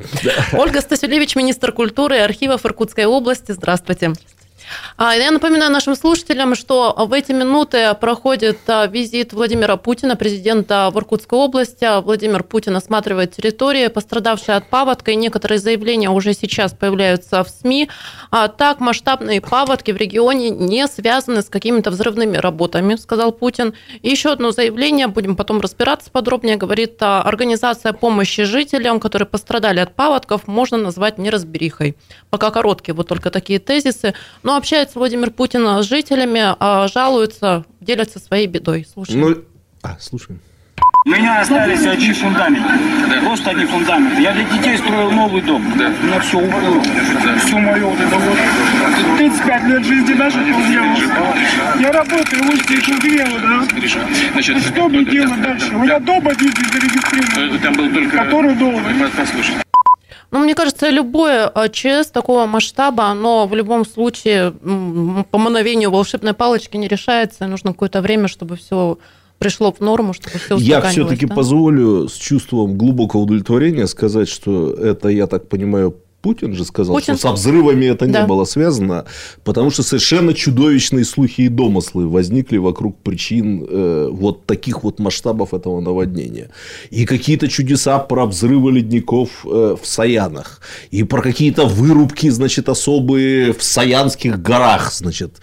Ольга 0.53 0.81
Стасилевич, 0.81 1.35
министр 1.35 1.71
культуры 1.71 2.17
и 2.17 2.19
архивов 2.19 2.65
Иркутской 2.65 3.05
области. 3.05 3.51
Здравствуйте. 3.51 4.13
А, 4.99 5.13
Я 5.15 5.29
напоминаю 5.29 5.71
нашим 5.71 5.95
слушателям, 5.95 6.55
что 6.55 6.91
в 6.97 7.13
эти 7.13 7.31
минуты 7.31 7.93
проходит 8.01 8.57
а, 8.65 8.87
визит 8.87 9.31
Владимира 9.31 9.77
Путина, 9.77 10.15
президента 10.15 10.89
в 10.91 10.97
Иркутской 10.97 11.37
области. 11.37 12.01
Владимир 12.01 12.41
Путин 12.43 12.75
осматривает 12.75 13.31
территории, 13.31 13.89
пострадавшие 13.89 14.55
от 14.55 14.71
паводка, 14.71 15.11
и 15.11 15.15
некоторые 15.15 15.59
заявления 15.59 16.09
уже 16.09 16.33
сейчас 16.33 16.73
появляются 16.73 17.43
в 17.43 17.49
СМИ. 17.49 17.89
А, 18.31 18.47
Так, 18.47 18.79
масштабные 18.79 19.39
паводки 19.39 19.91
в 19.91 19.97
регионе 19.97 20.49
не 20.49 20.87
связаны 20.87 21.43
с 21.43 21.49
какими-то 21.49 21.91
взрывными 21.91 22.37
работами, 22.37 22.95
сказал 22.95 23.31
Путин. 23.33 23.75
Еще 24.01 24.31
одно 24.31 24.49
заявление, 24.49 25.05
будем 25.05 25.35
потом 25.35 25.61
разбираться 25.61 26.09
подробнее, 26.09 26.55
говорит, 26.55 26.97
а, 27.01 27.21
организация 27.21 27.93
помощи 27.93 28.45
жителям, 28.45 28.99
которые 28.99 29.27
пострадали 29.27 29.79
от 29.79 29.93
паводков, 29.93 30.47
можно 30.47 30.79
назвать 30.79 31.19
неразберихой. 31.19 31.95
Пока 32.31 32.49
короткие 32.49 32.95
вот 32.95 33.07
только 33.07 33.29
такие 33.29 33.59
тезисы. 33.59 34.15
Но 34.41 34.55
общается 34.88 34.99
Владимир 34.99 35.31
Путин 35.31 35.65
с 35.83 35.85
жителями, 35.85 36.55
а, 36.59 36.88
жалуются, 36.88 37.65
делятся 37.81 38.19
своей 38.19 38.47
бедой. 38.47 38.85
Слушаем. 38.91 39.19
Ну, 39.19 39.35
а, 39.83 39.97
слушаем. 39.99 40.39
У 41.05 41.09
меня 41.09 41.41
остались 41.41 41.85
одни 41.85 42.13
фундаменты. 42.13 43.21
Просто 43.21 43.51
одни 43.51 43.65
фундаменты. 43.65 44.21
Я 44.21 44.33
для 44.33 44.43
детей 44.43 44.77
строил 44.77 45.11
новый 45.11 45.41
дом. 45.41 45.65
У 45.65 45.75
меня 45.75 46.19
все 46.19 46.38
уплыло. 46.38 46.81
Все 47.45 47.57
мое 47.57 47.85
вот 47.85 47.99
это 47.99 48.15
вот. 48.15 48.38
35 49.17 49.63
лет 49.63 49.85
жизни 49.85 50.13
наших 50.13 50.41
сделал. 50.41 50.95
Я 51.79 51.91
работаю, 51.91 52.43
вот 52.43 52.55
здесь 52.61 52.88
угрела, 52.88 53.39
да? 53.39 53.67
Значит, 54.33 54.57
Что 54.63 54.88
мне 54.89 55.05
делать 55.05 55.41
дальше? 55.41 55.75
У 55.75 55.79
меня 55.79 55.99
дом 55.99 56.27
один 56.27 56.51
зарегистрирован. 56.51 57.55
э, 57.55 57.59
там 57.59 57.73
был 57.73 57.89
только... 57.93 58.17
Который 58.17 58.55
доллар? 58.55 58.83
Послушай. 59.17 59.55
Ну, 60.31 60.39
мне 60.39 60.55
кажется, 60.55 60.89
любое 60.89 61.47
а, 61.47 61.69
ЧС 61.69 62.11
такого 62.11 62.45
масштаба, 62.45 63.05
оно 63.05 63.47
в 63.47 63.55
любом 63.55 63.85
случае 63.85 64.51
по 64.51 65.37
мановению 65.37 65.91
волшебной 65.91 66.33
палочки 66.33 66.77
не 66.77 66.87
решается. 66.87 67.47
Нужно 67.47 67.71
какое-то 67.71 68.01
время, 68.01 68.27
чтобы 68.27 68.55
все 68.55 68.97
пришло 69.39 69.71
в 69.71 69.79
норму, 69.79 70.13
чтобы 70.13 70.39
все 70.39 70.57
Я 70.57 70.81
все-таки 70.81 71.25
да? 71.25 71.35
позволю 71.35 72.07
с 72.07 72.13
чувством 72.13 72.77
глубокого 72.77 73.21
удовлетворения 73.21 73.87
сказать, 73.87 74.27
что 74.27 74.73
это, 74.73 75.09
я 75.09 75.27
так 75.27 75.47
понимаю, 75.47 75.95
Путин 76.22 76.55
же 76.55 76.65
сказал, 76.65 76.95
Путин. 76.95 77.15
что 77.15 77.30
со 77.30 77.34
взрывами 77.34 77.86
это 77.86 78.05
Да. 78.07 78.22
не 78.22 78.28
было 78.28 78.43
связано, 78.45 79.05
потому 79.43 79.70
что 79.70 79.84
совершенно 79.84 80.34
чудовищные 80.34 81.05
слухи 81.05 81.41
и 81.41 81.47
домыслы 81.47 82.07
возникли 82.07 82.57
вокруг 82.57 82.97
причин 82.97 83.65
э, 83.70 84.09
вот 84.11 84.45
таких 84.45 84.84
вот 84.84 84.99
масштабов 84.99 85.53
этого 85.53 85.80
наводнения. 85.80 86.49
И 86.89 87.05
какие-то 87.05 87.47
чудеса 87.47 87.99
про 87.99 88.26
взрывы 88.26 88.72
ледников 88.72 89.30
э, 89.45 89.76
в 89.82 89.86
Саянах, 89.86 90.59
и 90.91 91.03
про 91.03 91.22
какие-то 91.22 91.65
вырубки, 91.65 92.30
значит, 92.30 92.68
особые 92.68 93.53
в 93.53 93.61
Саянских 93.63 94.41
горах, 94.41 94.91
значит, 94.93 95.36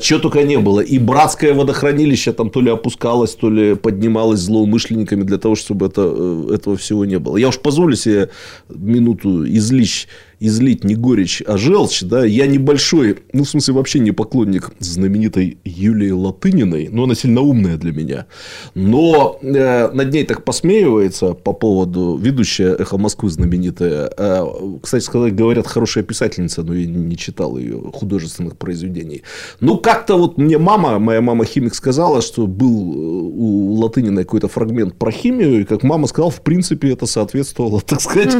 чего 0.00 0.20
только 0.20 0.42
не 0.44 0.58
было. 0.58 0.80
И 0.80 0.98
братское 0.98 1.52
водохранилище 1.54 2.32
там 2.32 2.50
то 2.50 2.60
ли 2.60 2.70
опускалось, 2.70 3.34
то 3.34 3.50
ли 3.50 3.74
поднималось 3.74 4.40
злоумышленниками 4.40 5.22
для 5.24 5.38
того, 5.38 5.56
чтобы 5.56 5.86
это, 5.86 6.02
э, 6.06 6.54
этого 6.54 6.76
всего 6.76 7.04
не 7.04 7.18
было. 7.18 7.36
Я 7.36 7.48
уж 7.48 7.58
позволю 7.58 7.96
себе 7.96 8.30
минуту 8.68 9.44
излить 9.46 10.03
which 10.04 10.33
излить 10.40 10.84
не 10.84 10.94
горечь, 10.94 11.42
а 11.46 11.56
желчь, 11.56 12.02
да, 12.02 12.24
я 12.24 12.46
небольшой, 12.46 13.18
ну, 13.32 13.44
в 13.44 13.48
смысле, 13.48 13.74
вообще 13.74 13.98
не 13.98 14.12
поклонник 14.12 14.72
знаменитой 14.78 15.58
Юлии 15.64 16.10
Латыниной, 16.10 16.88
но 16.90 17.04
она 17.04 17.14
сильно 17.14 17.40
умная 17.40 17.76
для 17.76 17.92
меня. 17.92 18.26
Но 18.74 19.38
э, 19.42 19.90
над 19.92 20.12
ней 20.12 20.24
так 20.24 20.44
посмеивается 20.44 21.34
по 21.34 21.52
поводу 21.52 22.16
ведущая 22.16 22.74
«Эхо 22.74 22.98
Москвы» 22.98 23.30
знаменитая. 23.30 24.10
Э, 24.16 24.44
кстати 24.82 25.04
сказать, 25.04 25.34
говорят, 25.34 25.66
хорошая 25.66 26.04
писательница, 26.04 26.62
но 26.62 26.74
я 26.74 26.86
не 26.86 27.16
читал 27.16 27.56
ее 27.58 27.80
художественных 27.92 28.56
произведений. 28.56 29.22
Ну, 29.60 29.78
как-то 29.78 30.16
вот 30.16 30.38
мне 30.38 30.58
мама, 30.58 30.98
моя 30.98 31.20
мама 31.20 31.44
химик 31.44 31.74
сказала, 31.74 32.22
что 32.22 32.46
был 32.46 32.92
э, 32.92 32.96
у 32.96 33.74
Латыниной 33.74 34.24
какой-то 34.24 34.48
фрагмент 34.48 34.96
про 34.96 35.10
химию, 35.10 35.60
и 35.60 35.64
как 35.64 35.82
мама 35.82 36.06
сказала, 36.06 36.30
в 36.30 36.42
принципе, 36.42 36.92
это 36.92 37.06
соответствовало, 37.06 37.80
так 37.86 38.00
сказать, 38.00 38.34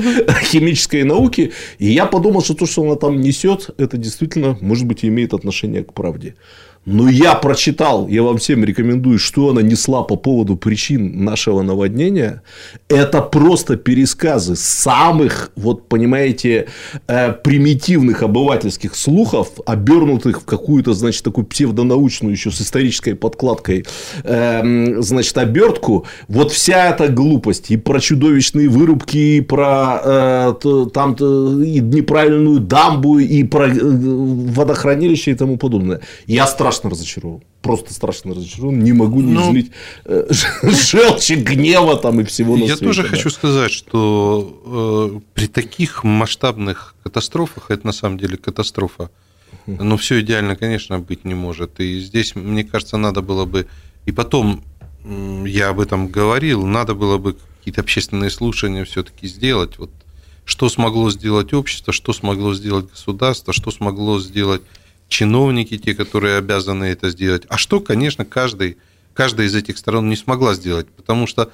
химической 0.44 1.04
науке. 1.04 1.52
И 1.84 1.92
я 1.92 2.06
подумал, 2.06 2.40
что 2.40 2.54
то, 2.54 2.64
что 2.64 2.82
она 2.82 2.96
там 2.96 3.20
несет, 3.20 3.68
это 3.76 3.98
действительно, 3.98 4.56
может 4.62 4.86
быть, 4.86 5.04
имеет 5.04 5.34
отношение 5.34 5.84
к 5.84 5.92
правде. 5.92 6.34
Но 6.86 7.08
я 7.08 7.34
прочитал, 7.34 8.08
я 8.08 8.22
вам 8.22 8.36
всем 8.36 8.62
рекомендую, 8.62 9.18
что 9.18 9.48
она 9.48 9.62
несла 9.62 10.02
по 10.02 10.16
поводу 10.16 10.56
причин 10.56 11.24
нашего 11.24 11.62
наводнения. 11.62 12.42
Это 12.88 13.22
просто 13.22 13.76
пересказы 13.76 14.54
самых, 14.54 15.50
вот 15.56 15.88
понимаете, 15.88 16.66
э, 17.06 17.32
примитивных 17.32 18.22
обывательских 18.22 18.96
слухов, 18.96 19.48
обернутых 19.64 20.42
в 20.42 20.44
какую-то, 20.44 20.92
значит, 20.92 21.24
такую 21.24 21.46
псевдонаучную 21.46 22.32
еще 22.32 22.50
с 22.50 22.60
исторической 22.60 23.14
подкладкой, 23.14 23.86
э, 24.22 25.00
значит, 25.00 25.38
обертку. 25.38 26.04
Вот 26.28 26.52
вся 26.52 26.90
эта 26.90 27.08
глупость 27.08 27.70
и 27.70 27.78
про 27.78 27.98
чудовищные 27.98 28.68
вырубки, 28.68 29.38
и 29.38 29.40
про 29.40 30.00
э, 30.04 30.54
там 30.92 31.14
и 31.14 31.80
неправильную 31.80 32.60
дамбу, 32.60 33.18
и 33.18 33.42
про 33.44 33.68
э, 33.68 33.72
водохранилище 33.72 35.30
и 35.30 35.34
тому 35.34 35.56
подобное. 35.56 36.00
Я 36.26 36.46
страшно 36.46 36.73
разочарован. 36.82 37.42
Просто 37.62 37.92
страшно 37.92 38.34
разочарован. 38.34 38.82
Не 38.82 38.92
могу 38.92 39.20
не 39.20 39.32
Ну, 39.32 39.50
излить 39.50 39.72
э, 40.04 40.26
желчи, 40.62 41.34
гнева 41.34 41.96
там 41.96 42.20
и 42.20 42.24
всего 42.24 42.56
на 42.56 42.64
Я 42.64 42.76
свете, 42.76 42.84
тоже 42.84 43.02
да. 43.02 43.08
хочу 43.08 43.30
сказать, 43.30 43.70
что 43.70 45.12
э, 45.14 45.20
при 45.34 45.46
таких 45.46 46.04
масштабных 46.04 46.94
катастрофах, 47.02 47.70
это 47.70 47.86
на 47.86 47.92
самом 47.92 48.18
деле 48.18 48.36
катастрофа, 48.36 49.10
но 49.66 49.96
все 49.96 50.20
идеально, 50.20 50.56
конечно, 50.56 50.98
быть 50.98 51.24
не 51.24 51.34
может. 51.34 51.80
И 51.80 52.00
здесь, 52.00 52.34
мне 52.34 52.64
кажется, 52.64 52.96
надо 52.96 53.22
было 53.22 53.44
бы... 53.44 53.66
И 54.04 54.12
потом, 54.12 54.62
я 55.46 55.70
об 55.70 55.80
этом 55.80 56.08
говорил, 56.08 56.66
надо 56.66 56.94
было 56.94 57.18
бы 57.18 57.36
какие-то 57.58 57.80
общественные 57.80 58.30
слушания 58.30 58.84
все-таки 58.84 59.26
сделать. 59.26 59.78
Вот 59.78 59.90
что 60.44 60.68
смогло 60.68 61.10
сделать 61.10 61.52
общество, 61.54 61.92
что 61.92 62.12
смогло 62.12 62.54
сделать 62.54 62.90
государство, 62.90 63.52
что 63.52 63.70
смогло 63.70 64.20
сделать 64.20 64.62
чиновники, 65.08 65.78
те, 65.78 65.94
которые 65.94 66.36
обязаны 66.36 66.84
это 66.84 67.10
сделать. 67.10 67.44
А 67.48 67.56
что, 67.58 67.80
конечно, 67.80 68.24
каждый, 68.24 68.78
каждая 69.12 69.46
из 69.46 69.54
этих 69.54 69.78
сторон 69.78 70.08
не 70.08 70.16
смогла 70.16 70.54
сделать, 70.54 70.88
потому 70.88 71.26
что 71.26 71.52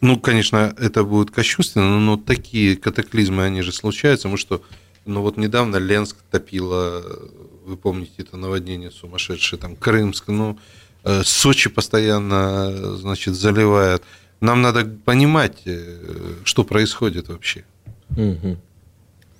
ну, 0.00 0.20
конечно, 0.20 0.74
это 0.78 1.04
будет 1.04 1.30
кощунственно, 1.30 1.98
но 1.98 2.16
такие 2.16 2.76
катаклизмы, 2.76 3.44
они 3.44 3.62
же 3.62 3.72
случаются. 3.72 4.28
Мы 4.28 4.36
что, 4.36 4.62
ну 5.06 5.22
вот 5.22 5.36
недавно 5.36 5.76
Ленск 5.76 6.16
топило, 6.30 7.02
вы 7.64 7.76
помните 7.76 8.12
это 8.18 8.36
наводнение 8.36 8.90
сумасшедшее, 8.90 9.58
там 9.58 9.74
Крымск, 9.74 10.28
ну, 10.28 10.58
э, 11.04 11.22
Сочи 11.24 11.70
постоянно, 11.70 12.96
значит, 12.96 13.34
заливает. 13.34 14.02
Нам 14.40 14.60
надо 14.60 14.84
понимать, 14.84 15.62
э, 15.64 16.34
что 16.44 16.62
происходит 16.62 17.28
вообще. 17.28 17.64
Мгм. 18.10 18.60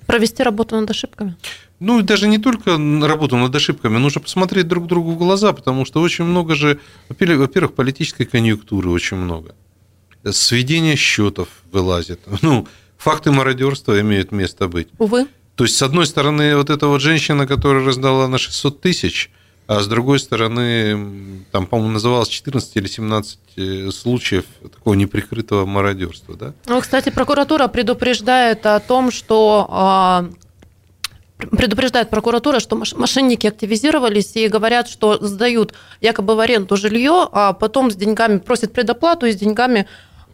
Провести 0.07 0.43
работу 0.43 0.77
над 0.77 0.91
ошибками. 0.91 1.37
Ну, 1.79 2.03
даже 2.03 2.27
не 2.27 2.39
только 2.39 2.79
работу 3.03 3.37
над 3.37 3.55
ошибками, 3.55 3.99
нужно 3.99 4.21
посмотреть 4.21 4.67
друг 4.67 4.87
другу 4.87 5.13
в 5.13 5.19
глаза, 5.19 5.53
потому 5.53 5.85
что 5.85 6.01
очень 6.01 6.25
много 6.25 6.55
же, 6.55 6.81
во-первых, 7.09 7.75
политической 7.75 8.25
конъюнктуры 8.25 8.89
очень 8.89 9.19
много. 9.19 9.55
Сведение 10.31 10.97
счетов 10.97 11.49
вылазит. 11.71 12.21
Ну, 12.43 12.67
факты 12.97 13.31
мародерства 13.31 14.01
имеют 14.01 14.33
место 14.33 14.69
быть. 14.69 14.89
Увы. 14.99 15.27
То 15.55 15.65
есть, 15.65 15.77
с 15.77 15.83
одной 15.83 16.07
стороны, 16.07 16.57
вот 16.57 16.71
эта 16.71 16.87
вот 16.87 17.01
женщина, 17.01 17.47
которая 17.47 17.85
раздала 17.85 18.29
на 18.29 18.39
600 18.39 18.81
тысяч, 18.81 19.31
а 19.67 19.81
с 19.81 19.89
другой 19.89 20.21
стороны, 20.21 21.45
там, 21.51 21.67
по-моему, 21.67 21.95
называлось 21.95 22.29
14 22.29 22.77
или 22.77 22.87
17 22.87 23.39
э, 23.57 23.91
случаев 23.91 24.45
такого 24.63 24.95
неприкрытого 24.95 25.67
мародерства, 25.67 26.37
да? 26.37 26.53
Ну, 26.67 26.81
кстати, 26.81 27.11
прокуратура 27.11 27.67
предупреждает 27.67 28.65
о 28.65 28.79
том, 28.79 29.11
что 29.11 29.67
а, 29.69 30.27
предупреждает 31.39 32.11
прокуратура, 32.11 32.61
что 32.61 32.77
мошенники 32.77 33.47
активизировались 33.47 34.35
и 34.37 34.49
говорят, 34.49 34.89
что 34.89 35.19
сдают 35.25 35.75
якобы 36.01 36.35
в 36.35 36.41
аренду 36.41 36.77
жилье, 36.77 37.29
а 37.31 37.53
потом 37.53 37.91
с 37.91 37.97
деньгами 37.97 38.39
просят 38.39 38.73
предоплату 38.73 39.27
и 39.27 39.33
с 39.33 39.37
деньгами 39.37 39.87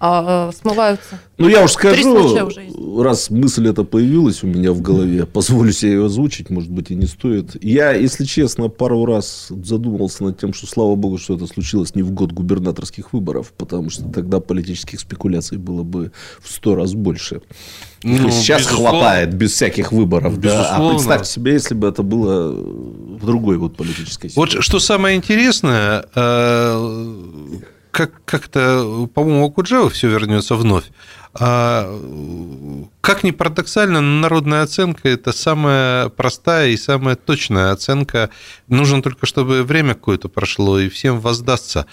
а, 0.04 0.48
а, 0.48 0.52
смываются. 0.52 1.20
Ну, 1.38 1.46
я 1.46 1.62
уж 1.62 1.72
скажу, 1.72 2.12
уже 2.12 2.68
раз 3.00 3.30
мысль 3.30 3.68
эта 3.68 3.84
появилась 3.84 4.42
у 4.42 4.48
меня 4.48 4.72
в 4.72 4.82
голове, 4.82 5.26
позволю 5.26 5.70
себе 5.70 5.92
ее 5.92 6.06
озвучить, 6.06 6.50
может 6.50 6.70
быть, 6.70 6.90
и 6.90 6.96
не 6.96 7.06
стоит. 7.06 7.56
Я, 7.62 7.92
если 7.92 8.24
честно, 8.24 8.68
пару 8.68 9.06
раз 9.06 9.46
задумывался 9.48 10.24
над 10.24 10.40
тем, 10.40 10.54
что, 10.54 10.66
слава 10.66 10.96
богу, 10.96 11.18
что 11.18 11.36
это 11.36 11.46
случилось 11.46 11.94
не 11.94 12.02
в 12.02 12.10
год 12.10 12.32
губернаторских 12.32 13.12
выборов, 13.12 13.52
потому 13.56 13.90
что 13.90 14.02
тогда 14.08 14.40
политических 14.40 14.98
спекуляций 14.98 15.56
было 15.56 15.84
бы 15.84 16.10
в 16.40 16.50
сто 16.50 16.74
раз 16.74 16.94
больше. 16.94 17.40
Ну, 18.02 18.28
Сейчас 18.32 18.62
безусловно. 18.62 18.98
хватает 18.98 19.34
без 19.34 19.52
всяких 19.52 19.92
выборов. 19.92 20.40
Да? 20.40 20.50
А 20.50 20.62
Безусловно. 20.62 20.90
представьте 20.94 21.30
себе, 21.30 21.52
если 21.52 21.74
бы 21.74 21.86
это 21.86 22.02
было 22.02 22.52
в 22.52 23.24
другой 23.24 23.56
вот 23.56 23.76
политической 23.76 24.30
ситуации. 24.30 24.56
Вот 24.56 24.64
что 24.64 24.80
самое 24.80 25.16
интересное, 25.16 26.06
э, 26.12 27.58
как 27.92 28.24
как-то, 28.24 29.08
по-моему, 29.14 29.44
у 29.46 29.50
Куджава 29.50 29.90
все 29.90 30.08
вернется 30.08 30.56
вновь. 30.56 30.86
А, 31.34 31.86
как 33.00 33.22
ни 33.22 33.30
парадоксально, 33.30 34.00
но 34.00 34.20
народная 34.20 34.62
оценка– 34.62 35.08
это 35.10 35.32
самая 35.32 36.08
простая 36.08 36.70
и 36.70 36.76
самая 36.76 37.16
точная 37.16 37.70
оценка. 37.70 38.30
Нужно 38.66 39.02
только, 39.02 39.26
чтобы 39.26 39.62
время 39.62 39.94
какое-то 39.94 40.28
прошло, 40.28 40.78
и 40.80 40.88
всем 40.88 41.20
воздастся. 41.20 41.86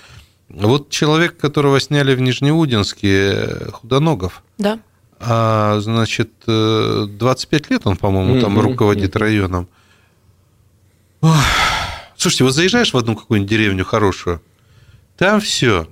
Вот 0.49 0.89
человек, 0.89 1.37
которого 1.37 1.79
сняли 1.79 2.15
в 2.15 2.21
Нижнеудинске, 2.21 3.67
Худоногов, 3.73 4.41
Да. 4.57 4.79
а, 5.19 5.79
значит, 5.81 6.31
э, 6.47 7.05
25 7.09 7.69
лет 7.69 7.81
он, 7.85 7.97
по-моему, 7.97 8.41
там 8.41 8.53
Мгм, 8.53 8.61
руководит 8.61 9.13
мгм. 9.15 9.21
районом. 9.21 9.67
Ох. 11.21 11.35
Слушайте, 12.17 12.43
вот 12.45 12.53
заезжаешь 12.53 12.93
в 12.93 12.97
одну 12.97 13.15
какую-нибудь 13.15 13.49
деревню 13.49 13.85
хорошую, 13.85 14.41
там 15.19 15.41
все. 15.41 15.89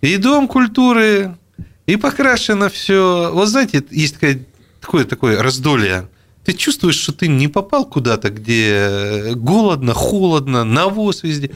И 0.00 0.16
дом 0.16 0.48
культуры, 0.48 1.38
и 1.86 1.94
покрашено 1.96 2.68
все. 2.68 3.30
Вот 3.32 3.46
знаете, 3.46 3.84
есть 3.92 4.14
такая, 4.14 4.44
такое, 4.80 5.04
такое 5.04 5.40
раздолье. 5.40 6.08
Ты 6.44 6.52
чувствуешь, 6.54 6.96
что 6.96 7.12
ты 7.12 7.28
не 7.28 7.46
попал 7.46 7.86
куда-то, 7.86 8.30
где 8.30 9.34
голодно, 9.36 9.94
холодно, 9.94 10.64
навоз 10.64 11.22
везде. 11.22 11.52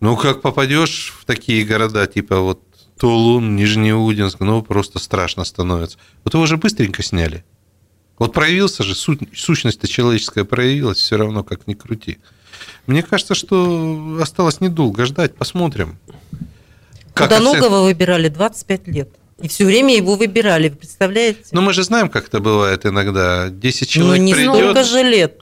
Ну, 0.00 0.16
как 0.16 0.40
попадешь 0.40 1.12
в 1.20 1.26
такие 1.26 1.62
города, 1.66 2.06
типа 2.06 2.40
вот 2.40 2.62
Тулун, 2.98 3.54
Нижнеудинск, 3.54 4.40
ну, 4.40 4.62
просто 4.62 4.98
страшно 4.98 5.44
становится. 5.44 5.98
Вот 6.24 6.32
его 6.32 6.46
же 6.46 6.56
быстренько 6.56 7.02
сняли. 7.02 7.44
Вот 8.22 8.34
проявился 8.34 8.84
же, 8.84 8.94
суть- 8.94 9.36
сущность-то 9.36 9.88
человеческая 9.88 10.44
проявилась, 10.44 10.98
все 10.98 11.16
равно, 11.16 11.42
как 11.42 11.66
ни 11.66 11.74
крути. 11.74 12.18
Мне 12.86 13.02
кажется, 13.02 13.34
что 13.34 14.16
осталось 14.22 14.60
недолго 14.60 15.06
ждать, 15.06 15.34
посмотрим. 15.34 15.98
Как 17.14 17.32
Худоногого 17.32 17.82
выбирали 17.82 18.28
25 18.28 18.86
лет. 18.86 19.08
И 19.40 19.48
все 19.48 19.64
время 19.64 19.96
его 19.96 20.14
выбирали, 20.14 20.68
вы 20.68 20.76
представляете? 20.76 21.40
Ну, 21.50 21.62
мы 21.62 21.72
же 21.72 21.82
знаем, 21.82 22.08
как 22.08 22.28
это 22.28 22.38
бывает 22.38 22.86
иногда. 22.86 23.48
10 23.50 23.80
Ну, 23.80 23.86
человек 24.02 24.22
не 24.22 24.34
придет. 24.34 24.54
столько 24.54 24.84
же 24.84 25.02
лет. 25.02 25.40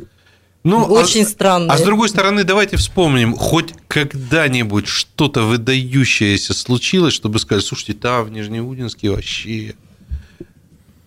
Ну, 0.64 0.82
Очень 0.84 1.24
а, 1.24 1.26
странно. 1.26 1.74
А 1.74 1.76
с 1.76 1.82
другой 1.82 2.08
стороны, 2.08 2.44
давайте 2.44 2.78
вспомним, 2.78 3.36
хоть 3.36 3.74
когда-нибудь 3.88 4.86
что-то 4.86 5.42
выдающееся 5.42 6.54
случилось, 6.54 7.12
чтобы 7.12 7.40
сказать, 7.40 7.62
слушайте, 7.62 7.92
там 7.92 8.24
в 8.24 8.30
Нижнеудинске 8.30 9.10
вообще... 9.10 9.74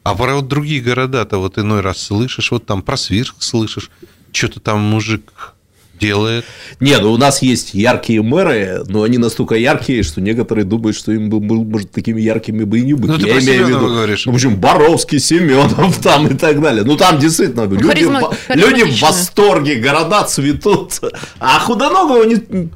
А 0.03 0.15
про 0.15 0.35
вот 0.35 0.47
другие 0.47 0.81
города-то 0.81 1.37
вот 1.37 1.57
иной 1.57 1.81
раз 1.81 1.97
слышишь, 1.97 2.51
вот 2.51 2.65
там 2.65 2.81
про 2.81 2.97
Свирск 2.97 3.35
слышишь, 3.39 3.89
что-то 4.33 4.59
там 4.59 4.81
мужик 4.81 5.53
делает. 5.99 6.43
Не, 6.81 6.97
ну 6.99 7.13
у 7.13 7.17
нас 7.17 7.41
есть 7.41 7.73
яркие 7.73 8.21
мэры, 8.21 8.83
но 8.87 9.03
они 9.03 9.17
настолько 9.17 9.55
яркие, 9.55 10.03
что 10.03 10.19
некоторые 10.19 10.65
думают, 10.65 10.97
что 10.97 11.13
им 11.13 11.29
бы, 11.29 11.39
был, 11.39 11.63
может, 11.63 11.91
такими 11.91 12.19
яркими 12.19 12.65
бы 12.65 12.79
и 12.79 12.81
не 12.81 12.93
быть. 12.93 13.11
Ну, 13.11 13.17
ты 13.17 13.27
Я 13.27 13.35
про 13.35 13.43
имею 13.43 13.65
в 13.65 13.69
виду, 13.69 13.87
говоришь. 13.87 14.25
Ну, 14.25 14.33
почему 14.33 14.57
Боровский, 14.57 15.19
Семенов 15.19 15.97
там 15.99 16.27
и 16.27 16.33
так 16.33 16.59
далее. 16.61 16.83
Ну, 16.83 16.97
там 16.97 17.19
действительно 17.19 17.63
люди, 17.65 17.83
Харизма- 17.85 18.35
в- 18.35 18.55
люди 18.55 18.83
в 18.83 19.01
восторге, 19.01 19.75
города 19.75 20.23
цветут. 20.23 20.99
А 21.39 21.59
худоногого 21.59 22.23
не... 22.25 22.69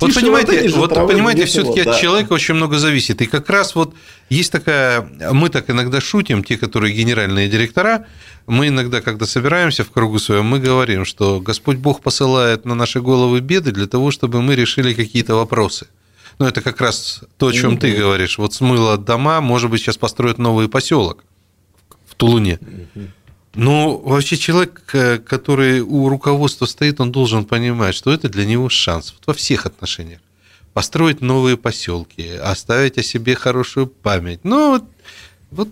Вот 0.00 0.08
тише 0.08 0.20
понимаете, 0.20 0.62
ниже 0.62 0.76
вот 0.76 0.94
травы 0.94 1.12
понимаете, 1.12 1.44
все-таки 1.46 1.80
его, 1.80 1.90
от 1.90 1.96
да. 1.96 2.00
человека 2.00 2.32
очень 2.32 2.54
много 2.54 2.78
зависит. 2.78 3.20
И 3.20 3.26
как 3.26 3.50
раз 3.50 3.74
вот 3.74 3.94
есть 4.30 4.52
такая, 4.52 5.08
мы 5.32 5.48
так 5.48 5.68
иногда 5.70 6.00
шутим, 6.00 6.44
те, 6.44 6.56
которые 6.56 6.94
генеральные 6.94 7.48
директора, 7.48 8.06
мы 8.46 8.68
иногда, 8.68 9.00
когда 9.00 9.26
собираемся 9.26 9.84
в 9.84 9.90
кругу 9.90 10.18
своем, 10.18 10.46
мы 10.46 10.60
говорим, 10.60 11.04
что 11.04 11.40
Господь 11.40 11.78
Бог 11.78 12.00
посылает 12.00 12.64
на 12.64 12.74
наши 12.74 13.00
головы 13.00 13.40
беды 13.40 13.72
для 13.72 13.86
того, 13.86 14.10
чтобы 14.10 14.40
мы 14.40 14.54
решили 14.54 14.94
какие-то 14.94 15.34
вопросы. 15.34 15.88
Ну, 16.38 16.46
это 16.46 16.60
как 16.60 16.80
раз 16.80 17.22
то, 17.36 17.48
о 17.48 17.52
чем 17.52 17.78
ты 17.78 17.92
говоришь. 17.92 18.38
Вот 18.38 18.54
смыло 18.54 18.96
дома, 18.96 19.40
может 19.40 19.70
быть, 19.70 19.80
сейчас 19.80 19.96
построят 19.96 20.38
новый 20.38 20.68
поселок 20.68 21.24
в 22.06 22.14
Тулуне. 22.14 22.60
Ну, 23.60 24.00
вообще 24.04 24.36
человек, 24.36 24.82
э, 24.92 25.18
который 25.18 25.80
у 25.80 26.08
руководства 26.08 26.64
стоит, 26.66 27.00
он 27.00 27.10
должен 27.10 27.44
понимать, 27.44 27.96
что 27.96 28.12
это 28.12 28.28
для 28.28 28.44
него 28.44 28.68
шанс 28.68 29.12
вот 29.12 29.26
во 29.26 29.34
всех 29.34 29.66
отношениях. 29.66 30.20
Построить 30.74 31.20
новые 31.20 31.56
поселки, 31.56 32.36
оставить 32.36 32.98
о 32.98 33.02
себе 33.02 33.34
хорошую 33.34 33.88
память. 33.88 34.38
Ну, 34.44 34.70
вот, 34.70 34.84
вот, 35.50 35.68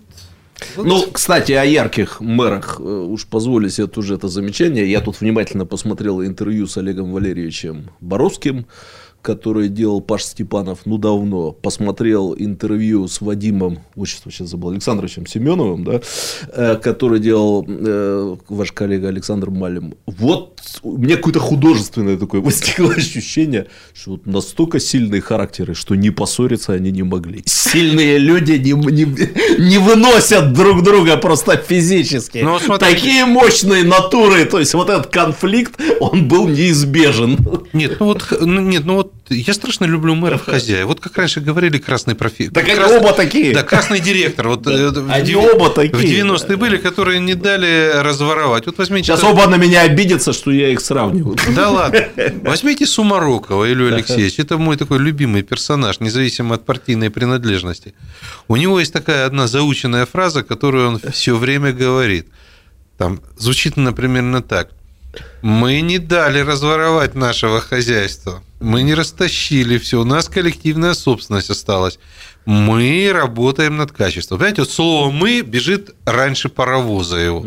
вот 0.75 0.85
Ну, 0.85 1.07
кстати, 1.13 1.53
о 1.53 1.63
ярких 1.63 2.19
мэрах. 2.19 2.81
Э, 2.81 2.83
Уж 2.83 3.25
позволю 3.25 3.69
себе 3.69 3.87
тоже 3.87 4.15
это 4.15 4.27
замечание. 4.27 4.91
Я 4.91 4.99
тут 4.99 5.21
внимательно 5.21 5.65
посмотрел 5.65 6.21
интервью 6.21 6.67
с 6.67 6.75
Олегом 6.75 7.13
Валерьевичем 7.13 7.91
Боровским, 8.01 8.65
который 9.27 9.67
делал 9.67 9.99
Паш 9.99 10.23
Степанов, 10.23 10.79
ну, 10.85 10.97
давно. 10.97 11.51
Посмотрел 11.51 12.33
интервью 12.33 13.09
с 13.09 13.19
Вадимом, 13.19 13.79
отчество 13.97 14.31
сейчас 14.31 14.47
забыл, 14.51 14.69
Александровичем 14.69 15.27
Семеновым, 15.27 15.83
да, 15.83 15.99
э, 16.53 16.75
который 16.77 17.19
делал 17.19 17.65
э, 17.67 18.37
ваш 18.47 18.71
коллега 18.71 19.09
Александр 19.09 19.49
Малем. 19.49 19.95
Вот 20.05 20.61
у 20.81 20.97
меня 20.97 21.17
какое-то 21.17 21.41
художественное 21.41 22.15
такое 22.15 22.39
возникло 22.47 22.93
ощущение, 22.93 23.67
что 23.93 24.11
вот 24.11 24.25
настолько 24.25 24.79
сильные 24.79 25.19
характеры, 25.19 25.73
что 25.73 25.95
не 25.95 26.09
поссориться 26.09 26.71
они 26.71 26.91
не 26.91 27.03
могли. 27.03 27.43
Сильные 27.45 28.19
люди 28.19 28.53
не, 28.53 28.71
не, 28.71 29.05
не 29.59 29.77
выносят 29.77 30.53
друг 30.53 30.83
друга 30.83 31.17
просто 31.17 31.57
физически. 31.57 32.37
Ну, 32.37 32.59
смотрите. 32.59 32.95
Такие 32.95 33.25
мощные 33.25 33.83
натуры, 33.83 34.45
то 34.45 34.57
есть 34.57 34.73
вот 34.73 34.89
этот 34.89 35.07
конфликт, 35.07 35.77
он 35.99 36.29
был 36.29 36.47
неизбежен. 36.47 37.37
Нет, 37.73 37.97
ну 37.99 38.05
вот, 38.05 38.23
ну, 38.39 38.61
нет, 38.61 38.85
ну 38.85 38.95
вот 38.95 39.16
я 39.29 39.53
страшно 39.53 39.85
люблю 39.85 40.15
мэров 40.15 40.45
хозяев. 40.45 40.85
Вот 40.87 40.99
как 40.99 41.17
раньше 41.17 41.39
говорили, 41.41 41.77
красный 41.77 42.15
профи... 42.15 42.49
Так 42.49 42.65
они 42.65 42.75
красный- 42.75 42.97
оба 42.97 43.13
такие. 43.13 43.53
Да, 43.53 43.63
красный 43.63 43.99
директор. 43.99 44.47
Вот, 44.47 44.65
э, 44.67 44.89
в 44.89 45.11
Они 45.11 45.31
деви- 45.31 45.35
оба 45.53 45.69
такие. 45.69 45.95
В 45.95 46.31
90-е 46.31 46.57
были, 46.57 46.77
которые 46.77 47.19
не 47.19 47.35
дали 47.35 47.91
разворовать. 47.95 48.65
Вот 48.65 48.77
возьмите... 48.77 49.07
Сейчас 49.07 49.23
оба 49.23 49.47
на 49.47 49.55
меня 49.55 49.81
обидятся, 49.81 50.33
что 50.33 50.51
я 50.51 50.69
их 50.69 50.79
сравниваю. 50.81 51.37
Да 51.55 51.69
ладно. 51.69 52.07
Возьмите 52.43 52.85
Сумарокова 52.85 53.71
Илью 53.71 53.93
Алексеевич. 53.93 54.39
Это 54.39 54.57
мой 54.57 54.77
такой 54.77 54.99
любимый 54.99 55.41
персонаж, 55.43 55.99
независимо 55.99 56.55
от 56.55 56.65
партийной 56.65 57.09
принадлежности. 57.09 57.93
У 58.47 58.55
него 58.55 58.79
есть 58.79 58.93
такая 58.93 59.25
одна 59.25 59.47
заученная 59.47 60.05
фраза, 60.05 60.43
которую 60.43 60.87
он 60.89 60.99
все 61.11 61.35
время 61.35 61.71
говорит. 61.73 62.27
Там 62.97 63.21
звучит 63.37 63.77
она 63.77 63.91
примерно 63.91 64.41
так. 64.41 64.69
Мы 65.41 65.81
не 65.81 65.99
дали 65.99 66.39
разворовать 66.39 67.15
нашего 67.15 67.61
хозяйства. 67.61 68.43
Мы 68.59 68.81
не 68.83 68.93
растащили 68.95 69.77
все. 69.77 70.01
У 70.01 70.03
нас 70.03 70.29
коллективная 70.29 70.93
собственность 70.93 71.49
осталась. 71.49 71.99
Мы 72.45 73.11
работаем 73.13 73.77
над 73.77 73.91
качеством. 73.91 74.39
Понимаете, 74.39 74.61
вот 74.61 74.71
слово 74.71 75.11
«мы» 75.11 75.41
бежит 75.41 75.95
раньше 76.05 76.49
паровоза 76.49 77.17
его. 77.17 77.45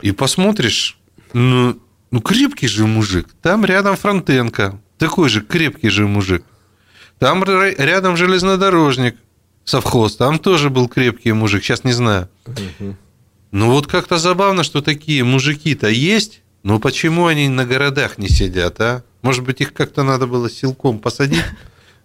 И 0.00 0.12
посмотришь, 0.12 0.98
ну, 1.32 1.80
ну 2.10 2.20
крепкий 2.20 2.68
же 2.68 2.86
мужик. 2.86 3.28
Там 3.42 3.64
рядом 3.64 3.96
Фронтенко, 3.96 4.80
такой 4.98 5.28
же 5.28 5.40
крепкий 5.40 5.88
же 5.88 6.06
мужик. 6.06 6.44
Там 7.18 7.42
рядом 7.42 8.16
железнодорожник, 8.16 9.16
совхоз, 9.64 10.16
там 10.16 10.38
тоже 10.38 10.70
был 10.70 10.88
крепкий 10.88 11.32
мужик, 11.32 11.64
сейчас 11.64 11.82
не 11.82 11.92
знаю. 11.92 12.28
Ну 13.50 13.70
вот 13.70 13.86
как-то 13.86 14.18
забавно, 14.18 14.62
что 14.62 14.82
такие 14.82 15.24
мужики-то 15.24 15.88
есть, 15.88 16.42
но 16.62 16.78
почему 16.78 17.26
они 17.26 17.48
на 17.48 17.64
городах 17.64 18.18
не 18.18 18.28
сидят, 18.28 18.80
а? 18.80 19.02
Может 19.22 19.44
быть, 19.44 19.60
их 19.60 19.72
как-то 19.72 20.02
надо 20.02 20.26
было 20.26 20.48
силком 20.50 20.98
посадить 20.98 21.44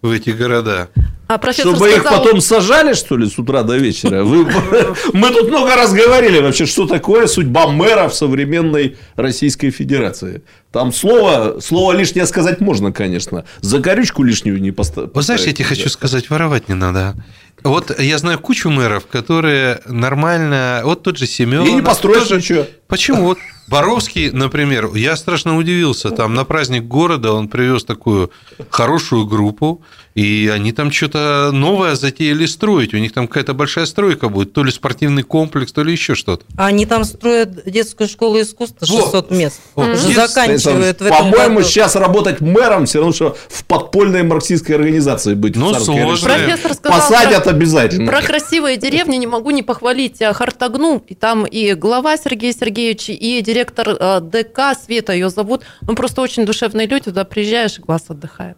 в 0.02 0.10
эти 0.12 0.32
города? 0.32 0.90
А 1.28 1.38
профессор 1.38 1.74
Чтобы 1.74 1.90
их 1.90 2.00
сказал- 2.02 2.24
потом 2.24 2.42
сажали, 2.42 2.94
что 2.94 3.16
ли, 3.16 3.28
с 3.30 3.40
утра 3.40 3.64
до 3.64 3.78
вечера? 3.78 4.24
Вы- 4.24 4.46
Мы 5.14 5.30
тут 5.32 5.48
много 5.48 5.76
раз 5.76 5.94
говорили 5.94 6.40
вообще, 6.40 6.66
что 6.66 6.86
такое 6.86 7.28
судьба 7.28 7.68
мэра 7.68 8.10
в 8.10 8.14
современной 8.14 8.98
Российской 9.16 9.70
Федерации. 9.72 10.44
Там 10.72 10.92
слово, 10.92 11.60
слово 11.62 11.94
лишнее 11.94 12.26
сказать 12.26 12.60
можно, 12.60 12.92
конечно. 12.92 13.46
За 13.62 13.80
горючку 13.80 14.24
лишнюю 14.24 14.62
не 14.62 14.72
поставить. 14.72 15.12
Вы 15.16 15.22
знаешь, 15.22 15.42
я 15.42 15.54
тебе 15.54 15.66
хочу 15.66 15.90
сказать, 15.90 16.30
воровать 16.30 16.68
не 16.68 16.76
надо. 16.76 17.16
Вот 17.64 17.98
я 17.98 18.18
знаю 18.18 18.40
кучу 18.40 18.70
мэров, 18.70 19.06
которые 19.08 19.80
нормально... 19.86 20.82
Вот 20.84 21.04
тот 21.04 21.18
же 21.18 21.26
Семен. 21.26 21.64
И 21.66 21.72
не 21.72 21.82
построишь 21.82 22.30
ничего. 22.30 22.66
Почему? 22.88 23.24
Вот 23.24 23.38
Боровский, 23.68 24.30
например, 24.32 24.94
я 24.94 25.16
страшно 25.16 25.58
удивился. 25.58 26.12
Там 26.12 26.34
на 26.34 26.46
праздник 26.46 26.84
города 26.84 27.32
он 27.34 27.48
привез 27.48 27.84
такую 27.84 28.32
хорошую 28.70 29.26
группу, 29.26 29.82
и 30.16 30.52
они 30.54 30.72
там 30.72 30.92
что-то 30.92 31.50
новое 31.52 31.96
затеяли 31.96 32.46
строить. 32.46 32.94
У 32.94 32.98
них 32.98 33.14
там 33.14 33.28
какая-то 33.28 33.54
большая 33.54 33.86
стройка 33.86 34.30
будет, 34.30 34.54
то 34.54 34.64
ли 34.64 34.72
спортивный 34.72 35.24
комплекс, 35.24 35.72
то 35.72 35.84
ли 35.84 35.92
еще 35.92 36.14
что-то. 36.16 36.46
А 36.56 36.68
Они 36.68 36.86
там 36.86 37.04
строят 37.04 37.64
детскую 37.66 38.08
школу 38.08 38.40
искусства, 38.40 38.86
600 38.86 39.32
мест. 39.32 39.60
Вот. 39.76 39.90
Уже 39.90 40.08
Есть, 40.10 40.16
заканчивают 40.16 41.00
в 41.00 41.06
этом 41.06 41.18
По-моему, 41.18 41.58
году. 41.58 41.68
сейчас 41.68 41.96
работать 41.96 42.42
мэром 42.42 42.86
все 42.86 43.00
равно, 43.00 43.14
что 43.14 43.38
в 43.50 43.66
подпольной 43.66 44.24
марксистской 44.24 44.76
организации 44.76 45.34
быть. 45.34 45.56
Ну, 45.56 45.74
сложно. 45.74 46.28
Профессор 46.30 46.74
сказал, 46.74 47.00
Посадят 47.00 47.44
про- 47.46 47.52
обязательно. 47.52 48.12
Про 48.12 48.22
красивые 48.22 48.78
деревни 48.78 49.16
не 49.16 49.28
могу 49.28 49.50
не 49.52 49.64
похвалить 49.64 50.22
а, 50.22 50.34
Хартагну. 50.34 51.04
И 51.08 51.16
там 51.16 51.46
и 51.46 51.74
глава 51.74 52.18
Сергей 52.18 52.54
Сергеевич, 52.54 53.10
и 53.10 53.42
директор 53.42 53.98
а, 54.00 54.20
ДК, 54.20 54.78
Света 54.84 55.14
ее 55.14 55.30
зовут. 55.30 55.64
Ну, 55.82 55.96
просто 55.96 56.22
очень 56.22 56.46
душевные 56.46 56.88
люди. 56.88 57.06
Туда 57.06 57.24
приезжаешь, 57.24 57.80
и 57.80 57.82
глаз 57.82 58.04
отдыхает. 58.10 58.58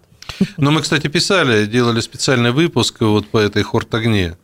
Но 0.58 0.72
мы, 0.72 0.82
кстати, 0.82 1.08
писали, 1.08 1.66
делали 1.66 2.00
специальный 2.02 2.52
выпуск 2.52 3.02
вот 3.02 3.28
по 3.28 3.38
этой 3.38 3.64
Хортогне. 3.64 4.36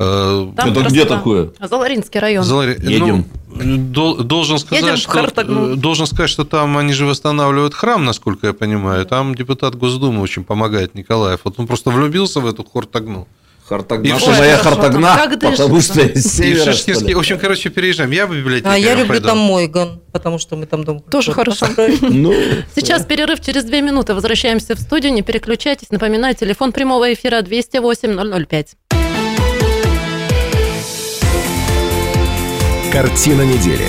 Э, 0.00 0.52
Там 0.56 0.70
Это 0.70 0.82
где 0.84 1.04
такое? 1.04 1.50
Заларинский 1.60 2.20
район. 2.20 2.44
Залари- 2.44 2.80
Едем. 2.80 3.24
ну, 3.48 3.76
дол- 3.92 4.16
должен 4.18 4.58
сказать, 4.58 4.84
Едем 4.84 4.96
что 4.96 5.18
э, 5.42 5.74
должен 5.74 6.06
сказать, 6.06 6.30
что 6.30 6.44
там 6.44 6.76
они 6.78 6.92
же 6.92 7.04
восстанавливают 7.04 7.74
храм, 7.74 8.04
насколько 8.04 8.46
я 8.46 8.52
понимаю. 8.52 9.04
Там 9.06 9.34
депутат 9.34 9.74
Госдумы 9.74 10.20
очень 10.22 10.44
помогает 10.44 10.94
Николаев. 10.94 11.40
Вот 11.44 11.58
он 11.58 11.66
просто 11.66 11.90
влюбился 11.90 12.38
в 12.40 12.46
эту 12.46 12.62
Хортагну. 12.62 13.26
Хартагна, 13.68 14.06
И 14.06 14.18
что 14.18 14.30
Ой, 14.30 14.38
моя 14.38 14.56
Хартагна, 14.56 15.14
как 15.16 15.40
потому 15.40 15.80
что 15.80 16.00
из 16.00 16.24
севера, 16.24 16.72
что 16.72 16.94
в 16.94 17.18
общем, 17.18 17.38
короче, 17.38 17.68
переезжаем. 17.68 18.10
Я 18.10 18.26
в 18.26 18.34
библиотеку. 18.34 18.70
А 18.70 18.78
я 18.78 18.94
люблю 18.94 19.08
пойду. 19.08 19.28
там 19.28 19.38
Мойган, 19.38 20.00
потому 20.10 20.38
что 20.38 20.56
мы 20.56 20.64
там 20.66 20.84
дом. 20.84 21.00
Тоже 21.00 21.32
хорошо. 21.32 21.66
Ну, 22.00 22.34
Сейчас 22.74 23.04
перерыв 23.04 23.40
через 23.40 23.64
две 23.64 23.82
минуты. 23.82 24.14
Возвращаемся 24.14 24.74
в 24.74 24.80
студию. 24.80 25.12
Не 25.12 25.22
переключайтесь. 25.22 25.90
Напоминаю, 25.90 26.34
телефон 26.34 26.72
прямого 26.72 27.12
эфира 27.12 27.40
208-005. 27.42 28.66
Картина 32.92 33.42
недели. 33.42 33.84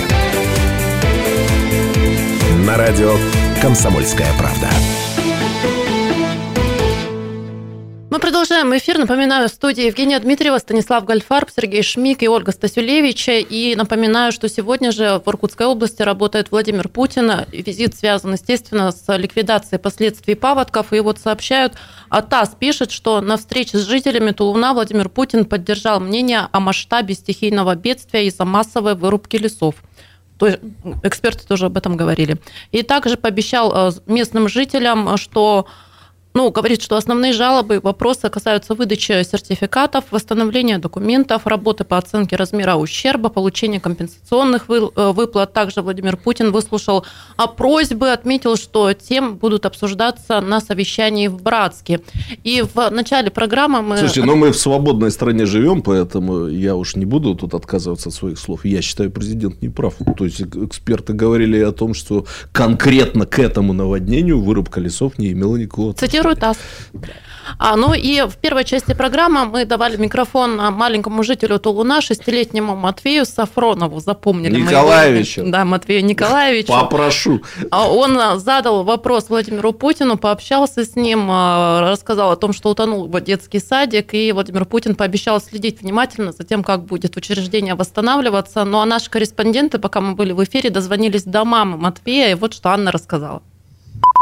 На 2.65 2.77
радио 2.77 3.15
«Комсомольская 3.61 4.27
правда». 4.37 4.67
Мы 8.11 8.17
продолжаем 8.17 8.75
эфир. 8.75 8.97
Напоминаю, 8.97 9.47
в 9.47 9.51
студии 9.51 9.85
Евгения 9.85 10.19
Дмитриева, 10.19 10.57
Станислав 10.57 11.05
Гальфарб, 11.05 11.51
Сергей 11.55 11.83
Шмик 11.83 12.23
и 12.23 12.27
Ольга 12.27 12.51
Стасюлевич. 12.51 13.27
И 13.29 13.75
напоминаю, 13.77 14.31
что 14.31 14.49
сегодня 14.49 14.91
же 14.91 15.21
в 15.23 15.29
Иркутской 15.29 15.67
области 15.67 16.01
работает 16.01 16.49
Владимир 16.49 16.89
Путин. 16.89 17.31
Визит 17.51 17.93
связан, 17.93 18.33
естественно, 18.33 18.91
с 18.91 19.15
ликвидацией 19.15 19.79
последствий 19.79 20.33
паводков. 20.33 20.91
И 20.91 20.99
вот 21.01 21.19
сообщают, 21.19 21.75
а 22.09 22.23
ТАСС 22.23 22.55
пишет, 22.59 22.89
что 22.89 23.21
на 23.21 23.37
встрече 23.37 23.77
с 23.77 23.85
жителями 23.85 24.31
Тулуна 24.31 24.73
Владимир 24.73 25.07
Путин 25.07 25.45
поддержал 25.45 25.99
мнение 25.99 26.47
о 26.51 26.59
масштабе 26.59 27.13
стихийного 27.13 27.75
бедствия 27.75 28.25
из-за 28.25 28.43
массовой 28.43 28.95
вырубки 28.95 29.37
лесов. 29.37 29.75
То 30.39 30.47
есть 30.47 30.59
эксперты 31.03 31.45
тоже 31.45 31.67
об 31.67 31.77
этом 31.77 31.95
говорили. 31.95 32.37
И 32.71 32.81
также 32.81 33.17
пообещал 33.17 33.89
э, 33.89 33.91
местным 34.07 34.49
жителям, 34.49 35.15
что 35.17 35.67
ну, 36.39 36.51
говорит, 36.51 36.81
что 36.81 36.95
основные 36.95 37.33
жалобы 37.33 37.75
и 37.75 37.79
вопросы 37.79 38.29
касаются 38.29 38.73
выдачи 38.73 39.11
сертификатов, 39.23 40.05
восстановления 40.09 40.77
документов, 40.77 41.45
работы 41.45 41.83
по 41.83 41.97
оценке 41.97 42.37
размера 42.37 42.75
ущерба, 42.75 43.27
получения 43.27 43.81
компенсационных 43.81 44.69
э, 44.69 45.11
выплат. 45.11 45.51
Также 45.51 45.81
Владимир 45.81 46.15
Путин 46.15 46.53
выслушал 46.53 47.05
просьбы, 47.57 48.13
отметил, 48.13 48.55
что 48.55 48.93
тем 48.93 49.35
будут 49.35 49.65
обсуждаться 49.65 50.39
на 50.39 50.61
совещании 50.61 51.27
в 51.27 51.41
Братске. 51.41 51.99
И 52.45 52.61
в 52.61 52.89
начале 52.89 53.31
программы 53.31 53.81
мы... 53.81 53.97
Слушайте, 53.97 54.23
ну 54.23 54.37
мы 54.37 54.53
в 54.53 54.57
свободной 54.57 55.11
стране 55.11 55.45
живем, 55.45 55.81
поэтому 55.81 56.47
я 56.47 56.77
уж 56.77 56.95
не 56.95 57.03
буду 57.03 57.35
тут 57.35 57.53
отказываться 57.53 58.07
от 58.07 58.15
своих 58.15 58.39
слов. 58.39 58.63
Я 58.63 58.81
считаю, 58.81 59.11
президент 59.11 59.61
не 59.61 59.67
прав. 59.67 59.95
То 60.17 60.23
есть 60.23 60.39
эк- 60.39 60.67
эксперты 60.67 61.11
говорили 61.11 61.59
о 61.59 61.73
том, 61.73 61.93
что 61.93 62.25
конкретно 62.53 63.25
к 63.25 63.39
этому 63.39 63.73
наводнению 63.73 64.39
вырубка 64.39 64.79
лесов 64.79 65.19
не 65.19 65.33
имела 65.33 65.57
никакого 65.57 65.89
отношения. 65.89 66.28
ТАСС. 66.35 66.57
А, 67.57 67.75
ну 67.75 67.93
и 67.93 68.21
в 68.21 68.37
первой 68.37 68.63
части 68.63 68.93
программы 68.93 69.45
мы 69.45 69.65
давали 69.65 69.97
микрофон 69.97 70.59
а, 70.59 70.71
маленькому 70.71 71.23
жителю 71.23 71.59
Тулуна, 71.59 72.01
шестилетнему 72.01 72.75
Матвею 72.75 73.25
Сафронову, 73.25 73.99
запомнили. 73.99 74.61
Николаевичу. 74.61 75.41
имя. 75.41 75.51
Да, 75.51 75.65
Матвею 75.65 76.05
Николаевичу. 76.05 76.71
Попрошу. 76.71 77.41
А 77.71 77.89
Он 77.89 78.19
а, 78.19 78.37
задал 78.37 78.83
вопрос 78.83 79.29
Владимиру 79.29 79.73
Путину, 79.73 80.17
пообщался 80.17 80.85
с 80.85 80.95
ним, 80.95 81.29
рассказал 81.29 82.31
о 82.31 82.35
том, 82.35 82.53
что 82.53 82.69
утонул 82.69 83.05
его 83.05 83.19
детский 83.19 83.59
садик, 83.59 84.13
и 84.13 84.31
Владимир 84.31 84.65
Путин 84.65 84.95
пообещал 84.95 85.41
следить 85.41 85.81
внимательно 85.81 86.31
за 86.31 86.43
тем, 86.43 86.63
как 86.63 86.83
будет 86.83 87.17
учреждение 87.17 87.75
восстанавливаться. 87.75 88.63
Ну 88.63 88.79
а 88.79 88.85
наши 88.85 89.09
корреспонденты, 89.09 89.79
пока 89.79 90.01
мы 90.01 90.15
были 90.15 90.33
в 90.33 90.43
эфире, 90.43 90.69
дозвонились 90.69 91.23
до 91.23 91.45
мамы 91.45 91.77
Матвея, 91.77 92.31
и 92.31 92.35
вот 92.35 92.53
что 92.53 92.69
Анна 92.69 92.91
рассказала. 92.91 93.41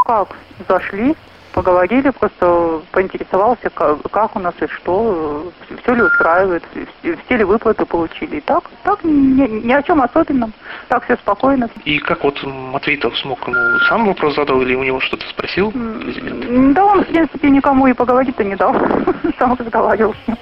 Как? 0.06 0.28
Зашли, 0.68 1.14
поговорили, 1.58 2.10
просто 2.10 2.80
поинтересовался, 2.92 3.68
как, 3.70 3.98
как 4.12 4.36
у 4.36 4.38
нас 4.38 4.54
и 4.60 4.66
что, 4.68 5.52
все 5.82 5.94
ли 5.94 6.02
устраивает, 6.02 6.62
все, 7.02 7.36
ли 7.36 7.42
выплаты 7.42 7.84
получили. 7.84 8.36
И 8.36 8.40
так, 8.40 8.62
так 8.84 9.02
ни, 9.02 9.66
ни 9.66 9.72
о 9.72 9.82
чем 9.82 10.00
особенном, 10.00 10.52
так 10.86 11.04
все 11.04 11.16
спокойно. 11.16 11.68
И 11.84 11.98
как 11.98 12.22
вот 12.22 12.40
Матвей-то 12.44 13.10
смог, 13.16 13.44
ну, 13.48 13.54
сам 13.88 14.06
вопрос 14.06 14.36
задал 14.36 14.62
или 14.62 14.76
у 14.76 14.84
него 14.84 15.00
что-то 15.00 15.26
спросил 15.28 15.72
Да 15.74 16.84
он, 16.84 17.02
в 17.02 17.08
принципе, 17.08 17.50
никому 17.50 17.88
и 17.88 17.92
поговорить-то 17.92 18.44
не 18.44 18.54
дал, 18.54 18.76
сам 19.38 19.56
разговаривал 19.58 20.14
с 20.14 20.28
ним. 20.28 20.36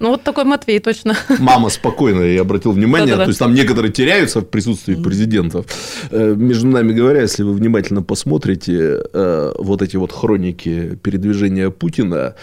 Ну 0.00 0.10
вот 0.10 0.22
такой 0.22 0.44
Матвей 0.44 0.78
точно. 0.78 1.16
Мама 1.38 1.68
спокойная, 1.68 2.32
я 2.32 2.42
обратил 2.42 2.72
внимание. 2.72 3.08
Да-да-да. 3.08 3.24
То 3.24 3.28
есть 3.30 3.38
там 3.38 3.54
некоторые 3.54 3.92
теряются 3.92 4.40
в 4.40 4.44
присутствии 4.44 4.94
президентов. 4.94 5.66
Э, 6.10 6.34
Между 6.34 6.68
нами 6.68 6.92
говоря, 6.92 7.22
если 7.22 7.42
вы 7.42 7.52
внимательно 7.54 8.02
посмотрите 8.02 9.02
э, 9.12 9.52
вот 9.58 9.82
эти 9.82 9.96
вот 9.96 10.12
хроники 10.12 10.98
передвижения 11.02 11.70
Путина, 11.70 12.34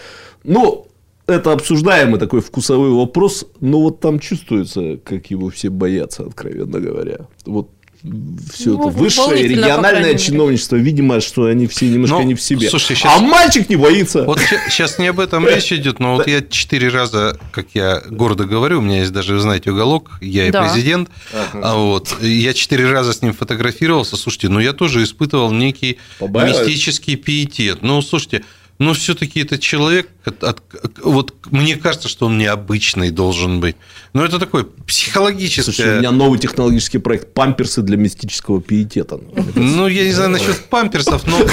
ну, 0.44 0.86
это 1.26 1.52
обсуждаемый 1.52 2.18
такой 2.18 2.40
вкусовой 2.40 2.90
вопрос, 2.90 3.46
но 3.60 3.80
вот 3.80 4.00
там 4.00 4.18
чувствуется, 4.18 4.98
как 5.04 5.30
его 5.30 5.48
все 5.50 5.70
боятся, 5.70 6.24
откровенно 6.24 6.80
говоря. 6.80 7.28
Вот 7.46 7.70
все 8.02 8.70
Ну, 8.70 8.88
это 8.88 8.98
высшее 8.98 9.46
региональное 9.46 10.14
чиновничество, 10.16 10.76
видимо, 10.76 11.20
что 11.20 11.44
они 11.44 11.66
все 11.66 11.86
немножко 11.86 12.16
Ну, 12.16 12.22
не 12.22 12.34
в 12.34 12.40
себе. 12.40 12.70
слушай, 12.70 12.96
щас- 12.96 13.12
А 13.18 13.20
мальчик 13.20 13.68
не 13.68 13.76
боится. 13.76 14.24
Вот 14.24 14.38
сейчас 14.70 14.98
не 14.98 15.08
об 15.08 15.20
этом 15.20 15.46
речь 15.48 15.72
идет, 15.72 15.98
но 16.00 16.16
вот 16.16 16.26
я 16.26 16.40
четыре 16.42 16.88
раза, 16.88 17.38
как 17.52 17.66
я 17.74 18.02
гордо 18.08 18.44
говорю, 18.44 18.78
у 18.78 18.82
меня 18.82 19.00
есть 19.00 19.12
даже, 19.12 19.34
вы 19.34 19.40
знаете, 19.40 19.70
уголок, 19.70 20.12
я 20.20 20.48
и 20.48 20.50
Да. 20.50 20.62
президент, 20.68 21.10
а 21.52 21.76
вот 21.76 22.16
я 22.22 22.54
четыре 22.54 22.90
раза 22.90 23.12
с 23.12 23.22
ним 23.22 23.32
фотографировался. 23.34 24.16
Слушайте, 24.16 24.48
ну 24.48 24.60
я 24.60 24.72
тоже 24.72 25.02
испытывал 25.02 25.52
некий 25.52 25.98
мистический 26.20 27.16
пиетет. 27.16 27.82
Ну, 27.82 28.00
слушайте, 28.02 28.44
но 28.80 28.94
все-таки 28.94 29.40
это 29.40 29.58
человек, 29.58 30.08
от- 30.24 30.42
от- 30.42 30.62
вот 31.04 31.34
мне 31.50 31.76
кажется, 31.76 32.08
что 32.08 32.26
он 32.26 32.38
необычный 32.38 33.10
должен 33.10 33.60
быть. 33.60 33.76
Но 34.14 34.24
это 34.24 34.38
такой 34.38 34.64
психологическое... 34.86 35.62
Слушай, 35.62 35.96
у 35.96 35.98
меня 35.98 36.10
новый 36.10 36.38
технологический 36.38 36.96
проект 36.96 37.34
«Памперсы 37.34 37.82
для 37.82 37.98
мистического 37.98 38.62
пиетета». 38.62 39.20
Ну, 39.54 39.86
я 39.86 40.04
не 40.04 40.12
знаю 40.12 40.30
насчет 40.30 40.64
памперсов, 40.70 41.26
но 41.26 41.46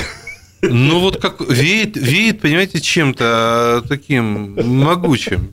ну 0.61 0.99
вот 0.99 1.21
как 1.21 1.41
веет, 1.41 1.95
веет, 1.95 2.41
понимаете, 2.41 2.79
чем-то 2.79 3.83
таким 3.87 4.55
могучим. 4.55 5.51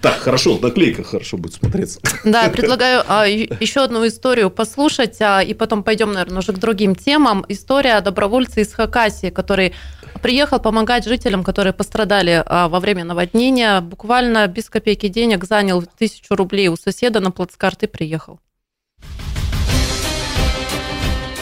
Так, 0.00 0.18
хорошо, 0.18 0.58
наклейка 0.60 1.02
хорошо 1.02 1.36
будет 1.36 1.54
смотреться. 1.54 2.00
Да, 2.24 2.44
я 2.44 2.50
предлагаю 2.50 3.02
а, 3.08 3.26
еще 3.26 3.82
одну 3.82 4.06
историю 4.06 4.50
послушать, 4.50 5.20
а, 5.20 5.42
и 5.42 5.54
потом 5.54 5.82
пойдем, 5.82 6.12
наверное, 6.12 6.38
уже 6.38 6.52
к 6.52 6.58
другим 6.58 6.94
темам. 6.94 7.44
История 7.48 8.00
добровольца 8.00 8.60
из 8.60 8.72
Хакасии, 8.72 9.30
который 9.30 9.74
приехал 10.22 10.60
помогать 10.60 11.04
жителям, 11.04 11.42
которые 11.42 11.72
пострадали 11.72 12.42
а, 12.44 12.68
во 12.68 12.80
время 12.80 13.04
наводнения. 13.04 13.80
Буквально 13.80 14.46
без 14.46 14.70
копейки 14.70 15.08
денег 15.08 15.44
занял 15.44 15.82
тысячу 15.98 16.34
рублей 16.34 16.68
у 16.68 16.76
соседа 16.76 17.20
на 17.20 17.30
плацкарт 17.30 17.82
и 17.82 17.86
приехал. 17.86 18.38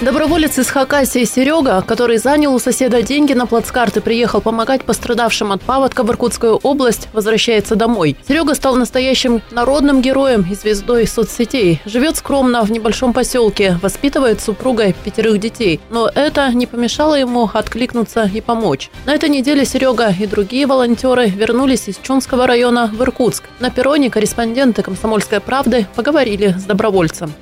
Доброволец 0.03 0.59
из 0.59 0.68
Хакасии 0.68 1.22
Серега, 1.22 1.80
который 1.80 2.18
занял 2.18 2.53
у 2.53 2.59
соседа 2.59 3.03
деньги 3.03 3.34
на 3.34 3.46
плацкарт 3.46 3.98
и 3.98 4.00
приехал 4.00 4.40
помогать 4.40 4.82
пострадавшим 4.82 5.53
от 5.53 5.62
паводка 5.62 6.03
в 6.03 6.11
Иркутскую 6.11 6.57
область, 6.57 7.09
возвращается 7.12 7.76
домой. 7.76 8.16
Серега 8.26 8.57
стал 8.57 8.74
настоящим 8.74 9.42
народным 9.53 10.03
героем 10.03 10.44
и 10.50 10.57
звездой 10.57 11.07
соцсетей. 11.07 11.80
Живет 11.84 12.16
скромно 12.16 12.64
в 12.64 12.72
небольшом 12.72 13.12
поселке, 13.12 13.78
воспитывает 13.80 14.40
супругой 14.40 14.92
пятерых 15.05 15.38
детей. 15.38 15.78
Но 15.88 16.11
это 16.12 16.53
не 16.53 16.66
помешало 16.66 17.14
ему 17.14 17.48
откликнуться 17.55 18.28
и 18.34 18.40
помочь. 18.40 18.90
На 19.07 19.14
этой 19.14 19.28
неделе 19.28 19.64
Серега 19.64 20.12
и 20.18 20.26
другие 20.26 20.66
волонтеры 20.66 21.28
вернулись 21.28 21.86
из 21.86 21.98
Чунского 21.98 22.48
района 22.48 22.90
в 22.92 23.00
Иркутск. 23.03 23.44
На 23.61 23.70
перроне 23.70 24.11
корреспонденты 24.11 24.82
«Комсомольской 24.82 25.38
правды» 25.38 25.86
поговорили 25.94 26.57
с 26.59 26.64
добровольцем. 26.64 27.32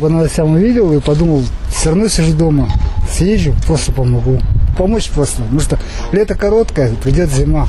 По 0.00 0.08
новостям 0.08 0.52
увидел 0.52 0.92
и 0.92 1.00
подумал, 1.00 1.44
все 1.68 1.90
равно 1.90 2.08
сижу 2.08 2.32
дома, 2.32 2.68
съезжу, 3.10 3.54
просто 3.66 3.92
помогу. 3.92 4.40
Помочь 4.76 5.10
просто, 5.10 5.42
потому 5.42 5.60
что 5.60 5.78
лето 6.12 6.34
короткое, 6.34 6.94
придет 6.94 7.30
зима. 7.30 7.68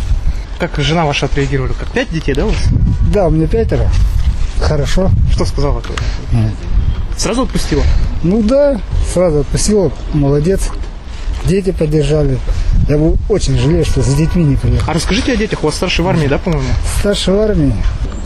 Как 0.58 0.78
жена 0.78 1.06
ваша 1.06 1.26
отреагировала? 1.26 1.74
Как 1.74 1.92
пять 1.92 2.10
детей, 2.12 2.34
да, 2.34 2.46
у 2.46 2.50
вас? 2.50 2.58
Да, 3.14 3.28
у 3.28 3.30
меня 3.30 3.48
пятеро. 3.48 3.90
Хорошо. 4.60 5.12
Что 5.34 5.46
сказала? 5.46 5.82
Сразу 7.18 7.44
отпустила? 7.44 7.84
Ну 8.24 8.42
да, 8.42 8.80
сразу 9.14 9.40
отпустила. 9.40 9.92
Молодец. 10.14 10.70
Дети 11.46 11.72
поддержали. 11.72 12.40
Я 12.90 12.98
бы 12.98 13.16
очень 13.30 13.58
жалею, 13.58 13.86
что 13.86 14.02
за 14.02 14.16
детьми 14.16 14.44
не 14.44 14.56
приехал. 14.56 14.92
А 14.92 14.94
расскажите 14.94 15.34
о 15.34 15.36
детях. 15.38 15.64
У 15.64 15.68
вас 15.68 15.76
старший 15.76 16.04
в 16.04 16.08
армии, 16.08 16.28
да, 16.28 16.38
по-моему? 16.38 16.68
Старший 17.00 17.34
в 17.34 17.40
армии. 17.40 17.74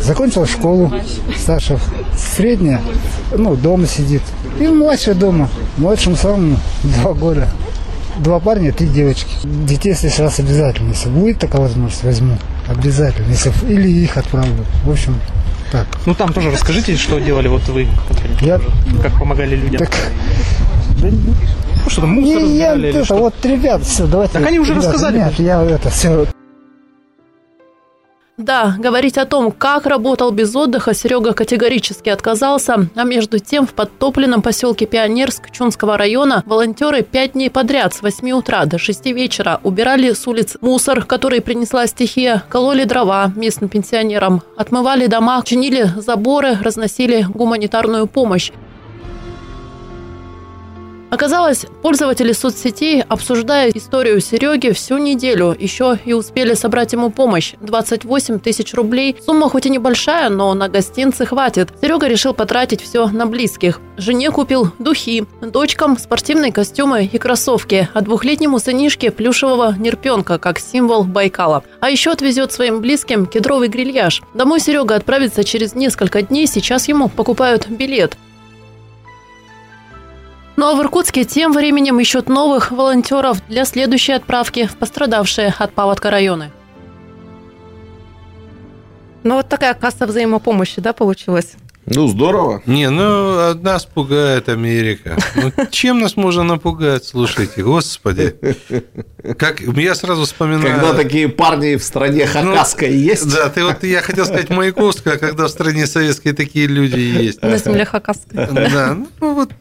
Закончил 0.01 0.45
школу. 0.47 0.91
Старшая. 1.38 1.80
Средняя. 2.16 2.82
Ну, 3.36 3.55
дома 3.55 3.88
сидит. 3.88 4.22
И 4.60 4.68
младшая 4.68 5.16
дома. 5.16 5.49
Младшему 5.78 6.16
самому 6.16 6.58
два 6.84 7.14
года. 7.14 7.49
Два 8.20 8.39
парня, 8.39 8.74
три 8.74 8.88
девочки. 8.88 9.30
Детей 9.43 9.93
следующий 9.93 10.24
раз 10.24 10.39
обязательно. 10.39 10.89
Если 10.89 11.10
будет 11.10 11.39
такая 11.39 11.62
возможность, 11.62 12.03
возьму. 12.03 12.38
Обязательно. 12.68 13.30
Если, 13.30 13.51
или 13.70 13.88
их 13.89 14.18
отправлю. 14.18 14.66
В 14.84 14.91
общем, 14.91 15.20
так. 15.72 15.86
Ну 16.05 16.16
там 16.16 16.34
тоже 16.34 16.49
расскажите, 16.51 16.95
что 16.95 17.20
делали 17.20 17.47
вот 17.47 17.68
вы 17.68 17.88
конкретно. 18.08 18.45
Я... 18.45 18.60
Как 19.01 19.20
помогали 19.20 19.55
людям. 19.55 19.78
Так... 19.78 19.91
Ну 21.88 21.91
что 21.91 22.01
там, 22.01 22.09
мусор 22.15 22.41
Не, 22.41 22.57
я, 22.57 22.75
это, 22.75 23.05
что? 23.05 23.15
вот, 23.15 23.33
ребят, 23.43 23.81
все, 23.81 24.07
давайте. 24.07 24.33
Так 24.33 24.45
они 24.45 24.59
уже 24.59 24.73
ребята, 24.73 24.88
рассказали. 24.89 25.19
Нет, 25.19 25.39
я 25.39 25.63
это 25.63 25.89
все. 25.89 26.27
Да, 28.35 28.75
говорить 28.77 29.17
о 29.17 29.25
том, 29.25 29.53
как 29.53 29.85
работал 29.85 30.31
без 30.31 30.53
отдыха, 30.53 30.93
Серега 30.93 31.31
категорически 31.31 32.09
отказался. 32.09 32.89
А 32.93 33.03
между 33.05 33.39
тем 33.39 33.65
в 33.65 33.73
подтопленном 33.73 34.41
поселке 34.41 34.85
Пионерск 34.85 35.49
Чунского 35.49 35.97
района 35.97 36.43
волонтеры 36.45 37.03
пять 37.03 37.33
дней 37.33 37.49
подряд 37.49 37.93
с 37.93 38.01
8 38.01 38.31
утра 38.31 38.65
до 38.65 38.77
6 38.77 39.05
вечера 39.05 39.61
убирали 39.63 40.11
с 40.11 40.27
улиц 40.27 40.57
мусор, 40.59 41.05
который 41.05 41.39
принесла 41.39 41.88
стихия, 41.88 42.43
кололи 42.49 42.83
дрова 42.83 43.31
местным 43.33 43.69
пенсионерам, 43.69 44.41
отмывали 44.57 45.07
дома, 45.07 45.41
чинили 45.45 45.89
заборы, 45.95 46.57
разносили 46.61 47.25
гуманитарную 47.33 48.07
помощь. 48.07 48.51
Оказалось, 51.10 51.66
пользователи 51.82 52.34
соцсетей, 52.34 53.01
обсуждая 53.01 53.70
историю 53.70 54.20
Сереги 54.20 54.72
всю 54.72 54.97
неделю, 54.97 55.55
еще 55.58 55.97
и 56.03 56.12
успели 56.12 56.53
собрать 56.53 56.91
ему 56.91 57.12
помощь. 57.12 57.53
28 57.62 58.39
тысяч 58.39 58.74
рублей. 58.74 59.16
Сумма 59.26 59.49
хоть 59.49 59.66
и 59.66 59.70
небольшая, 59.70 60.30
но 60.30 60.53
на 60.53 60.68
гостинцы 60.68 61.26
хватит. 61.26 61.70
Серега 61.82 62.08
решил 62.08 62.34
потратить 62.34 62.82
все 62.82 63.08
на 63.08 63.26
близких. 63.26 63.80
Жене 63.95 64.32
купил 64.32 64.72
духи, 64.80 65.26
дочкам 65.41 65.97
спортивные 65.97 66.51
костюмы 66.51 67.05
и 67.05 67.18
кроссовки, 67.18 67.88
а 67.93 68.01
двухлетнему 68.01 68.60
сынишке 68.60 69.10
плюшевого 69.10 69.76
нерпенка, 69.78 70.38
как 70.38 70.60
символ 70.60 71.05
Байкала. 71.05 71.64
А 71.80 71.89
еще 71.89 72.12
отвезет 72.12 72.51
своим 72.51 72.82
близким 72.82 73.26
кедровый 73.26 73.70
грильяж. 73.70 74.22
Домой 74.34 74.60
Серега 74.60 74.95
отправится 74.95 75.45
через 75.45 75.74
несколько 75.74 76.22
дней, 76.22 76.47
сейчас 76.47 76.89
ему 76.89 77.08
покупают 77.08 77.70
билет. 77.70 78.18
Ну 80.58 80.66
а 80.66 80.76
в 80.76 80.82
Иркутске 80.82 81.24
тем 81.24 81.53
временем 81.53 81.99
ищут 81.99 82.30
новых 82.30 82.72
волонтеров 82.72 83.38
для 83.47 83.64
следующей 83.64 84.14
отправки 84.14 84.66
в 84.66 84.76
пострадавшие 84.76 85.53
от 85.58 85.72
паводка 85.72 86.10
районы. 86.10 86.51
Ну 89.24 89.36
вот 89.36 89.47
такая 89.47 89.76
касса 89.76 90.08
взаимопомощи, 90.08 90.82
да, 90.82 90.93
получилась? 90.93 91.53
Ну, 91.86 92.08
здорово. 92.08 92.62
Не, 92.66 92.89
ну, 92.89 93.53
нас 93.53 93.86
пугает 93.86 94.49
Америка. 94.49 95.18
Ну, 95.36 95.53
чем 95.70 95.99
нас 95.99 96.18
можно 96.18 96.43
напугать, 96.43 97.05
слушайте, 97.05 97.64
господи. 97.64 98.36
Как, 99.38 99.62
я 99.62 99.95
сразу 99.95 100.24
вспоминаю... 100.24 100.82
Когда 100.82 100.93
такие 100.93 101.30
парни 101.30 101.76
в 101.76 101.84
стране 101.84 102.26
хакасской 102.26 102.93
есть. 102.93 103.34
Да, 103.34 103.49
ты 103.49 103.64
вот, 103.64 103.84
я 103.84 104.01
хотел 104.01 104.26
сказать 104.26 104.49
Маяковская, 104.49 105.18
когда 105.18 105.45
в 105.45 105.49
стране 105.49 105.86
советской 105.88 106.34
такие 106.34 106.68
люди 106.68 106.99
есть. 106.99 107.41
На 107.41 107.58
земле 107.58 107.86
Хакасской. 107.86 108.47
Да, 108.47 108.97
ну 109.22 109.34
вот 109.34 109.51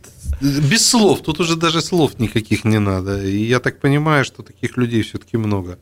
без 0.40 0.88
слов, 0.88 1.22
тут 1.22 1.40
уже 1.40 1.56
даже 1.56 1.80
слов 1.80 2.18
никаких 2.18 2.64
не 2.64 2.78
надо. 2.78 3.22
И 3.22 3.44
я 3.44 3.60
так 3.60 3.80
понимаю, 3.80 4.24
что 4.24 4.42
таких 4.42 4.76
людей 4.76 5.02
все-таки 5.02 5.36
много. 5.36 5.78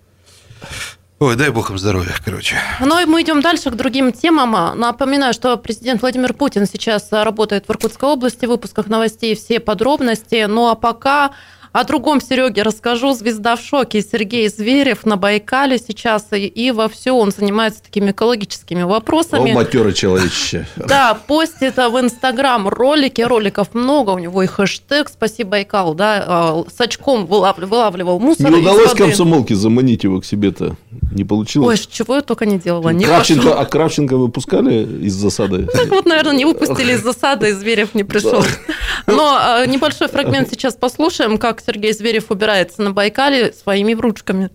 Ой, 1.20 1.36
дай 1.36 1.50
бог 1.50 1.70
им 1.70 1.78
здоровья, 1.78 2.12
короче. 2.24 2.56
Ну 2.80 3.00
и 3.00 3.04
мы 3.04 3.22
идем 3.22 3.40
дальше 3.40 3.70
к 3.70 3.74
другим 3.74 4.12
темам. 4.12 4.78
Напоминаю, 4.78 5.32
что 5.32 5.56
президент 5.56 6.02
Владимир 6.02 6.34
Путин 6.34 6.66
сейчас 6.66 7.08
работает 7.12 7.66
в 7.66 7.70
Иркутской 7.70 8.08
области. 8.08 8.46
В 8.46 8.48
выпусках 8.48 8.88
новостей 8.88 9.34
все 9.36 9.60
подробности. 9.60 10.44
Ну 10.48 10.68
а 10.68 10.74
пока 10.74 11.30
о 11.74 11.82
другом 11.82 12.20
Сереге 12.20 12.62
расскажу. 12.62 13.14
Звезда 13.14 13.56
в 13.56 13.60
шоке. 13.60 14.00
Сергей 14.00 14.48
Зверев 14.48 15.04
на 15.04 15.16
Байкале 15.16 15.76
сейчас. 15.76 16.26
И, 16.30 16.46
и 16.46 16.70
вовсю 16.70 17.16
он 17.16 17.32
занимается 17.32 17.82
такими 17.82 18.12
экологическими 18.12 18.84
вопросами. 18.84 19.50
О, 19.50 19.54
матерый 19.56 19.92
человечище. 19.92 20.68
Да, 20.76 21.14
постит 21.14 21.76
в 21.76 22.00
Инстаграм 22.00 22.68
ролики, 22.68 23.22
роликов 23.22 23.74
много, 23.74 24.10
у 24.10 24.20
него 24.20 24.44
и 24.44 24.46
хэштег 24.46 25.08
«Спаси 25.08 25.42
Байкал», 25.42 25.94
да, 25.94 26.24
а, 26.24 26.64
с 26.72 26.80
очком 26.80 27.26
вылавливал, 27.26 28.20
мусор 28.20 28.50
Не 28.50 28.58
удалось 28.58 28.92
комсомолке 28.92 29.56
заманить 29.56 30.04
его 30.04 30.20
к 30.20 30.24
себе-то? 30.24 30.76
Не 31.10 31.22
Ой, 31.22 31.28
получилось? 31.28 31.88
чего 31.90 32.14
я 32.14 32.20
только 32.22 32.46
не 32.46 32.60
делала. 32.60 32.90
Не 32.90 33.04
Кравченко, 33.04 33.42
пошло. 33.42 33.60
а 33.60 33.64
Кравченко 33.64 34.16
выпускали 34.16 35.06
из 35.06 35.14
засады? 35.14 35.66
Так 35.74 35.90
вот, 35.90 36.06
наверное, 36.06 36.34
не 36.34 36.44
выпустили 36.44 36.92
из 36.92 37.02
засады, 37.02 37.50
и 37.50 37.52
Зверев 37.52 37.94
не 37.94 38.04
пришел. 38.04 38.44
Но 39.06 39.38
э, 39.58 39.66
небольшой 39.66 40.08
фрагмент 40.08 40.48
сейчас 40.48 40.74
послушаем, 40.74 41.36
как 41.36 41.60
Сергей 41.64 41.94
Зверев 41.94 42.30
убирается 42.30 42.82
на 42.82 42.90
Байкале 42.90 43.52
своими 43.52 43.94
ручками. 43.94 44.50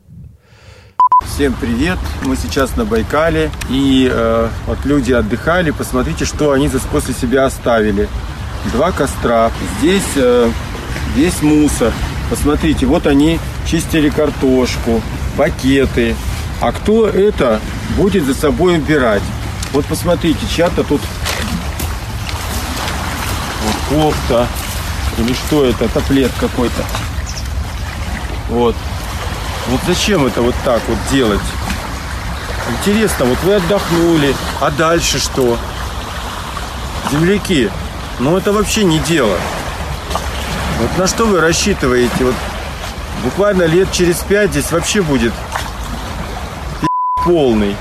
Всем 1.26 1.54
привет! 1.60 1.98
Мы 2.24 2.36
сейчас 2.36 2.76
на 2.76 2.86
Байкале, 2.86 3.50
и 3.70 4.10
э, 4.12 4.48
вот 4.68 4.86
люди 4.86 5.12
отдыхали. 5.12 5.72
Посмотрите, 5.72 6.26
что 6.26 6.52
они 6.52 6.68
здесь 6.68 6.84
после 6.84 7.14
себя 7.14 7.46
оставили. 7.46 8.08
Два 8.74 8.92
костра. 8.92 9.52
Здесь 9.80 10.04
э, 10.16 10.52
весь 11.16 11.42
мусор. 11.42 11.94
Посмотрите, 12.30 12.86
вот 12.86 13.08
они 13.08 13.40
чистили 13.66 14.10
картошку, 14.10 15.02
пакеты. 15.36 16.16
А 16.62 16.72
кто 16.72 17.08
это 17.08 17.60
будет 17.98 18.24
за 18.24 18.36
собой 18.36 18.78
убирать? 18.78 19.24
Вот 19.74 19.86
посмотрите, 19.86 20.40
чья-то 20.54 20.84
тут 20.84 21.02
вот 23.64 23.76
кофта. 23.90 24.48
Или 25.18 25.34
что 25.34 25.66
это? 25.66 25.86
Это 25.86 26.02
какой-то. 26.40 26.84
Вот. 28.50 28.76
Вот 29.68 29.80
зачем 29.86 30.26
это 30.26 30.42
вот 30.42 30.56
так 30.64 30.82
вот 30.88 30.98
делать? 31.12 31.42
Интересно, 32.70 33.26
вот 33.26 33.38
вы 33.44 33.56
отдохнули, 33.56 34.36
а 34.62 34.72
дальше 34.72 35.20
что? 35.20 35.58
Земляки, 37.12 37.70
ну 38.20 38.38
это 38.38 38.52
вообще 38.52 38.84
не 38.84 39.00
дело. 39.00 39.38
Вот 40.80 40.98
на 40.98 41.08
что 41.08 41.26
вы 41.26 41.42
рассчитываете? 41.42 42.26
Вот 42.26 42.36
буквально 43.24 43.64
лет 43.64 43.92
через 43.92 44.18
пять 44.18 44.52
здесь 44.52 44.72
вообще 44.72 45.02
будет 45.02 45.34
полный. 47.26 47.76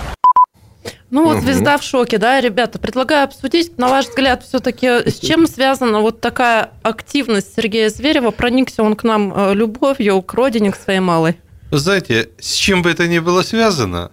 Ну 1.10 1.24
вот 1.24 1.36
Мгм. 1.38 1.44
звезда 1.46 1.78
в 1.78 1.82
шоке, 1.82 2.18
да, 2.18 2.40
ребята. 2.40 2.78
Предлагаю 2.78 3.24
обсудить, 3.24 3.78
на 3.78 3.88
ваш 3.88 4.08
взгляд, 4.08 4.44
все-таки 4.44 4.86
с 5.08 5.18
чем 5.18 5.46
связана 5.46 6.00
вот 6.00 6.20
такая 6.20 6.70
активность 6.82 7.54
Сергея 7.56 7.88
Зверева? 7.88 8.30
Проникся 8.30 8.82
он 8.82 8.94
к 8.94 9.04
нам 9.04 9.32
э, 9.34 9.54
любовью, 9.54 10.20
к 10.20 10.34
родине, 10.34 10.70
к 10.70 10.76
своей 10.76 11.00
малой. 11.00 11.36
Знаете, 11.70 12.30
с 12.38 12.52
чем 12.54 12.82
бы 12.82 12.90
это 12.90 13.06
ни 13.08 13.18
было 13.18 13.42
связано, 13.42 14.10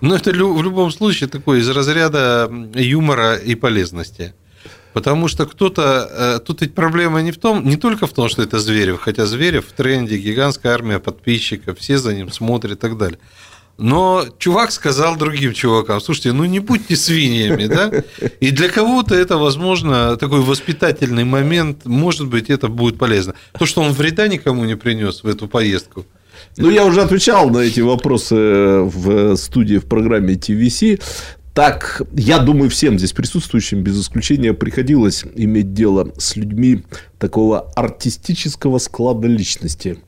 но 0.00 0.16
это 0.16 0.30
в 0.30 0.62
любом 0.62 0.90
случае 0.90 1.28
такое 1.28 1.60
из 1.60 1.68
разряда 1.68 2.50
юмора 2.74 3.34
и 3.36 3.54
полезности. 3.54 4.32
Потому 4.94 5.28
что 5.28 5.46
кто-то... 5.46 6.08
э, 6.10 6.38
Тут 6.44 6.60
ведь 6.62 6.74
проблема 6.74 7.20
не 7.22 7.30
в 7.30 7.38
том, 7.38 7.64
не 7.68 7.76
только 7.76 8.06
в 8.08 8.12
том, 8.12 8.28
что 8.28 8.42
это 8.42 8.58
Зверев, 8.58 9.00
хотя 9.00 9.26
Зверев 9.26 9.66
в 9.68 9.72
тренде, 9.72 10.16
гигантская 10.18 10.72
армия 10.74 10.98
подписчиков, 10.98 11.78
все 11.78 11.98
за 11.98 12.14
ним 12.14 12.32
смотрят 12.32 12.78
и 12.78 12.80
так 12.80 12.96
далее. 12.98 13.18
Но 13.78 14.26
чувак 14.38 14.72
сказал 14.72 15.16
другим 15.16 15.52
чувакам, 15.52 16.00
слушайте, 16.00 16.32
ну 16.32 16.44
не 16.44 16.58
будьте 16.58 16.96
свиньями, 16.96 17.66
да? 17.66 17.92
И 18.40 18.50
для 18.50 18.68
кого-то 18.68 19.14
это, 19.14 19.38
возможно, 19.38 20.16
такой 20.16 20.40
воспитательный 20.40 21.24
момент, 21.24 21.86
может 21.86 22.26
быть, 22.26 22.50
это 22.50 22.66
будет 22.66 22.98
полезно. 22.98 23.34
То, 23.56 23.66
что 23.66 23.82
он 23.82 23.92
вреда 23.92 24.26
никому 24.26 24.64
не 24.64 24.76
принес 24.76 25.22
в 25.22 25.28
эту 25.28 25.46
поездку, 25.46 26.04
Ну, 26.56 26.70
я 26.70 26.84
уже 26.84 27.02
отвечал 27.02 27.50
на 27.50 27.58
эти 27.58 27.80
вопросы 27.80 28.34
в 28.34 29.36
студии 29.36 29.76
в 29.76 29.86
программе 29.86 30.34
TVC. 30.34 31.00
Так, 31.54 32.02
я 32.12 32.38
думаю, 32.38 32.70
всем 32.70 32.98
здесь 32.98 33.12
присутствующим, 33.12 33.82
без 33.82 34.00
исключения, 34.00 34.54
приходилось 34.54 35.24
иметь 35.36 35.72
дело 35.72 36.12
с 36.18 36.36
людьми 36.36 36.82
такого 37.18 37.70
артистического 37.76 38.78
склада 38.78 39.28
личности. 39.28 39.98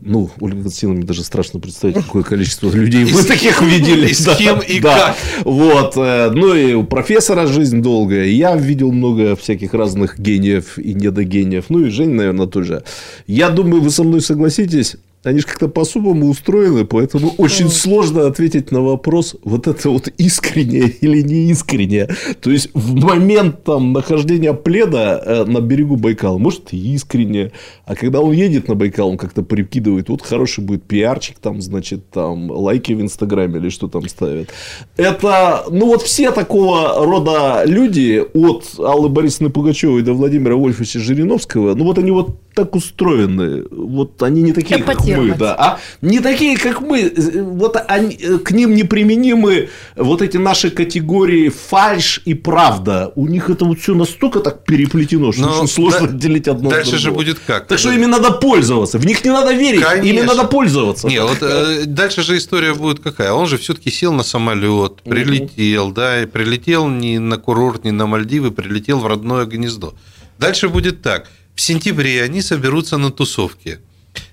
Ну, 0.00 0.30
Ольга 0.40 0.62
Константиновна, 0.62 0.98
мне 0.98 1.06
даже 1.06 1.24
страшно 1.24 1.60
представить, 1.60 1.96
какое 1.96 2.22
количество 2.22 2.70
людей 2.70 3.04
вы 3.04 3.22
таких 3.22 3.60
видели. 3.62 4.12
С 4.12 4.34
кем, 4.36 4.60
и 4.60 4.80
да. 4.80 5.14
Вот. 5.44 5.94
э, 5.96 6.30
Ну, 6.30 6.54
и 6.54 6.72
у 6.74 6.84
профессора 6.84 7.46
жизнь 7.46 7.82
долгая. 7.82 8.24
Я 8.26 8.56
видел 8.56 8.92
много 8.92 9.36
всяких 9.36 9.74
разных 9.74 10.18
гениев 10.18 10.78
и 10.78 10.94
недогениев. 10.94 11.66
Ну, 11.68 11.84
и 11.84 11.90
Жень, 11.90 12.10
наверное, 12.10 12.46
тоже. 12.46 12.82
Я 13.26 13.50
думаю, 13.50 13.82
вы 13.82 13.90
со 13.90 14.02
мной 14.04 14.20
согласитесь, 14.20 14.96
они 15.22 15.40
же 15.40 15.46
как-то 15.46 15.68
по-особому 15.68 16.28
устроены, 16.28 16.86
поэтому 16.86 17.34
очень 17.36 17.68
сложно 17.68 18.26
ответить 18.26 18.72
на 18.72 18.80
вопрос, 18.80 19.36
вот 19.44 19.66
это 19.66 19.90
вот 19.90 20.08
искреннее 20.16 20.88
или 21.00 21.20
не 21.20 21.50
искреннее. 21.50 22.08
То 22.40 22.50
есть, 22.50 22.70
в 22.72 22.94
момент 22.94 23.64
там 23.64 23.92
нахождения 23.92 24.54
пледа 24.54 25.22
э, 25.24 25.44
на 25.44 25.60
берегу 25.60 25.96
Байкала, 25.96 26.38
может, 26.38 26.72
и 26.72 26.94
искренне. 26.94 27.52
А 27.84 27.94
когда 27.94 28.20
он 28.20 28.32
едет 28.32 28.68
на 28.68 28.74
Байкал, 28.74 29.10
он 29.10 29.18
как-то 29.18 29.42
прикидывает, 29.42 30.08
вот 30.08 30.22
хороший 30.22 30.64
будет 30.64 30.84
пиарчик, 30.84 31.38
там, 31.38 31.60
значит, 31.60 32.08
там, 32.10 32.50
лайки 32.50 32.92
в 32.94 33.02
Инстаграме 33.02 33.58
или 33.58 33.68
что 33.68 33.88
там 33.88 34.08
ставят. 34.08 34.48
Это, 34.96 35.64
ну, 35.70 35.86
вот 35.86 36.00
все 36.02 36.30
такого 36.30 37.04
рода 37.04 37.64
люди, 37.66 38.24
от 38.32 38.64
Аллы 38.78 39.10
Борисовны 39.10 39.50
Пугачевой 39.50 40.02
до 40.02 40.14
Владимира 40.14 40.56
Вольфовича 40.56 40.98
Жириновского, 40.98 41.74
ну, 41.74 41.84
вот 41.84 41.98
они 41.98 42.10
вот 42.10 42.38
так 42.54 42.74
устроены. 42.76 43.64
Вот 43.70 44.22
они 44.22 44.42
не 44.42 44.52
такие, 44.52 44.82
как 44.82 45.04
мы, 45.04 45.34
да. 45.34 45.54
А 45.54 45.78
не 46.02 46.20
такие, 46.20 46.56
как 46.56 46.80
мы. 46.80 47.12
Вот 47.36 47.76
они, 47.88 48.16
э, 48.20 48.38
к 48.38 48.50
ним 48.50 48.74
неприменимы 48.74 49.68
вот 49.96 50.22
эти 50.22 50.36
наши 50.36 50.70
категории 50.70 51.48
фальш 51.48 52.20
и 52.24 52.34
правда. 52.34 53.12
У 53.14 53.26
них 53.26 53.50
это 53.50 53.64
вот 53.64 53.78
все 53.80 53.94
настолько 53.94 54.40
так 54.40 54.64
переплетено, 54.64 55.32
что 55.32 55.42
Но 55.42 55.58
очень 55.58 55.68
сложно 55.68 56.00
да- 56.00 56.14
отделить 56.14 56.48
одно 56.48 56.68
от 56.70 56.74
Дальше 56.76 56.96
же 56.98 57.04
другого. 57.04 57.24
будет 57.24 57.38
как? 57.46 57.66
Так 57.66 57.78
что 57.78 57.92
ими 57.92 58.06
надо 58.06 58.30
пользоваться. 58.32 58.98
В 58.98 59.06
них 59.06 59.24
не 59.24 59.30
надо 59.30 59.52
верить, 59.52 59.80
ими 59.80 60.00
Конечно. 60.00 60.34
надо 60.34 60.48
пользоваться. 60.48 61.08
Не, 61.08 61.22
вот 61.22 61.38
э, 61.42 61.84
дальше 61.86 62.22
же 62.22 62.36
история 62.36 62.74
будет 62.74 63.00
какая. 63.00 63.32
Он 63.32 63.46
же 63.46 63.58
все-таки 63.58 63.90
сел 63.90 64.12
на 64.12 64.22
самолет, 64.22 65.02
прилетел, 65.02 65.92
да, 65.92 66.22
и 66.22 66.26
прилетел 66.26 66.88
не 66.88 67.18
на 67.18 67.38
курорт, 67.38 67.84
не 67.84 67.92
на 67.92 68.06
Мальдивы, 68.06 68.50
прилетел 68.50 68.98
в 68.98 69.06
родное 69.06 69.44
гнездо. 69.44 69.94
Дальше 70.38 70.68
будет 70.68 71.02
так. 71.02 71.28
В 71.60 71.62
сентябре 71.62 72.22
они 72.22 72.40
соберутся 72.40 72.96
на 72.96 73.10
тусовке. 73.10 73.80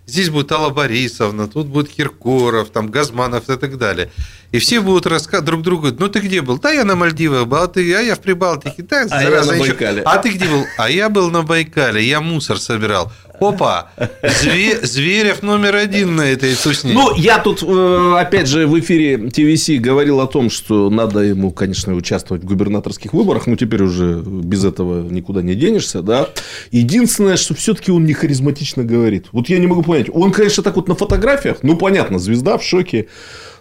Здесь 0.08 0.30
будет 0.30 0.52
Алла 0.54 0.70
Борисовна, 0.70 1.48
тут 1.48 1.68
будет 1.68 1.90
Киркоров, 1.90 2.70
там 2.70 2.90
Газманов 2.90 3.50
и 3.50 3.58
так 3.58 3.78
далее. 3.78 4.10
И 4.54 4.60
все 4.60 4.80
будут 4.80 5.06
рассказывать 5.06 5.46
друг 5.46 5.62
другу, 5.62 5.90
ну 6.00 6.08
ты 6.08 6.20
где 6.22 6.42
был? 6.42 6.58
Да, 6.58 6.72
я 6.72 6.86
на 6.86 6.96
Мальдивах 6.96 7.46
был, 7.48 7.58
а 7.58 7.68
ты, 7.68 7.94
а 7.94 8.00
я 8.02 8.16
в 8.16 8.20
Прибалтике. 8.22 8.84
Да, 8.84 9.06
А 9.12 9.22
я 9.22 9.30
на 9.44 9.52
еще. 9.56 9.74
Байкале. 9.74 10.02
А 10.06 10.18
ты 10.20 10.30
где 10.30 10.46
был? 10.48 10.64
А 10.78 10.90
я 10.90 11.10
был 11.10 11.30
на 11.30 11.44
Байкале, 11.44 12.02
я 12.02 12.22
мусор 12.22 12.58
собирал. 12.58 13.12
Опа, 13.40 13.92
Зве- 14.24 14.84
Зверев 14.84 15.44
номер 15.44 15.76
один 15.76 16.16
на 16.16 16.22
этой 16.24 16.56
тусне. 16.56 16.94
Ну, 16.94 17.14
я 17.16 17.38
тут, 17.38 17.62
э, 17.62 18.16
опять 18.18 18.48
же, 18.48 18.66
в 18.66 18.80
эфире 18.80 19.30
ТВС 19.30 19.70
говорил 19.80 20.22
о 20.22 20.28
том, 20.28 20.50
что 20.50 20.90
надо 20.90 21.20
ему, 21.20 21.52
конечно, 21.52 21.94
участвовать 21.94 22.44
в 22.44 22.48
губернаторских 22.48 23.14
выборах, 23.14 23.46
но 23.46 23.56
теперь 23.56 23.84
уже 23.84 24.24
без 24.26 24.64
этого 24.66 25.08
никуда 25.08 25.44
не 25.44 25.54
денешься, 25.54 26.02
да. 26.02 26.30
Единственное, 26.72 27.38
что 27.38 27.54
все-таки 27.54 27.92
он 27.92 28.06
не 28.06 28.14
харизматично 28.14 28.84
говорит. 28.84 29.28
Вот 29.32 29.50
я 29.50 29.60
не 29.60 29.68
могу 29.68 29.84
понять. 29.84 29.97
Он, 30.14 30.32
конечно, 30.32 30.64
так 30.64 30.76
вот 30.76 30.88
на 30.88 30.96
фотографиях, 30.96 31.58
ну, 31.64 31.78
понятно, 31.78 32.20
звезда 32.20 32.58
в 32.58 32.64
шоке. 32.64 33.08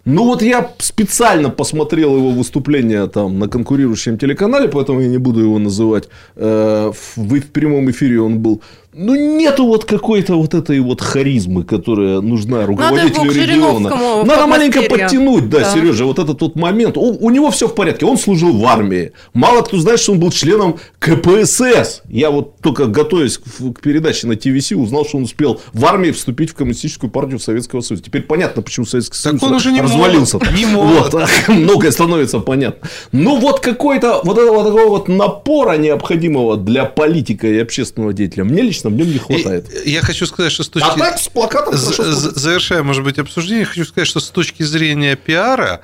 Ну, 0.07 0.24
вот 0.24 0.43
я 0.43 0.70
специально 0.78 1.51
посмотрел 1.51 2.16
его 2.16 2.30
выступление 2.30 3.09
там 3.09 3.39
на 3.39 3.49
конкурирующем 3.49 4.18
телеканале, 4.18 4.68
поэтому 4.68 5.01
я 5.01 5.09
не 5.09 5.18
буду 5.18 5.41
его 5.41 5.59
называть. 5.59 6.09
Э, 6.37 6.93
в 7.16 7.41
прямом 7.53 7.91
эфире 7.91 8.20
он 8.20 8.39
был. 8.39 8.62
Ну, 8.99 9.14
нету 9.14 9.66
вот 9.66 9.84
какой-то 9.84 10.36
вот 10.36 10.55
этой 10.55 10.80
вот 10.80 11.03
харизмы, 11.03 11.64
которая 11.64 12.22
нужна 12.22 12.64
руководителю 12.64 13.30
к 13.30 13.34
региона. 13.34 14.24
Надо 14.24 14.47
маленько 14.47 14.82
подтянуть, 14.82 15.51
да, 15.51 15.61
Да. 15.61 15.74
Сережа, 15.74 16.07
вот 16.07 16.18
этот 16.18 16.40
вот 16.40 16.57
момент. 16.57 16.97
У, 16.97 17.03
у 17.03 17.28
него 17.28 17.51
все 17.51 17.68
в 17.68 17.74
порядке, 17.74 18.07
он 18.07 18.16
служил 18.16 18.57
в 18.57 18.64
армии. 18.64 19.12
Мало 19.34 19.61
кто 19.61 19.76
знает, 19.78 20.01
что 20.01 20.12
он 20.12 20.20
был 20.20 20.30
членом 20.30 20.78
КПСС. 20.99 22.03
Я 22.09 22.30
вот 22.30 22.59
только 22.62 22.86
готовясь 22.86 23.36
к, 23.36 23.74
к 23.74 23.80
передаче 23.82 24.28
на 24.28 24.36
ТВС 24.36 24.72
узнал, 24.72 25.05
что 25.05 25.18
он 25.18 25.24
успел 25.24 25.61
в 25.74 25.84
армии 25.84 26.11
вступить 26.11 26.51
в 26.51 26.55
коммунистическую 26.55 27.11
партию 27.11 27.38
Советского 27.38 27.82
Союза. 27.82 28.03
Теперь 28.03 28.22
понятно, 28.22 28.62
почему 28.62 28.86
Советский 28.86 29.18
Союз 29.18 29.42
он 29.42 29.53
уже 29.53 29.72
не 29.72 29.82
развалился. 29.82 30.38
молод, 30.38 30.57
не 30.57 30.64
молод. 30.64 31.12
Вот, 31.16 31.28
многое 31.49 31.90
становится 31.90 32.40
понятно. 32.40 32.88
Ну, 33.12 33.38
вот 33.38 33.61
какой-то 33.61 34.20
вот 34.24 34.38
этого 34.38 34.64
такого 34.64 34.88
вот 34.88 35.09
напора 35.09 35.76
необходимого 35.76 36.57
для 36.57 36.86
политика 36.86 37.47
и 37.47 37.59
общественного 37.59 38.12
деятеля 38.12 38.44
мне 38.44 38.62
лично 38.62 38.86
в 38.89 38.93
нем 38.93 39.09
не 39.09 39.18
хватает. 39.18 39.87
И 39.87 39.91
Я 39.91 40.03
хочу 40.03 40.26
сказать, 40.26 40.53
что 40.53 40.62
с 40.62 40.68
точки... 40.68 40.89
А 40.89 40.97
так 40.97 41.18
с 41.18 41.28
плакатом. 41.28 41.74
Завершая, 41.76 42.82
может 42.82 43.05
быть, 43.05 43.18
обсуждение, 43.18 43.64
хочу 43.64 43.84
сказать, 43.84 44.09
что 44.09 44.20
с 44.20 44.28
точки 44.30 44.62
зрения 44.62 45.16
пиара 45.16 45.80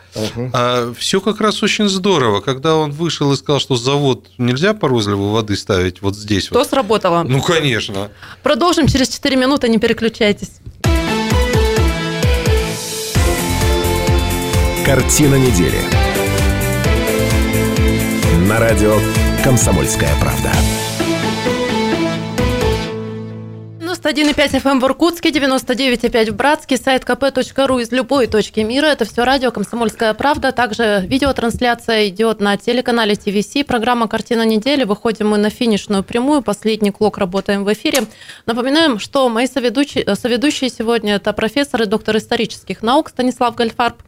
все 0.96 1.20
как 1.20 1.40
раз 1.40 1.62
очень 1.62 1.88
здорово. 1.88 2.40
Когда 2.40 2.76
он 2.76 2.92
вышел 2.92 3.32
и 3.32 3.36
сказал, 3.36 3.60
что 3.60 3.76
завод 3.76 4.26
нельзя 4.38 4.74
по 4.74 4.88
розливу 4.88 5.30
воды 5.30 5.56
ставить 5.56 6.02
вот 6.02 6.16
здесь 6.16 6.48
То 6.48 6.58
вот. 6.58 6.68
сработало. 6.68 7.22
Ну, 7.22 7.40
конечно. 7.42 8.10
Продолжим 8.42 8.86
через 8.86 9.08
4 9.08 9.36
минуты, 9.36 9.68
не 9.68 9.78
переключайтесь. 9.78 10.50
Картина 14.84 15.36
недели. 15.36 15.78
На 18.48 18.58
радио 18.58 18.98
«Комсомольская 19.44 20.10
правда». 20.20 20.50
91,5 24.02 24.60
FM 24.60 24.80
в 24.80 24.84
Иркутске, 24.84 25.28
99,5 25.30 26.32
в 26.32 26.34
Братске, 26.34 26.76
сайт 26.76 27.04
kp.ru 27.04 27.80
из 27.80 27.92
любой 27.92 28.26
точки 28.26 28.58
мира. 28.58 28.86
Это 28.86 29.04
все 29.04 29.22
радио 29.22 29.52
«Комсомольская 29.52 30.12
правда». 30.14 30.50
Также 30.50 31.04
видеотрансляция 31.06 32.08
идет 32.08 32.40
на 32.40 32.56
телеканале 32.56 33.14
ТВС. 33.14 33.64
Программа 33.64 34.08
«Картина 34.08 34.44
недели». 34.44 34.82
Выходим 34.82 35.28
мы 35.28 35.38
на 35.38 35.50
финишную 35.50 36.02
прямую. 36.02 36.42
Последний 36.42 36.90
клок 36.90 37.18
работаем 37.18 37.62
в 37.62 37.72
эфире. 37.74 38.00
Напоминаем, 38.44 38.98
что 38.98 39.28
мои 39.28 39.46
соведущие, 39.46 40.16
соведущие 40.16 40.68
сегодня 40.68 41.14
это 41.14 41.32
профессор 41.32 41.82
и 41.82 41.86
доктор 41.86 42.16
исторических 42.16 42.82
наук 42.82 43.08
Станислав 43.08 43.54
Гальфарб. 43.54 44.02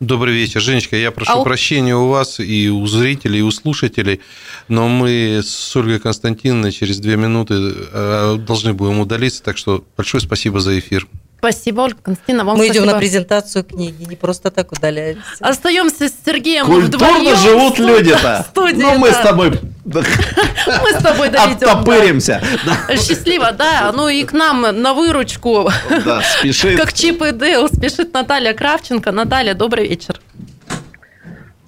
Добрый 0.00 0.34
вечер, 0.34 0.60
Женечка. 0.60 0.94
Я 0.94 1.10
прошу 1.10 1.38
Ау. 1.38 1.44
прощения 1.44 1.96
у 1.96 2.08
вас 2.08 2.38
и 2.38 2.68
у 2.68 2.86
зрителей, 2.86 3.38
и 3.38 3.42
у 3.42 3.50
слушателей, 3.50 4.20
но 4.68 4.88
мы 4.88 5.40
с 5.42 5.74
Ольгой 5.74 6.00
Константиновной 6.00 6.70
через 6.70 6.98
две 6.98 7.16
минуты 7.16 7.54
э, 7.54 8.36
должны 8.46 8.74
будем 8.74 9.00
удалиться, 9.00 9.42
так 9.42 9.56
что 9.56 9.86
большое 9.96 10.20
спасибо 10.20 10.60
за 10.60 10.78
эфир. 10.78 11.06
Спасибо, 11.38 11.82
Ольга 11.82 11.98
Константиновна. 12.02 12.44
Вам 12.50 12.58
Мы 12.58 12.64
спасибо. 12.64 12.84
идем 12.84 12.92
на 12.92 12.98
презентацию 12.98 13.64
книги, 13.64 14.04
не 14.04 14.16
просто 14.16 14.50
так 14.50 14.72
удаляемся. 14.72 15.22
Остаемся 15.40 16.08
с 16.08 16.12
Сергеем 16.24 16.66
Культурно 16.66 17.08
вдвоем 17.08 17.36
живут 17.36 17.78
люди-то. 17.78 18.46
Ну, 18.54 18.98
мы 18.98 19.10
да. 19.10 19.20
с 19.20 19.22
тобой 19.22 19.60
Мы 19.84 20.02
с 20.02 21.02
тобой 21.02 21.28
доведем. 21.28 21.68
оттопыримся. 21.68 22.42
Да, 22.64 22.96
Счастливо, 22.96 23.52
да. 23.52 23.92
Ну 23.94 24.08
и 24.08 24.24
к 24.24 24.32
нам 24.32 24.62
на 24.62 24.94
выручку, 24.94 25.70
да, 26.04 26.22
спешит. 26.22 26.80
как 26.80 26.92
Чип 26.92 27.22
и 27.22 27.30
Дейл, 27.30 27.68
спешит 27.68 28.12
Наталья 28.12 28.52
Кравченко. 28.52 29.12
Наталья, 29.12 29.54
добрый 29.54 29.86
вечер. 29.88 30.20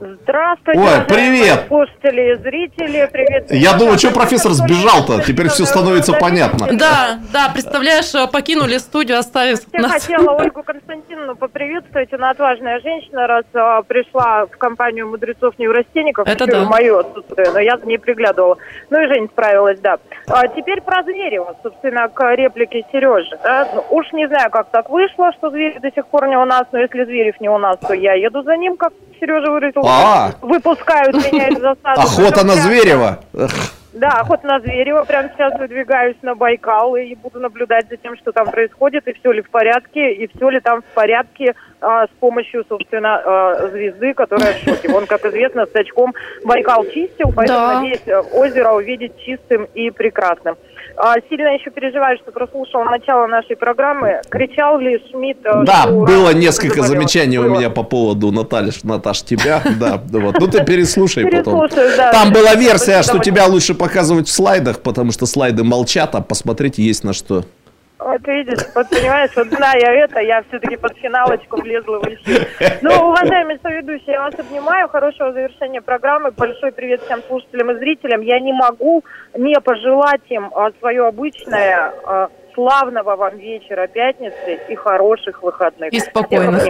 Здравствуйте, 0.01 0.78
Ой, 0.80 1.05
привет. 1.09 1.64
слушатели 1.66 2.32
и 2.32 2.34
зрители. 2.36 3.09
Привет. 3.11 3.51
Я 3.51 3.76
думаю, 3.76 3.99
что 3.99 4.12
профессор 4.12 4.53
сбежал-то? 4.53 5.22
Теперь 5.24 5.49
все 5.49 5.64
становится 5.64 6.12
понятно. 6.12 6.68
Да, 6.72 7.18
да, 7.32 7.51
представляешь, 7.53 8.12
покинули 8.30 8.78
студию, 8.78 9.18
оставив 9.18 9.59
Я 9.72 9.80
нас. 9.80 9.92
хотела 9.92 10.30
Ольгу 10.38 10.62
Константиновну 10.62 11.34
поприветствовать. 11.34 12.12
Она 12.12 12.30
отважная 12.30 12.78
женщина, 12.80 13.26
раз 13.26 13.44
а, 13.55 13.82
пришла 13.82 14.46
в 14.46 14.57
компанию 14.57 15.09
мудрецов-неврастенников. 15.09 16.28
Это 16.28 16.44
еще 16.44 16.59
и 16.59 16.61
да. 16.61 16.68
мое 16.70 17.01
отсутствие, 17.01 17.51
но 17.53 17.59
я 17.59 17.76
за 17.76 17.86
ней 17.86 17.99
приглядывала. 17.99 18.57
Ну 18.90 19.03
и 19.03 19.07
Женя 19.09 19.26
справилась, 19.26 19.80
да. 19.80 19.99
А, 20.28 20.46
теперь 20.46 20.80
про 20.80 21.03
Зверева, 21.03 21.57
собственно, 21.62 22.09
к 22.09 22.34
реплике 22.36 22.84
Сережи. 22.92 23.36
да. 23.42 23.68
Ну, 23.74 23.84
уж 23.90 24.12
не 24.12 24.28
знаю, 24.28 24.51
как 24.51 24.70
так 24.70 24.88
вышло, 24.90 25.32
что 25.32 25.51
Зверев 25.51 25.80
до 25.80 25.90
сих 25.90 26.07
пор 26.07 26.28
не 26.28 26.36
у 26.36 26.44
нас, 26.44 26.66
но 26.70 26.78
если 26.78 27.05
Зверев 27.05 27.40
не 27.40 27.49
у 27.49 27.59
нас, 27.59 27.78
то 27.78 27.94
я 27.94 28.14
еду 28.14 28.42
за 28.42 28.57
ним, 28.57 28.76
как 28.76 28.92
Сережа 29.18 29.51
выразился. 29.51 29.88
А. 29.89 30.32
Выпускают 30.43 31.14
меня 31.14 31.49
из 31.49 31.59
засады. 31.59 32.01
Охота 32.01 32.45
на 32.47 32.55
Зверева. 32.55 33.18
Да, 33.95 34.11
охота 34.20 34.47
на 34.47 34.61
Зверева. 34.61 35.05
Прямо 35.05 35.30
сейчас 35.30 35.59
выдвигаюсь 35.59 36.16
на 36.22 36.34
Байкал 36.34 36.95
и 36.97 37.14
буду 37.16 37.41
наблюдать 37.41 37.89
за 37.89 37.97
тем, 37.97 38.16
что 38.16 38.32
там 38.32 38.49
происходит, 38.51 39.09
и 39.09 39.12
все 39.14 39.32
ли 39.32 39.43
в 39.43 39.51
порядке, 39.51 40.12
и 40.12 40.28
все 40.28 40.51
ли 40.51 40.61
там 40.61 40.82
в 40.82 40.95
порядке 40.95 41.55
а, 41.80 42.07
с 42.07 42.11
помощью, 42.20 42.64
собственно, 42.68 43.16
а, 43.24 43.68
звезды, 43.68 44.14
которая 44.14 44.55
в 44.55 44.59
шоке. 44.59 44.93
Он, 44.93 45.07
как 45.07 45.24
известно, 45.24 45.66
с 45.66 45.74
очком 45.74 46.14
Байкал 46.45 46.84
чистил, 46.86 47.32
поэтому 47.34 47.59
Да. 47.59 47.74
надеюсь 47.74 48.03
э, 48.07 48.20
озеро 48.34 48.72
увидеть 48.72 49.18
чистым 49.24 49.64
и 49.74 49.91
прекрасным. 49.91 50.57
А, 51.01 51.14
сильно 51.28 51.55
еще 51.55 51.70
переживаю, 51.70 52.18
что 52.18 52.32
прослушал 52.32 52.84
начало 52.84 53.26
нашей 53.28 53.57
программы. 53.57 54.20
Кричал 54.30 54.78
ли 54.78 55.01
Шмидт? 55.11 55.38
э, 55.44 55.62
Да, 55.64 55.82
что 55.82 55.92
было 55.92 56.34
несколько 56.34 56.82
замечаний 56.82 57.38
у 57.38 57.44
Было. 57.44 57.57
меня 57.59 57.70
по 57.70 57.84
поводу 57.84 58.32
Натальи, 58.32 58.72
Наташ, 58.82 59.22
тебя. 59.22 59.62
Да, 59.78 60.03
вот. 60.11 60.40
Ну 60.40 60.49
ты 60.49 60.64
переслушай 60.64 61.24
потом. 61.30 61.68
Там 62.12 62.32
была 62.32 62.55
версия, 62.57 63.03
что 63.03 63.18
тебя 63.18 63.46
лучше 63.46 63.74
показывать 63.74 64.26
в 64.28 64.32
слайдах, 64.32 64.80
потому 64.80 65.12
что 65.12 65.26
слайды 65.26 65.62
молчат, 65.62 66.14
а 66.16 66.20
посмотреть 66.20 66.78
есть 66.78 67.05
на 67.05 67.12
что. 67.12 67.44
Вот 67.99 68.26
видишь, 68.28 68.61
вот 68.76 68.88
понимаешь, 68.90 69.30
вот 69.34 69.49
зная 69.49 70.05
это, 70.05 70.20
я 70.20 70.42
все-таки 70.49 70.76
под 70.76 70.96
финалочку 70.99 71.61
влезла 71.61 71.99
в 71.99 72.07
эфир. 72.07 72.46
Ну, 72.80 72.90
уважаемый 73.09 73.59
соведущий, 73.61 74.12
я 74.12 74.22
вас 74.22 74.34
обнимаю. 74.38 74.88
Хорошего 74.88 75.32
завершения 75.32 75.80
программы. 75.80 76.30
Большой 76.30 76.70
привет 76.70 77.03
всем 77.03 77.22
слушателям 77.26 77.72
и 77.72 77.78
зрителям. 77.78 78.20
Я 78.20 78.38
не 78.38 78.53
могу 78.53 79.05
не 79.34 79.59
пожелать 79.61 80.22
им 80.28 80.51
а, 80.55 80.70
свое 80.78 81.07
обычное 81.07 81.92
а, 82.05 82.28
славного 82.55 83.16
вам 83.16 83.36
вечера 83.36 83.88
пятницы 83.88 84.61
и 84.68 84.74
хороших 84.76 85.42
выходных. 85.42 85.92
И 85.92 85.99
спокойно. 85.99 86.61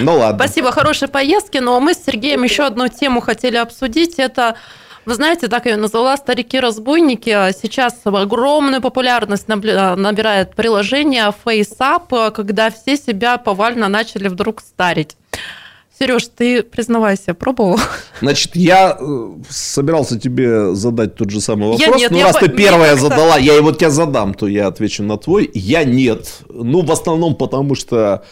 Ну 0.00 0.16
ладно. 0.16 0.38
Спасибо, 0.38 0.72
хорошей 0.72 1.08
поездки. 1.08 1.58
Но 1.58 1.78
мы 1.78 1.92
с 1.92 2.04
Сергеем 2.04 2.42
еще 2.42 2.64
одну 2.64 2.88
тему 2.88 3.20
хотели 3.20 3.56
обсудить. 3.56 4.18
Это 4.18 4.56
вы 5.06 5.14
знаете, 5.14 5.48
так 5.48 5.66
я 5.66 5.76
назвала 5.76 6.16
«Старики-разбойники». 6.16 7.30
А 7.30 7.52
Сейчас 7.52 7.94
огромную 8.04 8.80
популярность 8.80 9.48
набирает 9.48 10.54
приложение 10.54 11.32
FaceApp, 11.44 12.30
когда 12.32 12.70
все 12.70 12.96
себя 12.96 13.38
повально 13.38 13.88
начали 13.88 14.28
вдруг 14.28 14.60
старить. 14.60 15.16
Сереж, 15.96 16.26
ты 16.36 16.64
признавайся, 16.64 17.34
пробовал? 17.34 17.78
Значит, 18.20 18.56
я 18.56 18.96
э, 19.00 19.28
собирался 19.48 20.18
тебе 20.18 20.74
задать 20.74 21.14
тот 21.14 21.30
же 21.30 21.40
самый 21.40 21.76
Я 21.76 21.86
вопрос. 21.86 22.00
нет, 22.00 22.10
ну, 22.10 22.16
я 22.18 22.24
раз 22.24 22.34
по- 22.34 22.40
ты 22.40 22.48
первая 22.48 22.94
как-то- 22.94 23.08
задала, 23.10 23.36
я 23.38 23.54
его 23.54 23.70
тебя 23.70 23.90
задам, 23.90 24.34
то 24.34 24.48
я 24.48 24.66
отвечу 24.66 25.04
на 25.04 25.16
твой. 25.18 25.48
Я 25.54 25.84
нет. 25.84 26.38
Ну, 26.48 26.82
в 26.84 26.90
основном 26.90 27.36
потому, 27.36 27.76
что 27.76 28.24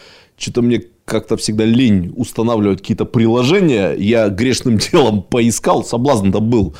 что-то 0.42 0.62
мне 0.62 0.82
как-то 1.04 1.36
всегда 1.36 1.64
лень 1.64 2.12
устанавливать 2.16 2.80
какие-то 2.80 3.04
приложения. 3.04 3.92
Я 3.92 4.28
грешным 4.28 4.78
делом 4.92 5.22
поискал, 5.22 5.84
соблазн-то 5.84 6.40
был. 6.40 6.74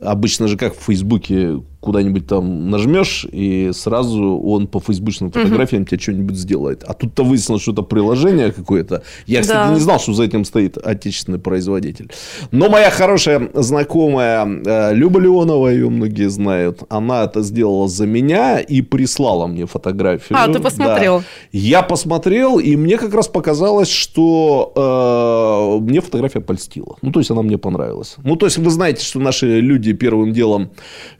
Обычно 0.00 0.46
же 0.46 0.56
как 0.56 0.76
в 0.76 0.84
Фейсбуке 0.84 1.60
куда-нибудь 1.80 2.26
там 2.26 2.70
нажмешь, 2.70 3.24
и 3.30 3.70
сразу 3.72 4.38
он 4.38 4.66
по 4.66 4.80
фейсбучным 4.80 5.30
фотографиям 5.30 5.86
тебе 5.86 6.00
что-нибудь 6.00 6.36
сделает. 6.36 6.82
А 6.84 6.92
тут-то 6.92 7.22
выяснилось, 7.22 7.62
что 7.62 7.72
это 7.72 7.82
приложение 7.82 8.50
какое-то. 8.50 9.02
Я, 9.26 9.42
кстати, 9.42 9.68
Да. 9.68 9.74
не 9.74 9.80
знал, 9.80 10.00
что 10.00 10.12
за 10.12 10.24
этим 10.24 10.44
стоит 10.44 10.76
отечественный 10.76 11.38
производитель. 11.38 12.10
Но 12.50 12.68
моя 12.68 12.90
хорошая 12.90 13.48
знакомая 13.54 14.44
э, 14.46 14.94
Люба 14.94 15.20
Леонова, 15.20 15.68
ее 15.68 15.88
многие 15.88 16.28
знают, 16.28 16.82
она 16.88 17.24
это 17.24 17.42
сделала 17.42 17.86
за 17.88 18.06
меня 18.06 18.58
и 18.58 18.82
прислала 18.82 19.46
мне 19.46 19.66
фотографию. 19.66 20.36
А, 20.38 20.48
ты 20.52 20.58
посмотрел. 20.58 21.18
Да. 21.20 21.24
Я 21.52 21.82
посмотрел, 21.82 22.58
и 22.58 22.74
мне 22.76 22.98
как 22.98 23.14
раз 23.14 23.28
показалось, 23.28 23.88
что 23.88 24.72
э, 24.74 25.84
мне 25.84 26.00
фотография 26.00 26.40
польстила. 26.40 26.96
Ну, 27.02 27.12
то 27.12 27.20
есть, 27.20 27.30
она 27.30 27.42
мне 27.42 27.56
понравилась. 27.58 28.16
Ну, 28.24 28.34
то 28.36 28.46
есть, 28.46 28.58
вы 28.58 28.70
знаете, 28.70 29.04
что 29.04 29.20
наши 29.20 29.60
люди 29.60 29.92
первым 29.92 30.32
делом, 30.32 30.70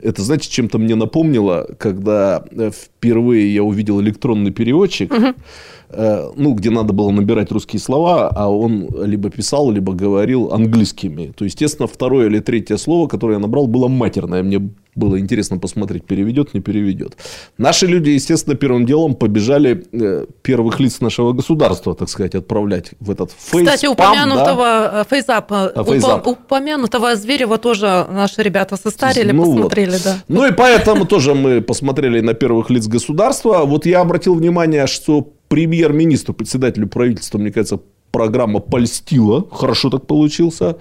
это, 0.02 0.22
знаете, 0.22 0.47
чем-то 0.48 0.78
мне 0.78 0.94
напомнило, 0.94 1.68
когда 1.78 2.44
э, 2.50 2.70
впервые 2.70 3.52
я 3.54 3.62
увидел 3.62 4.00
электронный 4.00 4.50
переводчик, 4.50 5.12
э, 5.12 5.34
ну, 5.90 6.54
где 6.54 6.70
надо 6.70 6.92
было 6.92 7.10
набирать 7.10 7.50
русские 7.52 7.80
слова, 7.80 8.28
а 8.34 8.48
он 8.50 8.88
либо 9.04 9.30
писал, 9.30 9.70
либо 9.70 9.92
говорил 9.92 10.52
английскими. 10.52 11.32
То, 11.36 11.44
естественно, 11.44 11.86
второе 11.88 12.26
или 12.26 12.40
третье 12.40 12.76
слово, 12.76 13.08
которое 13.08 13.34
я 13.34 13.38
набрал, 13.38 13.66
было 13.66 13.88
матерное. 13.88 14.42
Мне 14.42 14.70
было 14.94 15.18
интересно 15.20 15.58
посмотреть, 15.58 16.04
переведет, 16.04 16.54
не 16.54 16.60
переведет. 16.60 17.16
Наши 17.56 17.86
люди, 17.86 18.10
естественно, 18.10 18.56
первым 18.56 18.84
делом 18.84 19.14
побежали 19.14 19.84
э, 19.92 20.26
первых 20.42 20.80
лиц 20.80 21.00
нашего 21.00 21.32
государства, 21.32 21.94
так 21.94 22.08
сказать, 22.08 22.34
отправлять 22.34 22.90
в 22.98 23.10
этот 23.10 23.30
фейс. 23.30 23.64
Кстати, 23.64 23.86
упомянутого 23.86 25.00
э, 25.00 25.04
фейзапа, 25.08 25.66
А, 25.74 25.84
фейзап. 25.84 26.26
упо- 26.26 26.32
упомянутого 26.32 27.14
Зверева 27.16 27.58
тоже 27.58 28.06
наши 28.10 28.42
ребята 28.42 28.76
состарили, 28.76 29.30
Ну 29.30 29.44
вот. 29.44 29.54
посмотрели, 29.54 29.96
да. 30.04 30.16
Ну 30.26 30.44
и 30.46 30.52
поэтому 30.52 31.04
тоже 31.06 31.34
мы 31.34 31.60
посмотрели 31.60 32.20
на 32.20 32.34
первых 32.34 32.68
лиц 32.70 32.88
государства. 32.88 33.64
Вот 33.64 33.86
я 33.86 34.00
обратил 34.00 34.34
внимание, 34.34 34.86
что 34.88 35.32
премьер-министру, 35.48 36.34
председателю 36.34 36.88
правительства, 36.88 37.38
мне 37.38 37.50
кажется, 37.50 37.80
программа 38.10 38.60
польстила. 38.60 39.48
Хорошо 39.50 39.90
так 39.90 40.06
получился. 40.06 40.78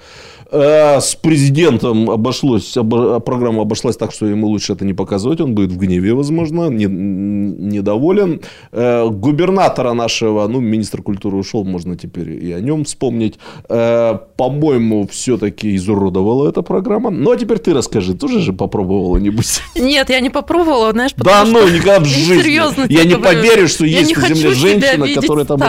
Э, 0.52 1.00
С 1.02 1.16
президентом 1.16 2.10
обошлось, 2.10 2.78
обо- 2.78 3.20
программа 3.20 3.62
обошлась 3.64 3.98
так, 3.98 4.12
что 4.14 4.26
ему 4.26 4.48
лучше 4.48 4.74
это 4.74 4.86
не 4.86 4.93
показывать. 4.93 5.41
Он 5.41 5.54
будет 5.56 5.72
в 5.72 5.78
гневе, 5.78 6.14
возможно, 6.14 6.70
не- 6.70 6.86
недоволен. 6.86 8.41
Э, 8.72 9.08
Губернатора 9.10 9.93
нашего, 9.93 10.48
ну, 10.48 10.60
министр 10.60 11.02
культуры 11.02 11.38
ушел, 11.38 11.64
можно 11.66 11.98
теперь 11.98 12.30
и 12.45 12.52
о 12.54 12.60
нем 12.62 12.84
вспомнить. 12.86 13.36
Э, 13.70 14.18
По-моему, 14.38 15.08
все-таки 15.12 15.76
изуродовала 15.76 16.48
эта 16.50 16.62
программа. 16.62 17.10
Ну, 17.10 17.32
а 17.32 17.38
теперь 17.38 17.58
ты 17.58 17.74
расскажи, 17.74 18.14
тоже 18.14 18.39
же 18.39 18.54
попробовала 18.54 19.18
нибудь? 19.18 19.62
Нет, 19.76 20.10
я 20.10 20.20
не 20.20 20.30
попробовала, 20.30 20.91
знаешь, 20.91 21.12
Да 21.18 21.24
потому 21.24 21.52
ну, 21.60 21.68
что- 21.68 21.76
никогда 21.76 22.00
в 22.00 22.06
жизни. 22.06 22.41
Серьезно 22.41 22.86
Я 22.89 23.04
не 23.04 23.16
говорю. 23.16 23.24
поверю, 23.24 23.68
что 23.68 23.86
Я 23.86 24.00
есть 24.00 24.16
на 24.16 24.28
земле 24.28 24.54
женщина, 24.54 25.08
которая 25.14 25.45
там... 25.45 25.60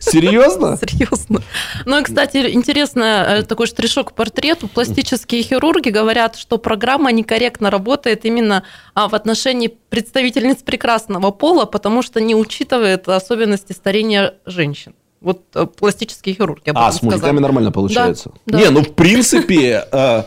Серьезно? 0.00 0.78
Серьезно. 0.80 1.42
Ну 1.86 2.00
и, 2.00 2.02
кстати, 2.02 2.36
интересно, 2.52 3.44
такой 3.48 3.66
штришок 3.92 4.12
к 4.12 4.14
портрету. 4.14 4.68
Пластические 4.68 5.42
хирурги 5.42 5.90
говорят, 5.90 6.36
что 6.36 6.58
программа 6.58 7.12
некорректно 7.12 7.70
работает 7.70 8.24
именно 8.24 8.64
а, 8.94 9.08
в 9.08 9.14
отношении 9.14 9.68
представительниц 9.68 10.62
прекрасного 10.62 11.30
пола, 11.30 11.66
потому 11.66 12.02
что 12.02 12.20
не 12.20 12.34
учитывает 12.34 13.08
особенности 13.08 13.72
старения 13.72 14.34
женщин. 14.46 14.94
Вот 15.20 15.42
э, 15.54 15.66
пластические 15.66 16.34
хирурги. 16.34 16.72
А, 16.74 16.90
с 16.90 17.02
мужиками 17.02 17.18
сказали. 17.20 17.38
нормально 17.40 17.70
получается. 17.70 18.32
Да, 18.46 18.58
Не, 18.58 18.64
да. 18.64 18.70
ну 18.70 18.80
в 18.80 18.94
принципе, 18.94 19.84
э, 19.92 20.22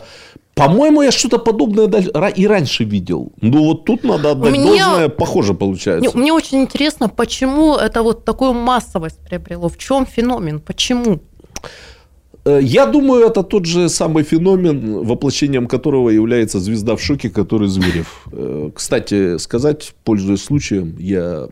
по-моему, 0.54 1.02
я 1.02 1.10
что-то 1.10 1.38
подобное 1.38 1.86
и 2.36 2.46
раньше 2.46 2.84
видел. 2.84 3.32
Ну 3.42 3.64
вот 3.64 3.84
тут 3.84 4.04
надо 4.04 4.30
отдать 4.30 4.52
Мне- 4.52 4.64
должное, 4.64 5.08
похоже 5.08 5.52
получается. 5.54 6.16
Мне 6.16 6.32
очень 6.32 6.62
интересно, 6.62 7.08
почему 7.08 7.74
это 7.74 8.02
вот 8.02 8.24
такую 8.24 8.54
массовость 8.54 9.18
приобрело? 9.28 9.68
В 9.68 9.76
чем 9.76 10.06
феномен? 10.06 10.60
Почему? 10.60 11.18
Э, 12.46 12.60
Я 12.62 12.86
думаю, 12.86 13.24
это 13.26 13.42
тот 13.42 13.66
же 13.66 13.88
самый 13.88 14.22
феномен, 14.22 15.04
воплощением 15.04 15.66
которого 15.66 16.10
является 16.10 16.60
звезда 16.60 16.94
в 16.94 17.00
шоке, 17.00 17.28
который 17.28 17.68
Зверев. 17.68 18.06
Э, 18.32 18.70
Кстати, 18.74 19.38
сказать, 19.38 19.94
пользуясь 20.04 20.42
случаем, 20.44 20.94
я 20.98 21.48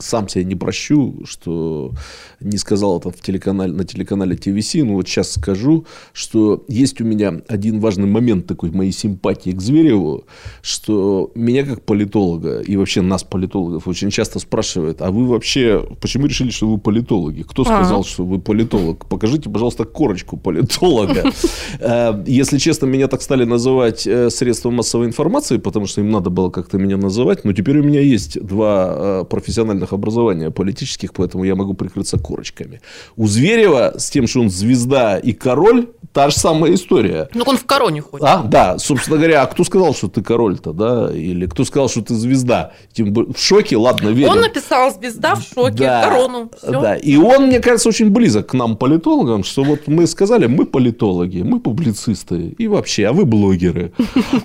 сам 0.00 0.28
себя 0.28 0.44
не 0.44 0.54
прощу, 0.54 1.14
что 1.24 1.92
не 2.40 2.58
сказал 2.58 2.98
это 2.98 3.10
в 3.10 3.20
телеканале, 3.22 3.72
на 3.72 3.84
телеканале 3.84 4.36
ТВС, 4.36 4.74
но 4.74 4.94
вот 4.94 5.08
сейчас 5.08 5.32
скажу, 5.32 5.86
что 6.12 6.62
есть 6.68 7.00
у 7.00 7.04
меня 7.04 7.40
один 7.48 7.80
важный 7.80 8.06
момент 8.06 8.46
такой 8.46 8.70
моей 8.70 8.92
симпатии 8.92 9.52
к 9.52 9.62
Звереву, 9.62 10.24
что 10.62 11.30
меня 11.34 11.64
как 11.64 11.80
политолога 11.82 12.60
и 12.60 12.76
вообще 12.76 13.00
нас, 13.00 13.24
политологов, 13.24 13.88
очень 13.88 14.10
часто 14.10 14.38
спрашивают, 14.40 15.00
а 15.00 15.10
вы 15.10 15.26
вообще, 15.26 15.82
почему 16.00 16.26
решили, 16.26 16.50
что 16.50 16.68
вы 16.68 16.76
политологи? 16.78 17.42
Кто 17.42 17.62
Ага. 17.62 17.76
сказал, 17.76 18.04
что 18.04 18.24
вы 18.24 18.38
политолог? 18.38 19.06
Покажите, 19.08 19.48
пожалуйста, 19.48 19.85
корочку 19.86 20.36
политолога. 20.36 21.32
Э, 21.80 22.22
Если 22.26 22.58
честно, 22.58 22.86
меня 22.86 23.08
так 23.08 23.22
стали 23.22 23.44
называть 23.44 24.06
э, 24.06 24.30
средства 24.30 24.70
массовой 24.70 25.06
информации, 25.06 25.56
потому 25.58 25.86
что 25.86 26.00
им 26.00 26.10
надо 26.10 26.30
было 26.30 26.50
как-то 26.50 26.78
меня 26.78 26.96
называть. 26.96 27.44
Но 27.44 27.52
теперь 27.52 27.78
у 27.78 27.82
меня 27.82 28.00
есть 28.00 28.40
два 28.40 29.20
э, 29.22 29.24
профессиональных 29.30 29.92
образования 29.92 30.50
политических, 30.50 31.12
поэтому 31.12 31.44
я 31.44 31.54
могу 31.54 31.74
прикрыться 31.74 32.18
корочками. 32.18 32.80
У 33.16 33.26
Зверева 33.26 33.94
с 33.96 34.10
тем, 34.10 34.26
что 34.26 34.40
он 34.40 34.50
звезда 34.50 35.18
и 35.18 35.32
король, 35.32 35.88
та 36.12 36.30
же 36.30 36.36
самая 36.36 36.74
история. 36.74 37.28
Ну, 37.34 37.44
он 37.46 37.56
в 37.58 37.64
короне 37.66 38.00
ходит. 38.00 38.26
А, 38.26 38.42
да, 38.42 38.78
собственно 38.78 39.16
говоря, 39.18 39.42
а 39.42 39.46
кто 39.46 39.64
сказал, 39.64 39.94
что 39.94 40.08
ты 40.08 40.22
король-то, 40.22 40.72
да? 40.72 41.10
Или 41.12 41.46
кто 41.46 41.64
сказал, 41.64 41.88
что 41.88 42.00
ты 42.02 42.14
звезда? 42.14 42.72
Тем 42.92 43.12
более- 43.12 43.32
в 43.34 43.38
шоке, 43.38 43.76
ладно, 43.76 44.08
верю. 44.08 44.30
Он 44.32 44.40
написал 44.40 44.92
«Звезда 44.92 45.34
в 45.34 45.42
шоке», 45.42 45.76
Да. 45.78 46.02
корону. 46.08 46.50
Всё. 46.58 46.80
Да, 46.80 46.94
и 46.96 47.16
он, 47.16 47.46
мне 47.46 47.60
кажется, 47.60 47.88
очень 47.88 48.10
близок 48.10 48.46
к 48.48 48.54
нам, 48.54 48.76
политологам, 48.76 49.44
что 49.44 49.62
вот 49.64 49.75
мы 49.86 50.06
сказали, 50.06 50.46
мы 50.46 50.66
политологи, 50.66 51.42
мы 51.42 51.60
публицисты, 51.60 52.54
и 52.58 52.68
вообще, 52.68 53.06
а 53.06 53.12
вы 53.12 53.24
блогеры. 53.24 53.92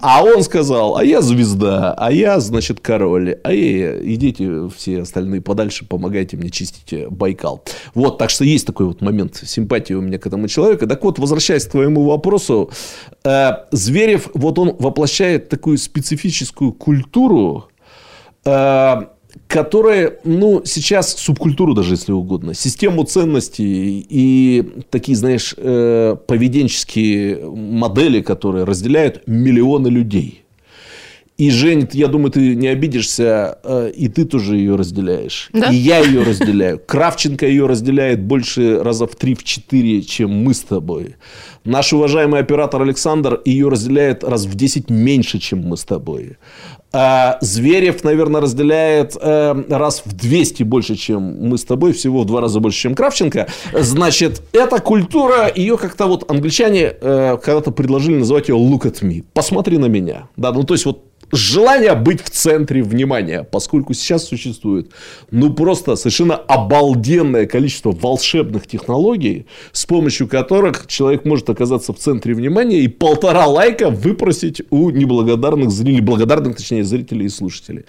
А 0.02 0.24
он 0.24 0.44
сказал, 0.44 0.98
а 0.98 1.04
я 1.04 1.22
звезда, 1.22 1.94
а 1.94 2.12
я, 2.12 2.40
значит, 2.40 2.80
король, 2.80 3.38
а 3.44 3.54
я, 3.54 3.98
идите 4.04 4.70
все 4.76 5.02
остальные 5.02 5.42
подальше, 5.42 5.86
помогайте 5.86 6.38
мне 6.38 6.50
чистить 6.50 6.94
э, 6.94 7.08
Байкал. 7.10 7.64
Вот, 7.94 8.18
так 8.18 8.30
что 8.30 8.44
есть 8.44 8.66
такой 8.66 8.86
вот 8.86 9.02
момент 9.02 9.42
симпатии 9.46 9.94
у 9.94 10.02
меня 10.02 10.18
к 10.18 10.28
этому 10.28 10.48
человеку. 10.48 10.88
Так 10.88 11.04
вот, 11.04 11.20
возвращаясь 11.20 11.66
к 11.66 11.72
твоему 11.72 12.04
вопросу, 12.04 12.72
э, 13.24 13.52
Зверев, 13.72 14.30
вот 14.34 14.60
он 14.60 14.76
воплощает 14.80 15.50
такую 15.50 15.78
специфическую 15.78 16.74
культуру, 16.74 17.68
э, 18.46 19.02
которая, 19.48 20.18
ну, 20.24 20.62
сейчас 20.66 21.14
субкультуру 21.16 21.74
даже, 21.74 21.94
если 21.94 22.12
угодно, 22.12 22.54
систему 22.54 23.04
ценностей 23.04 24.06
и 24.10 24.64
такие, 24.90 25.18
знаешь, 25.18 25.54
э, 25.58 26.16
поведенческие 26.28 27.46
модели, 27.46 28.22
которые 28.22 28.66
разделяют 28.66 29.24
миллионы 29.28 29.88
людей. 29.88 30.42
И, 31.42 31.50
Жень, 31.50 31.90
я 31.94 32.08
думаю, 32.08 32.30
ты 32.30 32.56
не 32.56 32.68
обидишься, 32.68 33.58
э, 33.64 33.92
и 33.96 34.10
ты 34.10 34.26
тоже 34.26 34.58
ее 34.58 34.76
разделяешь. 34.76 35.50
Да? 35.54 35.72
И 35.72 35.76
я 35.76 35.98
ее 35.98 36.22
разделяю. 36.22 36.80
Кравченко 36.86 37.48
ее 37.48 37.66
разделяет 37.66 38.22
больше 38.22 38.84
раза 38.84 39.08
в 39.08 39.16
3-4, 39.16 40.02
чем 40.02 40.30
мы 40.44 40.54
с 40.54 40.60
тобой. 40.60 41.16
Наш 41.64 41.94
уважаемый 41.94 42.40
оператор 42.40 42.84
Александр 42.84 43.42
ее 43.44 43.70
разделяет 43.70 44.24
раз 44.24 44.46
в 44.46 44.54
10 44.54 44.92
меньше, 44.92 45.40
чем 45.40 45.62
мы 45.62 45.78
с 45.78 45.84
тобой. 45.84 46.38
А 46.94 47.38
Зверев, 47.42 48.04
наверное, 48.04 48.42
разделяет 48.42 49.16
э, 49.20 49.64
раз 49.70 50.02
в 50.06 50.14
200 50.14 50.64
больше, 50.64 50.96
чем 50.96 51.48
мы 51.48 51.58
с 51.58 51.64
тобой, 51.64 51.94
всего 51.94 52.24
в 52.24 52.26
два 52.26 52.42
раза 52.42 52.60
больше, 52.60 52.80
чем 52.80 52.96
Кравченко. 52.96 53.48
Значит, 53.74 54.42
эта 54.52 54.80
культура, 54.80 55.50
ее 55.54 55.78
как-то 55.78 56.08
вот 56.08 56.30
англичане 56.30 56.94
э, 57.00 57.38
когда-то 57.42 57.72
предложили 57.72 58.18
называть 58.18 58.50
ее 58.50 58.56
look 58.56 58.82
at 58.82 59.02
me. 59.02 59.24
Посмотри 59.34 59.78
на 59.78 59.86
меня. 59.86 60.28
Да, 60.36 60.52
ну 60.52 60.64
то 60.64 60.74
есть 60.74 60.86
вот 60.86 61.11
желание 61.32 61.96
быть 61.96 62.22
в 62.24 62.30
центре 62.30 62.84
внимания, 62.84 63.44
поскольку 63.44 63.94
сейчас 63.94 64.26
существует, 64.26 64.92
ну, 65.32 65.54
просто 65.54 65.96
совершенно 65.96 66.36
обалденное 66.36 67.46
количество 67.46 67.92
волшебных 67.92 68.68
технологий, 68.68 69.46
с 69.72 69.86
помощью 69.86 70.28
которых 70.28 70.88
человек 70.88 71.26
может 71.26 71.50
оказаться 71.50 71.94
в 71.94 71.98
центре 71.98 72.34
внимания 72.34 72.80
и 72.80 72.88
полтора 72.88 73.48
лайка 73.48 73.90
выпросить 73.90 74.62
у 74.70 74.90
неблагодарных 74.90 75.72
зрителей, 75.72 76.02
благодарных, 76.02 76.58
точнее, 76.58 76.84
зрителей 76.84 77.26
и 77.26 77.30
слушателей. 77.30 77.86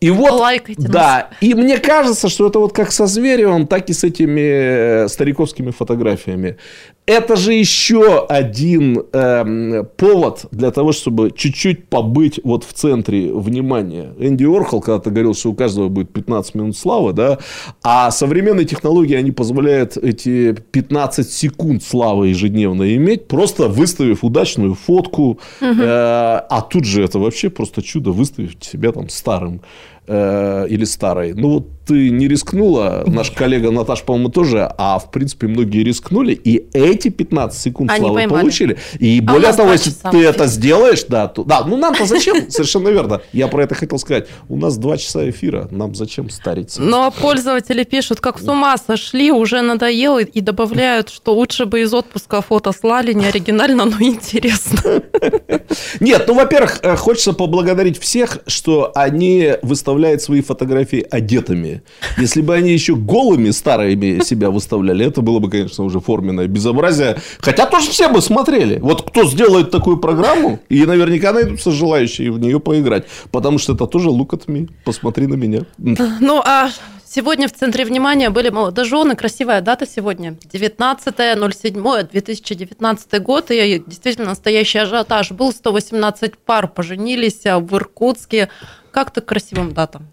И 0.00 0.10
вот, 0.10 0.32
Лайкайте 0.32 0.82
да, 0.88 1.30
и 1.40 1.54
мне 1.54 1.78
кажется, 1.78 2.28
что 2.28 2.46
это 2.46 2.58
вот 2.58 2.72
как 2.72 2.92
со 2.92 3.06
Зверевым, 3.06 3.66
так 3.66 3.90
и 3.90 3.92
с 3.92 4.04
этими 4.04 5.04
э, 5.04 5.08
стариковскими 5.08 5.70
фотографиями. 5.70 6.56
Это 7.04 7.34
же 7.34 7.52
еще 7.52 8.24
один 8.26 9.02
эм, 9.12 9.86
повод 9.96 10.46
для 10.52 10.70
того, 10.70 10.92
чтобы 10.92 11.32
чуть-чуть 11.32 11.88
побыть 11.88 12.38
вот 12.44 12.62
в 12.62 12.72
центре 12.74 13.32
внимания. 13.32 14.12
Энди 14.20 14.44
Орхол 14.44 14.80
когда-то 14.80 15.10
говорил, 15.10 15.34
что 15.34 15.50
у 15.50 15.54
каждого 15.54 15.88
будет 15.88 16.12
15 16.12 16.54
минут 16.54 16.76
славы, 16.76 17.12
да, 17.12 17.38
а 17.82 18.12
современные 18.12 18.66
технологии, 18.66 19.16
они 19.16 19.32
позволяют 19.32 19.96
эти 19.96 20.52
15 20.52 21.28
секунд 21.28 21.82
славы 21.82 22.28
ежедневно 22.28 22.94
иметь, 22.94 23.26
просто 23.26 23.66
выставив 23.66 24.22
удачную 24.22 24.74
фотку, 24.74 25.40
Мгм. 25.60 25.80
э, 25.80 25.84
а 25.84 26.66
тут 26.70 26.84
же 26.84 27.02
это 27.02 27.18
вообще 27.18 27.50
просто 27.50 27.82
чудо, 27.82 28.12
выставив 28.12 28.52
себя 28.60 28.92
там 28.92 29.08
старым 29.08 29.60
э, 30.06 30.66
или 30.68 30.84
старой. 30.84 31.34
Ну 31.34 31.48
вот 31.50 31.68
ты 31.86 32.10
не 32.10 32.28
рискнула, 32.28 33.04
наш 33.06 33.30
коллега 33.30 33.70
Наташ, 33.70 34.02
по-моему, 34.02 34.28
тоже, 34.28 34.72
а 34.78 34.98
в 34.98 35.10
принципе 35.10 35.46
многие 35.48 35.82
рискнули, 35.82 36.32
и 36.32 36.64
эти 36.72 37.08
15 37.08 37.60
секунд 37.60 37.90
Они 37.90 38.00
славы 38.00 38.14
поймали. 38.14 38.40
получили. 38.40 38.78
И 38.98 39.20
А 39.20 39.32
более 39.32 39.52
того, 39.52 39.72
если 39.72 39.90
ты 39.90 40.18
в 40.18 40.20
это 40.20 40.46
сделаешь, 40.46 41.04
да, 41.08 41.28
то, 41.28 41.44
да, 41.44 41.64
ну 41.64 41.76
нам-то 41.76 42.06
зачем? 42.06 42.36
Совершенно 42.50 42.88
верно. 42.88 43.20
Я 43.32 43.48
про 43.48 43.64
это 43.64 43.74
хотел 43.74 43.98
сказать. 43.98 44.28
У 44.48 44.56
нас 44.56 44.76
два 44.78 44.96
часа 44.96 45.28
эфира, 45.28 45.68
нам 45.70 45.94
зачем 45.94 46.30
стариться? 46.30 46.80
Но 46.80 47.10
пользователи 47.10 47.84
пишут, 47.84 48.20
как 48.20 48.38
с 48.38 48.46
ума 48.46 48.76
сошли, 48.76 49.32
уже 49.32 49.60
надоело, 49.62 50.22
и 50.22 50.40
добавляют, 50.40 51.08
что 51.10 51.34
лучше 51.34 51.66
бы 51.66 51.82
из 51.82 51.92
отпуска 51.92 52.40
фото 52.42 52.72
слали, 52.72 53.12
не 53.12 53.26
оригинально, 53.26 53.84
но 53.84 53.96
интересно. 54.00 55.02
Нет, 56.00 56.24
ну, 56.26 56.34
во-первых, 56.34 56.80
э, 56.82 56.96
хочется 56.96 57.32
поблагодарить 57.32 57.98
всех, 57.98 58.38
что 58.46 58.92
они 58.94 59.54
выставляют 59.62 59.91
свои 60.22 60.42
фотографии 60.42 61.06
одетыми. 61.10 61.82
Если 62.18 62.42
бы 62.42 62.54
они 62.54 62.72
еще 62.72 62.94
голыми 62.94 63.50
старыми 63.50 64.22
себя 64.24 64.50
выставляли, 64.50 65.06
это 65.06 65.22
было 65.22 65.38
бы, 65.38 65.48
конечно, 65.50 65.84
уже 65.84 66.00
форменное 66.00 66.46
безобразие. 66.46 67.16
Хотя 67.40 67.66
тоже 67.66 67.90
все 67.90 68.08
бы 68.08 68.22
смотрели. 68.22 68.78
Вот 68.80 69.08
кто 69.08 69.24
сделает 69.24 69.70
такую 69.70 69.98
программу, 69.98 70.58
и 70.68 70.84
наверняка 70.84 71.32
найдутся 71.32 71.70
желающие 71.70 72.30
в 72.30 72.38
нее 72.38 72.60
поиграть. 72.60 73.06
Потому 73.30 73.58
что 73.58 73.72
это 73.74 73.86
тоже 73.86 74.08
look 74.08 74.30
at 74.30 74.46
me. 74.46 74.70
Посмотри 74.84 75.26
на 75.26 75.34
меня. 75.34 75.62
Ну, 75.78 76.42
а 76.44 76.70
сегодня 77.04 77.48
в 77.48 77.52
центре 77.52 77.84
внимания 77.84 78.30
были 78.30 78.48
молодожены. 78.50 79.16
Красивая 79.16 79.60
дата 79.60 79.86
сегодня. 79.86 80.36
19.07.2019 80.52 83.20
год. 83.20 83.50
И 83.50 83.82
действительно 83.86 84.30
настоящий 84.30 84.78
ажиотаж 84.78 85.32
был. 85.32 85.52
118 85.52 86.38
пар 86.38 86.68
поженились 86.68 87.44
а, 87.46 87.58
в 87.58 87.76
Иркутске. 87.76 88.48
Как 88.92 89.10
ты 89.10 89.20
к 89.20 89.26
красивым 89.26 89.72
датам? 89.72 90.08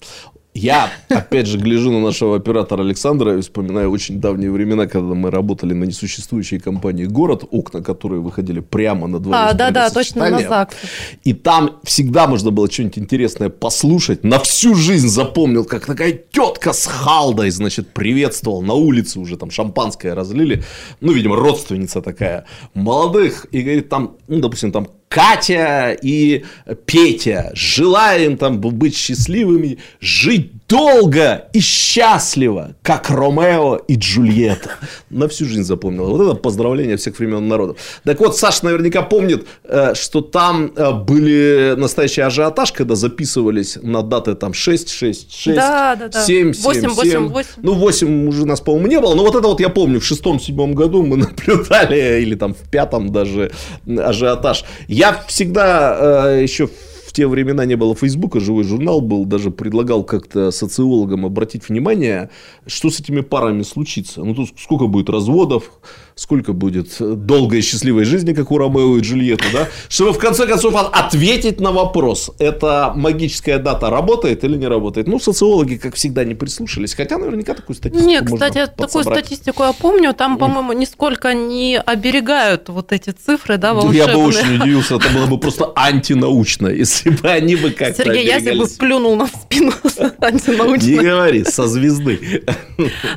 Я, 0.55 0.91
опять 1.09 1.47
же, 1.47 1.57
гляжу 1.57 1.91
на 1.91 2.01
нашего 2.01 2.36
оператора 2.36 2.82
Александра 2.82 3.38
и 3.38 3.41
вспоминаю 3.41 3.91
очень 3.91 4.19
давние 4.19 4.51
времена, 4.51 4.88
когда 4.88 5.13
мы 5.13 5.30
работали 5.30 5.73
на 5.73 5.84
несуществующей 5.84 6.59
компании 6.59 7.05
«Город», 7.05 7.43
окна 7.51 7.82
которой 7.82 8.19
выходили 8.19 8.59
прямо 8.59 9.07
на 9.07 9.19
дворе. 9.19 9.38
А, 9.39 9.53
да-да, 9.53 9.89
точно, 9.89 10.30
на. 10.30 10.39
ЗАГС. 10.39 10.75
И 11.23 11.34
там 11.34 11.80
всегда 11.84 12.27
можно 12.27 12.51
было 12.51 12.69
что-нибудь 12.69 12.97
интересное 12.97 13.49
послушать. 13.49 14.23
На 14.23 14.39
всю 14.39 14.73
жизнь 14.75 15.07
запомнил, 15.07 15.65
как 15.65 15.86
такая 15.86 16.13
тетка 16.13 16.73
с 16.73 16.88
халдой, 16.88 17.51
значит, 17.51 17.93
приветствовал 17.93 18.61
на 18.61 18.73
улице 18.73 19.19
уже 19.19 19.38
там 19.38 19.51
шампанское 19.51 20.13
разлили. 20.13 20.63
Ну, 20.99 21.11
видимо, 21.11 21.36
родственница 21.36 22.01
такая 22.01 22.45
молодых. 22.73 23.45
И 23.51 23.61
говорит, 23.61 23.88
там, 23.89 24.17
ну, 24.27 24.39
допустим, 24.39 24.71
там 24.71 24.88
Катя 25.10 25.97
и 26.01 26.45
Петя, 26.86 27.51
желаем 27.55 28.38
там 28.38 28.62
быть 28.62 28.95
счастливыми, 28.95 29.80
жить 29.99 30.51
долго 30.70 31.49
и 31.51 31.59
счастливо, 31.59 32.76
как 32.84 33.09
Ромео 33.09 33.78
и 33.88 33.95
Джульетта. 33.95 34.70
На 35.09 35.28
всю 35.28 35.45
жизнь 35.45 35.63
запомнил. 35.63 36.05
Вот 36.05 36.22
это 36.22 36.36
поздравление 36.36 36.95
всех 36.95 37.17
времен 37.17 37.47
народов. 37.47 37.78
Так 38.03 38.20
вот, 38.20 38.38
Саша 38.38 38.65
наверняка 38.65 39.01
помнит, 39.01 39.47
э, 39.63 39.95
что 39.95 40.22
там 40.22 40.72
э, 40.76 40.91
были 40.91 41.74
настоящий 41.76 42.22
ажиотаж, 42.22 42.72
когда 42.72 42.95
записывались 42.95 43.78
на 43.82 44.03
даты 44.03 44.36
там 44.36 44.53
6, 44.53 44.89
6, 44.89 45.36
6, 45.36 45.55
Да, 45.55 45.95
да, 45.95 46.07
да. 46.07 46.24
7, 46.24 46.53
7, 46.53 46.63
8, 46.63 46.89
8, 46.89 47.11
7. 47.11 47.28
8. 47.30 47.49
Ну, 47.63 47.74
8 47.74 48.28
уже 48.28 48.45
нас, 48.45 48.61
по-моему, 48.61 48.88
не 48.88 48.99
было. 48.99 49.15
Но 49.15 49.24
вот 49.24 49.36
это 49.36 49.47
вот 49.47 49.59
я 49.59 49.70
помню, 49.70 49.99
в 49.99 50.05
шестом-седьмом 50.05 50.76
году 50.76 51.03
мы 51.03 51.17
наблюдали, 51.47 52.22
или 52.22 52.36
там 52.36 52.53
в 52.53 52.70
пятом 52.70 53.11
даже 53.11 53.51
ажиотаж. 53.88 54.63
Я 54.88 55.24
всегда 55.28 55.97
э, 56.30 56.43
еще 56.43 56.67
в 56.67 56.88
те 57.12 57.28
времена 57.28 57.66
не 57.66 57.76
было 57.76 57.95
Фейсбука, 57.95 58.39
живой 58.39 58.64
журнал 58.64 59.01
был, 59.01 59.26
даже 59.26 59.51
предлагал 59.51 60.03
как-то 60.03 60.51
социологам 60.51 61.26
обратить 61.26 61.70
внимание, 61.70 62.30
что 62.66 62.89
с 62.89 62.99
этими 62.99 63.22
парами 63.22 63.64
случится. 63.64 64.24
Ну, 64.24 64.36
тут 64.36 64.49
сколько 64.57 64.88
будет 64.88 65.10
разводов, 65.10 65.72
сколько 66.20 66.53
будет 66.53 66.88
долгой 66.99 67.59
и 67.59 67.61
счастливой 67.61 68.03
жизни, 68.03 68.34
как 68.34 68.51
у 68.51 68.57
Ромео 68.57 68.97
и 68.97 69.01
Джульетты, 69.01 69.45
да? 69.53 69.67
Чтобы 69.88 70.11
в 70.13 70.17
конце 70.17 70.45
концов 70.47 70.76
от- 70.76 70.93
ответить 70.93 71.59
на 71.61 71.72
вопрос, 71.72 72.32
эта 72.39 72.91
магическая 72.95 73.57
дата 73.59 73.89
работает 73.89 74.43
или 74.43 74.57
не 74.57 74.67
работает. 74.67 75.07
Ну, 75.07 75.20
социологи, 75.20 75.76
как 75.76 75.95
всегда, 75.95 76.24
не 76.26 76.36
прислушались, 76.36 76.93
хотя 76.93 77.17
наверняка 77.17 77.53
такую 77.53 77.76
статистику 77.76 78.09
Не, 78.09 78.20
можно 78.22 78.36
кстати, 78.36 78.65
такую 78.65 78.76
подсобрать. 78.88 79.26
статистику 79.26 79.63
я 79.63 79.74
помню. 79.74 80.13
Там, 80.13 80.38
по-моему, 80.38 80.74
нисколько 80.74 81.34
не 81.34 81.80
оберегают 81.80 82.70
вот 82.70 82.91
эти 82.91 83.11
цифры, 83.11 83.57
да, 83.57 83.74
волшебные. 83.74 83.97
Я 83.99 84.07
бы 84.13 84.24
очень 84.26 84.55
удивился, 84.61 84.95
это 84.95 85.09
было 85.09 85.26
бы 85.28 85.39
просто 85.39 85.72
антинаучно, 85.76 86.67
если 86.67 87.11
бы 87.11 87.30
они 87.30 87.55
бы 87.55 87.72
как-то 87.72 88.03
Сергей, 88.03 88.26
я 88.26 88.39
себе 88.39 88.55
бы 88.55 88.67
плюнул 88.78 89.15
на 89.15 89.28
спину 89.28 89.72
антинаучно. 90.20 90.86
Не 90.88 90.97
говори, 90.97 91.43
со 91.45 91.67
звезды. 91.67 92.43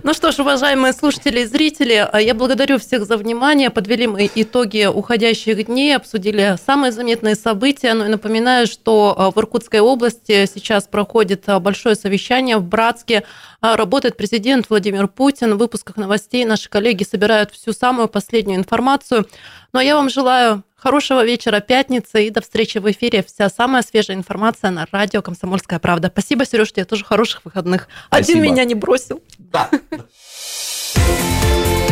Ну 0.02 0.14
что 0.14 0.30
ж, 0.32 0.38
уважаемые 0.40 0.92
слушатели 0.92 1.40
и 1.40 1.44
зрители, 1.46 2.06
а 2.12 2.20
я 2.20 2.34
благодарю 2.34 2.78
всех 2.78 2.91
за 3.00 3.16
внимание. 3.16 3.70
Подвели 3.70 4.06
мы 4.06 4.30
итоги 4.34 4.86
уходящих 4.86 5.66
дней, 5.66 5.96
обсудили 5.96 6.56
самые 6.64 6.92
заметные 6.92 7.34
события. 7.34 7.94
Ну 7.94 8.04
и 8.04 8.08
напоминаю, 8.08 8.66
что 8.66 9.14
а, 9.16 9.30
в 9.30 9.38
Иркутской 9.38 9.80
области 9.80 10.46
сейчас 10.46 10.84
проходит 10.84 11.48
а, 11.48 11.58
большое 11.58 11.94
совещание 11.94 12.58
в 12.58 12.64
Братске. 12.64 13.24
А, 13.60 13.76
Работает 13.76 14.16
президент 14.16 14.68
Владимир 14.68 15.08
Путин. 15.08 15.54
В 15.54 15.58
выпусках 15.58 15.96
новостей 15.96 16.44
наши 16.44 16.68
коллеги 16.68 17.04
собирают 17.04 17.52
всю 17.52 17.72
самую 17.72 18.08
последнюю 18.08 18.58
информацию. 18.58 19.26
Ну 19.72 19.80
а 19.80 19.82
я 19.82 19.96
вам 19.96 20.10
желаю 20.10 20.62
хорошего 20.82 21.24
вечера 21.24 21.60
пятницы 21.60 22.26
и 22.26 22.30
до 22.30 22.40
встречи 22.40 22.78
в 22.78 22.90
эфире. 22.90 23.22
Вся 23.22 23.48
самая 23.48 23.82
свежая 23.82 24.16
информация 24.16 24.70
на 24.70 24.86
радио 24.90 25.22
«Комсомольская 25.22 25.78
правда». 25.78 26.10
Спасибо, 26.12 26.44
Сереж, 26.44 26.72
тебе 26.72 26.84
тоже 26.84 27.04
хороших 27.04 27.44
выходных. 27.44 27.88
Один 28.10 28.24
Спасибо. 28.24 28.52
меня 28.52 28.64
не 28.64 28.74
бросил. 28.74 29.22